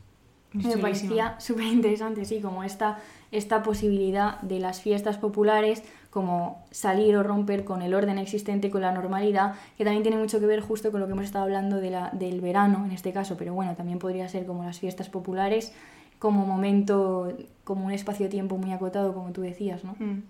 [0.65, 2.99] Me parecía súper interesante, sí, como esta,
[3.33, 8.81] esta posibilidad de las fiestas populares, como salir o romper con el orden existente, con
[8.81, 11.77] la normalidad, que también tiene mucho que ver justo con lo que hemos estado hablando
[11.77, 15.09] de la, del verano en este caso, pero bueno, también podría ser como las fiestas
[15.09, 15.73] populares,
[16.19, 17.33] como momento,
[17.65, 19.95] como un espacio-tiempo muy acotado, como tú decías, ¿no?
[19.99, 20.23] Mm.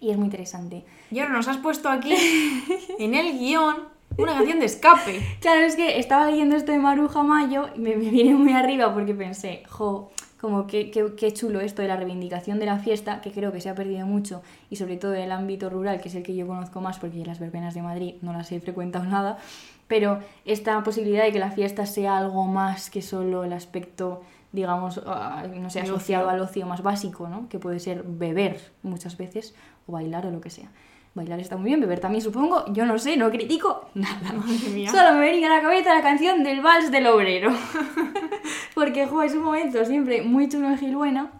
[0.00, 0.84] Y es muy interesante.
[1.10, 2.14] Y ahora nos has puesto aquí,
[2.98, 3.76] en el guion,
[4.22, 5.20] una canción de escape.
[5.40, 8.92] Claro, es que estaba leyendo esto de Maruja Mayo y me, me vine muy arriba
[8.94, 10.10] porque pensé, jo,
[10.40, 13.60] como que, que- qué chulo esto de la reivindicación de la fiesta, que creo que
[13.60, 16.34] se ha perdido mucho, y sobre todo en el ámbito rural, que es el que
[16.34, 19.38] yo conozco más, porque las verbenas de Madrid no las he frecuentado nada,
[19.88, 25.00] pero esta posibilidad de que la fiesta sea algo más que solo el aspecto, digamos,
[25.06, 26.34] ah, no sé, asociado ocio.
[26.36, 27.48] al ocio más básico, ¿no?
[27.48, 29.54] Que puede ser beber muchas veces,
[29.86, 30.70] o bailar o lo que sea.
[31.12, 34.32] Bailar está muy bien, beber también supongo, yo no sé, no critico nada.
[34.36, 34.90] Madre mía.
[34.90, 37.50] Solo me venía a la cabeza la canción del vals del obrero.
[38.74, 41.32] Porque, jo, es un momento siempre muy chulo en Gilbuena,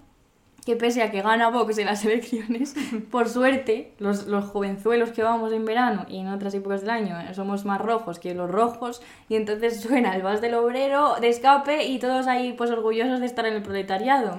[0.67, 2.75] que pese a que gana Vox en las elecciones,
[3.11, 7.19] por suerte, los, los jovenzuelos que vamos en verano y en otras épocas del año
[7.19, 11.29] eh, somos más rojos que los rojos, y entonces suena el vals del obrero de
[11.29, 14.39] escape y todos ahí pues orgullosos de estar en el proletariado.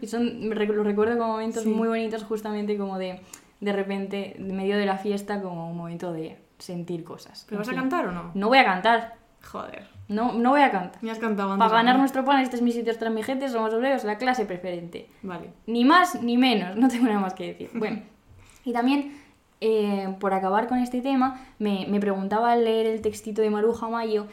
[0.00, 1.68] Y son, lo recuerdo como momentos Sí.
[1.70, 3.20] muy bonitos justamente como de,
[3.62, 7.46] de repente, en medio de la fiesta, como un momento de sentir cosas.
[7.48, 8.32] ¿Pero vas a cantar o no?
[8.34, 9.14] No voy a cantar.
[9.40, 9.88] Joder.
[10.08, 11.00] No, no voy a cantar.
[11.00, 11.64] Me has cantado antes.
[11.64, 14.18] Para ganar nuestro pan, este es mi sitio, este es mi gente, somos obreros, la
[14.18, 15.08] clase preferente.
[15.22, 15.50] Vale.
[15.66, 17.70] Ni más ni menos, no tengo nada más que decir.
[17.72, 18.00] Bueno,
[18.64, 19.16] y también,
[19.60, 23.88] eh, por acabar con este tema, me, me preguntaba al leer el textito de Maruja
[23.88, 24.26] Mayo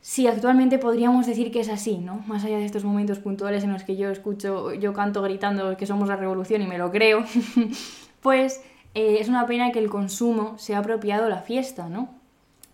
[0.00, 2.24] si actualmente podríamos decir que es así, ¿no?
[2.26, 5.84] Más allá de estos momentos puntuales en los que yo escucho, yo canto gritando que
[5.84, 7.24] somos la revolución y me lo creo,
[8.22, 8.62] pues
[8.94, 12.08] eh, es una pena que el consumo se ha apropiado la fiesta, ¿no?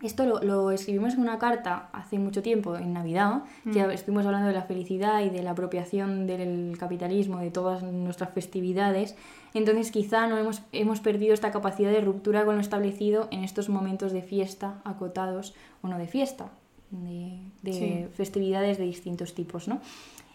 [0.02, 4.46] Esto lo, lo escribimos en una carta hace mucho tiempo, en Navidad, que estuvimos hablando
[4.48, 9.16] de la felicidad y de la apropiación del capitalismo, de todas nuestras festividades.
[9.54, 13.70] Entonces quizá no hemos, hemos perdido esta capacidad de ruptura con lo establecido en estos
[13.70, 16.50] momentos de fiesta acotados, o no de fiesta,
[16.90, 18.06] de, de Sí.
[18.14, 19.80] festividades de distintos tipos, ¿no?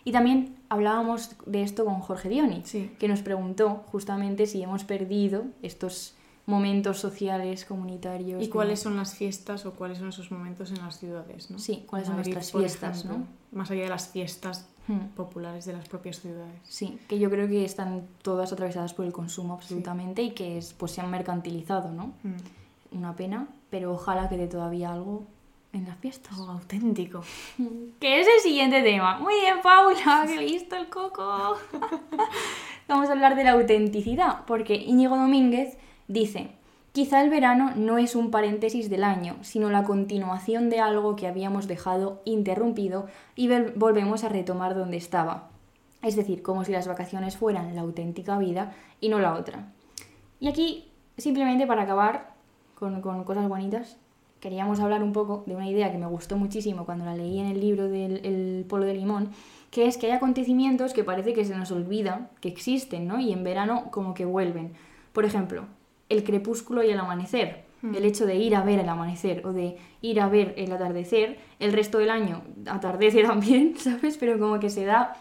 [0.03, 2.91] Y también hablábamos de esto con Jorge Dioni, Sí.
[2.99, 6.15] que nos preguntó justamente si hemos perdido estos
[6.47, 8.41] momentos sociales, comunitarios.
[8.41, 11.51] ¿Y de- cuáles son las fiestas o cuáles son esos momentos en las ciudades?
[11.51, 11.59] ¿no?
[11.59, 15.09] Sí, cuáles son Madrid, nuestras fiestas, ejemplo, Más allá de las fiestas Hmm.
[15.15, 16.55] populares de las propias ciudades.
[16.63, 20.73] Sí, que yo creo que están todas atravesadas por el consumo absolutamente y que es-
[20.73, 22.13] pues se han mercantilizado, ¿no?
[22.23, 22.97] Mm.
[22.97, 25.23] Una pena, pero ojalá quede todavía algo
[25.73, 26.33] en las fiestas.
[26.37, 27.21] Algo auténtico.
[27.99, 29.19] Que es el siguiente tema.
[29.19, 31.55] Muy bien, Paula, que listo el coco.
[32.87, 35.77] Vamos a hablar de la autenticidad, porque Íñigo Domínguez
[36.07, 36.51] dice,
[36.91, 41.27] quizá el verano no es un paréntesis del año, sino la continuación de algo que
[41.27, 45.49] habíamos dejado interrumpido y vol- volvemos a retomar donde estaba.
[46.01, 49.71] Es decir, como si las vacaciones fueran la auténtica vida y no la otra.
[50.39, 52.33] Y aquí, simplemente para acabar
[52.75, 53.97] con, con cosas bonitas,
[54.41, 57.45] queríamos hablar un poco de una idea que me gustó muchísimo cuando la leí en
[57.45, 59.29] el libro del El Polo de Limón,
[59.69, 63.19] que es que hay acontecimientos que parece que se nos olvida que existen, ¿no?
[63.19, 64.73] Y en verano como que vuelven.
[65.13, 65.65] Por ejemplo,
[66.09, 67.71] el crepúsculo y el amanecer.
[67.81, 71.39] El hecho de ir a ver el amanecer o de ir a ver el atardecer,
[71.57, 74.17] el resto del año atardece también, ¿sabes?
[74.17, 75.15] Pero como que se da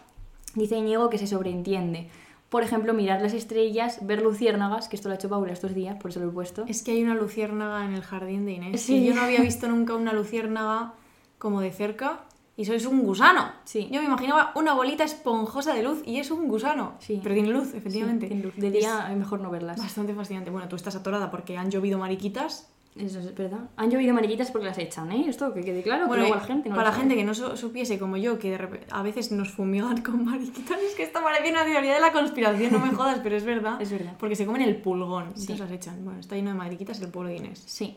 [0.54, 2.08] Dice Íñigo que se sobreentiende.
[2.50, 5.96] Por ejemplo, mirar las estrellas, ver luciérnagas, que esto lo ha hecho Paula estos días,
[5.96, 6.64] por eso lo he puesto.
[6.66, 8.82] Es que hay una luciérnaga en el jardín de Inés.
[8.82, 8.96] Sí.
[8.96, 10.94] Y yo no había visto nunca una luciérnaga
[11.38, 12.24] como de cerca.
[12.56, 13.52] Y eso es un gusano.
[13.64, 13.88] Sí.
[13.90, 16.94] Yo me imaginaba una bolita esponjosa de luz y es un gusano.
[16.98, 17.20] Sí.
[17.22, 18.26] Pero tiene luz, efectivamente.
[18.26, 18.54] Sí, tiene luz.
[18.56, 19.78] De día es mejor no verlas.
[19.78, 20.50] Bastante fascinante.
[20.50, 22.68] Bueno, tú estás atorada porque han llovido mariquitas.
[22.96, 23.70] Eso es verdad.
[23.76, 25.26] Han llovido mariquitas porque las echan, ¿eh?
[25.28, 27.02] Esto que quede claro, Bueno, que luego la gente no para la sabe.
[27.02, 28.58] gente que no su- supiese como yo, que
[28.90, 32.72] a veces nos fumigan con mariquitas, es que esto parece una teoría de la conspiración,
[32.72, 33.80] no me jodas, pero es verdad.
[33.80, 34.14] Es verdad.
[34.18, 35.42] Porque se comen el pulgón, Sí.
[35.42, 36.04] entonces las echan.
[36.04, 37.62] Bueno, está lleno de mariquitas el pueblo de Inés.
[37.64, 37.96] Sí.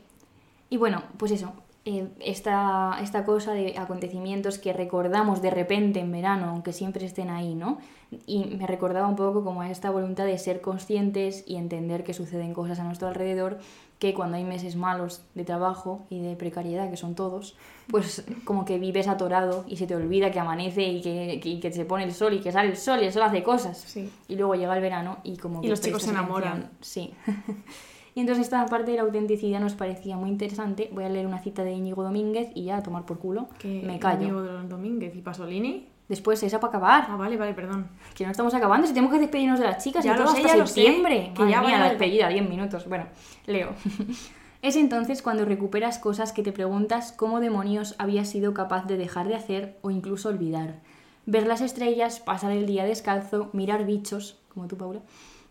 [0.70, 1.54] Y bueno, pues eso.
[1.86, 7.30] eh, esta, esta cosa de acontecimientos que recordamos de repente en verano, aunque siempre estén
[7.30, 7.78] ahí, ¿no?
[8.26, 12.14] Y me recordaba un poco como a esta voluntad de ser conscientes y entender que
[12.14, 13.58] suceden cosas a nuestro alrededor,
[14.04, 17.56] que cuando hay meses malos de trabajo y de precariedad, que son todos,
[17.88, 21.60] pues como que vives atorado y se te olvida que amanece y que, que- y
[21.62, 23.78] que se pone el sol y que sale el sol y el sol hace cosas.
[23.78, 24.12] Sí.
[24.28, 26.70] Y luego llega el verano y como Y que los chicos se enamoran.
[26.82, 27.14] Sí.
[28.16, 30.90] y entonces esta parte de la autenticidad nos parecía muy interesante.
[30.92, 33.48] Voy a leer una cita de Íñigo Domínguez y ya a tomar por culo.
[33.58, 34.42] Que me callo.
[34.42, 35.88] Los Domínguez y Pasolini.
[36.10, 37.08] Después esa para acabar.
[37.10, 37.88] Ah, vale, vale, perdón.
[38.14, 40.42] Que no estamos acabando, si tenemos que despedirnos de las chicas Ya y todo sé,
[40.42, 41.32] hasta ya septiembre.
[41.34, 42.88] que Madre ya mía, la despedida, 10 minutos.
[42.88, 43.06] Bueno,
[43.46, 43.70] leo.
[44.62, 49.28] es entonces cuando recuperas cosas que te preguntas cómo demonios habías sido capaz de dejar
[49.28, 50.82] de hacer o incluso olvidar.
[51.26, 55.00] Ver las estrellas, pasar el día descalzo, mirar bichos, como tú, Paula,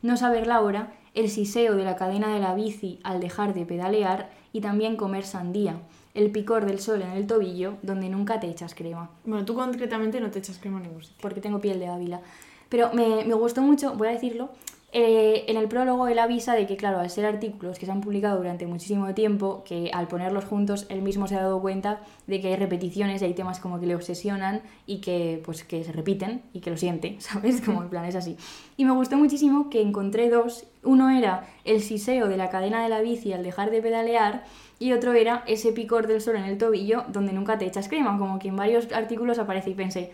[0.02, 3.64] no saber la hora, el siseo de la cadena de la bici al dejar de
[3.64, 5.76] pedalear y también comer sandía,
[6.14, 10.20] el picor del sol en el tobillo donde nunca te echas crema Bueno, tú concretamente
[10.20, 11.18] no te echas crema en ningún sitio.
[11.20, 12.20] porque tengo piel de Ávila.
[12.68, 14.51] Pero me, me gustó mucho, voy a decirlo,
[14.94, 18.02] eh, en el prólogo él avisa de que, claro, al ser artículos que se han
[18.02, 22.43] publicado durante muchísimo tiempo, que al ponerlos juntos él mismo se ha dado cuenta de
[22.43, 25.93] que hay repeticiones y hay temas como que le obsesionan y que, pues, que se
[25.93, 27.62] repiten y que lo siente, ¿sabes?
[27.62, 28.36] Como en plan es así.
[28.76, 30.66] Y me gustó muchísimo que encontré dos.
[30.82, 34.44] Uno era el siseo de la cadena de la bici al dejar de pedalear
[34.82, 38.18] y otro era ese picor del sol en el tobillo donde nunca te echas crema,
[38.18, 40.12] como que en varios artículos aparece y pensé,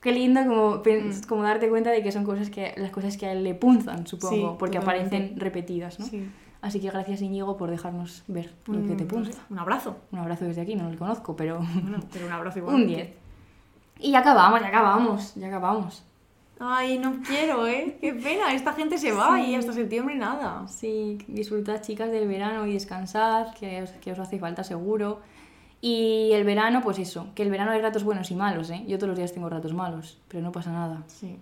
[0.00, 1.26] qué lindo como, Mm.
[1.28, 4.06] como darte cuenta de que son cosas que las cosas que a él le punzan,
[4.06, 5.16] supongo, Sí, porque totalmente.
[5.16, 6.06] aparecen repetidas, ¿no?
[6.06, 6.28] Sí.
[6.62, 9.30] Así que gracias Íñigo por dejarnos ver lo que te Mm, punza.
[9.30, 9.96] no sé, Un abrazo.
[10.12, 12.74] Un abrazo desde aquí, no lo conozco, pero Bueno, pero un abrazo igual.
[12.76, 13.08] un 10.
[14.00, 16.02] Y ya acabamos, ya acabamos, ya acabamos.
[16.58, 17.98] Ay, no quiero, ¿eh?
[18.00, 20.66] Qué pena, esta gente se va y hasta septiembre nada.
[20.68, 25.20] Sí, disfrutad chicas del verano y descansad, que os, que os hace falta seguro.
[25.82, 28.84] Y el verano, pues eso, que el verano hay ratos buenos y malos, ¿eh?
[28.88, 31.02] Yo todos los días tengo ratos malos, pero no pasa nada.
[31.06, 31.38] Sí.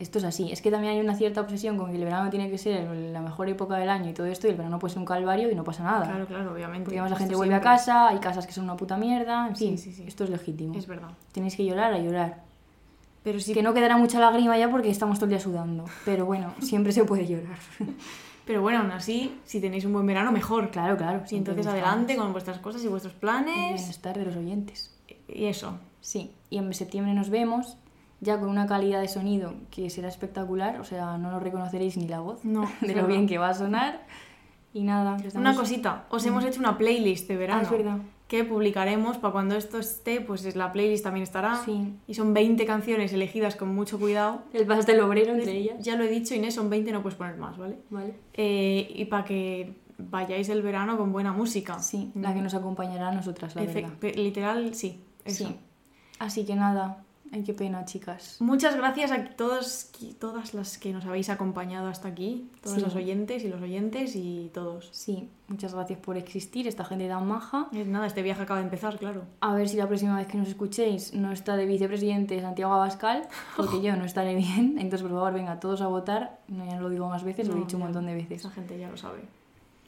[0.00, 0.50] Esto es así.
[0.52, 3.22] Es que también hay una cierta obsesión con que el verano tiene que ser la
[3.22, 5.54] mejor época del año y todo esto, y el verano puede ser un calvario y
[5.54, 6.04] no pasa nada.
[6.06, 6.84] Claro, claro, obviamente.
[6.84, 7.68] Porque además la gente vuelve siempre.
[7.70, 10.04] a casa, hay casas que son una puta mierda, en Sí, fin, sí, sí.
[10.06, 10.74] esto es legítimo.
[10.76, 11.08] Es verdad.
[11.32, 12.42] Tenéis que llorar a llorar.
[13.26, 15.84] Pero sí, Que no quedará mucha lágrima ya porque estamos todo el día sudando.
[16.04, 17.58] Pero bueno, siempre se puede llorar.
[18.44, 20.70] pero bueno, aún así, si tenéis un buen verano, mejor.
[20.70, 21.26] claro, claro.
[21.26, 23.80] Siempre entonces adelante con vuestras cosas y vuestros el planes.
[23.80, 24.94] bienestar de los oyentes.
[25.26, 25.76] Y eso.
[26.00, 27.76] Sí, y en septiembre nos vemos
[28.20, 32.06] ya con una calidad de sonido que será espectacular, o sea, no lo reconoceréis ni
[32.06, 34.06] la voz No, de lo bien que va a sonar.
[34.72, 37.60] Y nada, Una cosita, os hemos hecho una playlist de verano.
[37.60, 37.98] Ah, es verdad.
[38.28, 41.62] Que publicaremos para cuando esto esté, pues es la playlist también estará.
[41.64, 41.94] Sí.
[42.08, 44.42] Y son 20 canciones elegidas con mucho cuidado.
[44.52, 45.76] El pastel obrero entre ellas.
[45.80, 47.76] Ya lo he dicho, Inés, son 20, no puedes poner más, ¿vale?
[47.90, 48.14] Vale.
[48.34, 51.78] Eh, y para que vayáis el verano con buena música.
[51.78, 54.16] Sí, la que nos acompañará a nosotras, la Efe- verdad.
[54.16, 55.00] Literal, sí.
[55.24, 55.46] Eso.
[55.46, 55.56] Sí.
[56.18, 58.36] Así que nada, ay, qué pena, chicas.
[58.40, 62.82] Muchas gracias a todos, todas las que nos habéis acompañado hasta aquí, todos Sí.
[62.82, 64.88] los oyentes y los oyentes y todos.
[64.92, 67.68] Sí, muchas gracias por existir, esta gente tan maja.
[67.72, 69.24] Eh, Nada, este viaje acaba de empezar, claro.
[69.40, 73.28] A ver si la próxima vez que nos escuchéis no está de vicepresidente Santiago Abascal,
[73.56, 74.76] porque yo no estaré bien.
[74.78, 76.38] Entonces, por favor, venga, todos a votar.
[76.48, 78.14] No, ya no lo digo más veces, lo he No, dicho un ya, montón de
[78.14, 78.40] veces.
[78.40, 79.20] Esa gente ya lo sabe.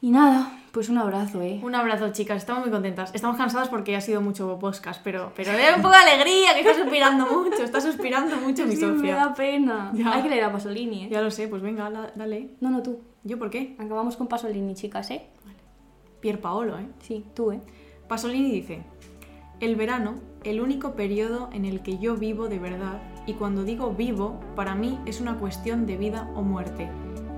[0.00, 1.60] Y nada, pues un abrazo, ¿eh?
[1.62, 2.36] Un abrazo, chicas.
[2.36, 3.10] Estamos muy contentas.
[3.14, 6.60] Estamos cansadas porque ha sido mucho podcast, pero, pero de un poco de alegría, que
[6.60, 7.62] está suspirando mucho.
[7.64, 9.16] Está suspirando mucho mi Es que me Sofía.
[9.16, 9.90] da pena.
[9.94, 10.12] Ya.
[10.12, 11.08] Hay que leer a Pasolini, ¿eh?
[11.10, 12.50] Ya lo sé, pues venga, la- dale.
[12.60, 13.00] No, no, tú.
[13.24, 13.74] ¿Yo por qué?
[13.78, 15.26] Acabamos con Pasolini, chicas, ¿eh?
[16.20, 16.86] Pier Paolo, ¿eh?
[17.00, 17.60] Sí, tú, ¿eh?
[18.08, 18.82] Pasolini dice,
[19.60, 20.14] el verano,
[20.44, 24.74] el único periodo en el que yo vivo de verdad, y cuando digo vivo, para
[24.76, 26.88] mí es una cuestión de vida o muerte.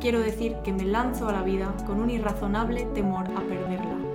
[0.01, 4.10] Quiero decir que me lanzo a la vida con un irrazonable temor a perderla.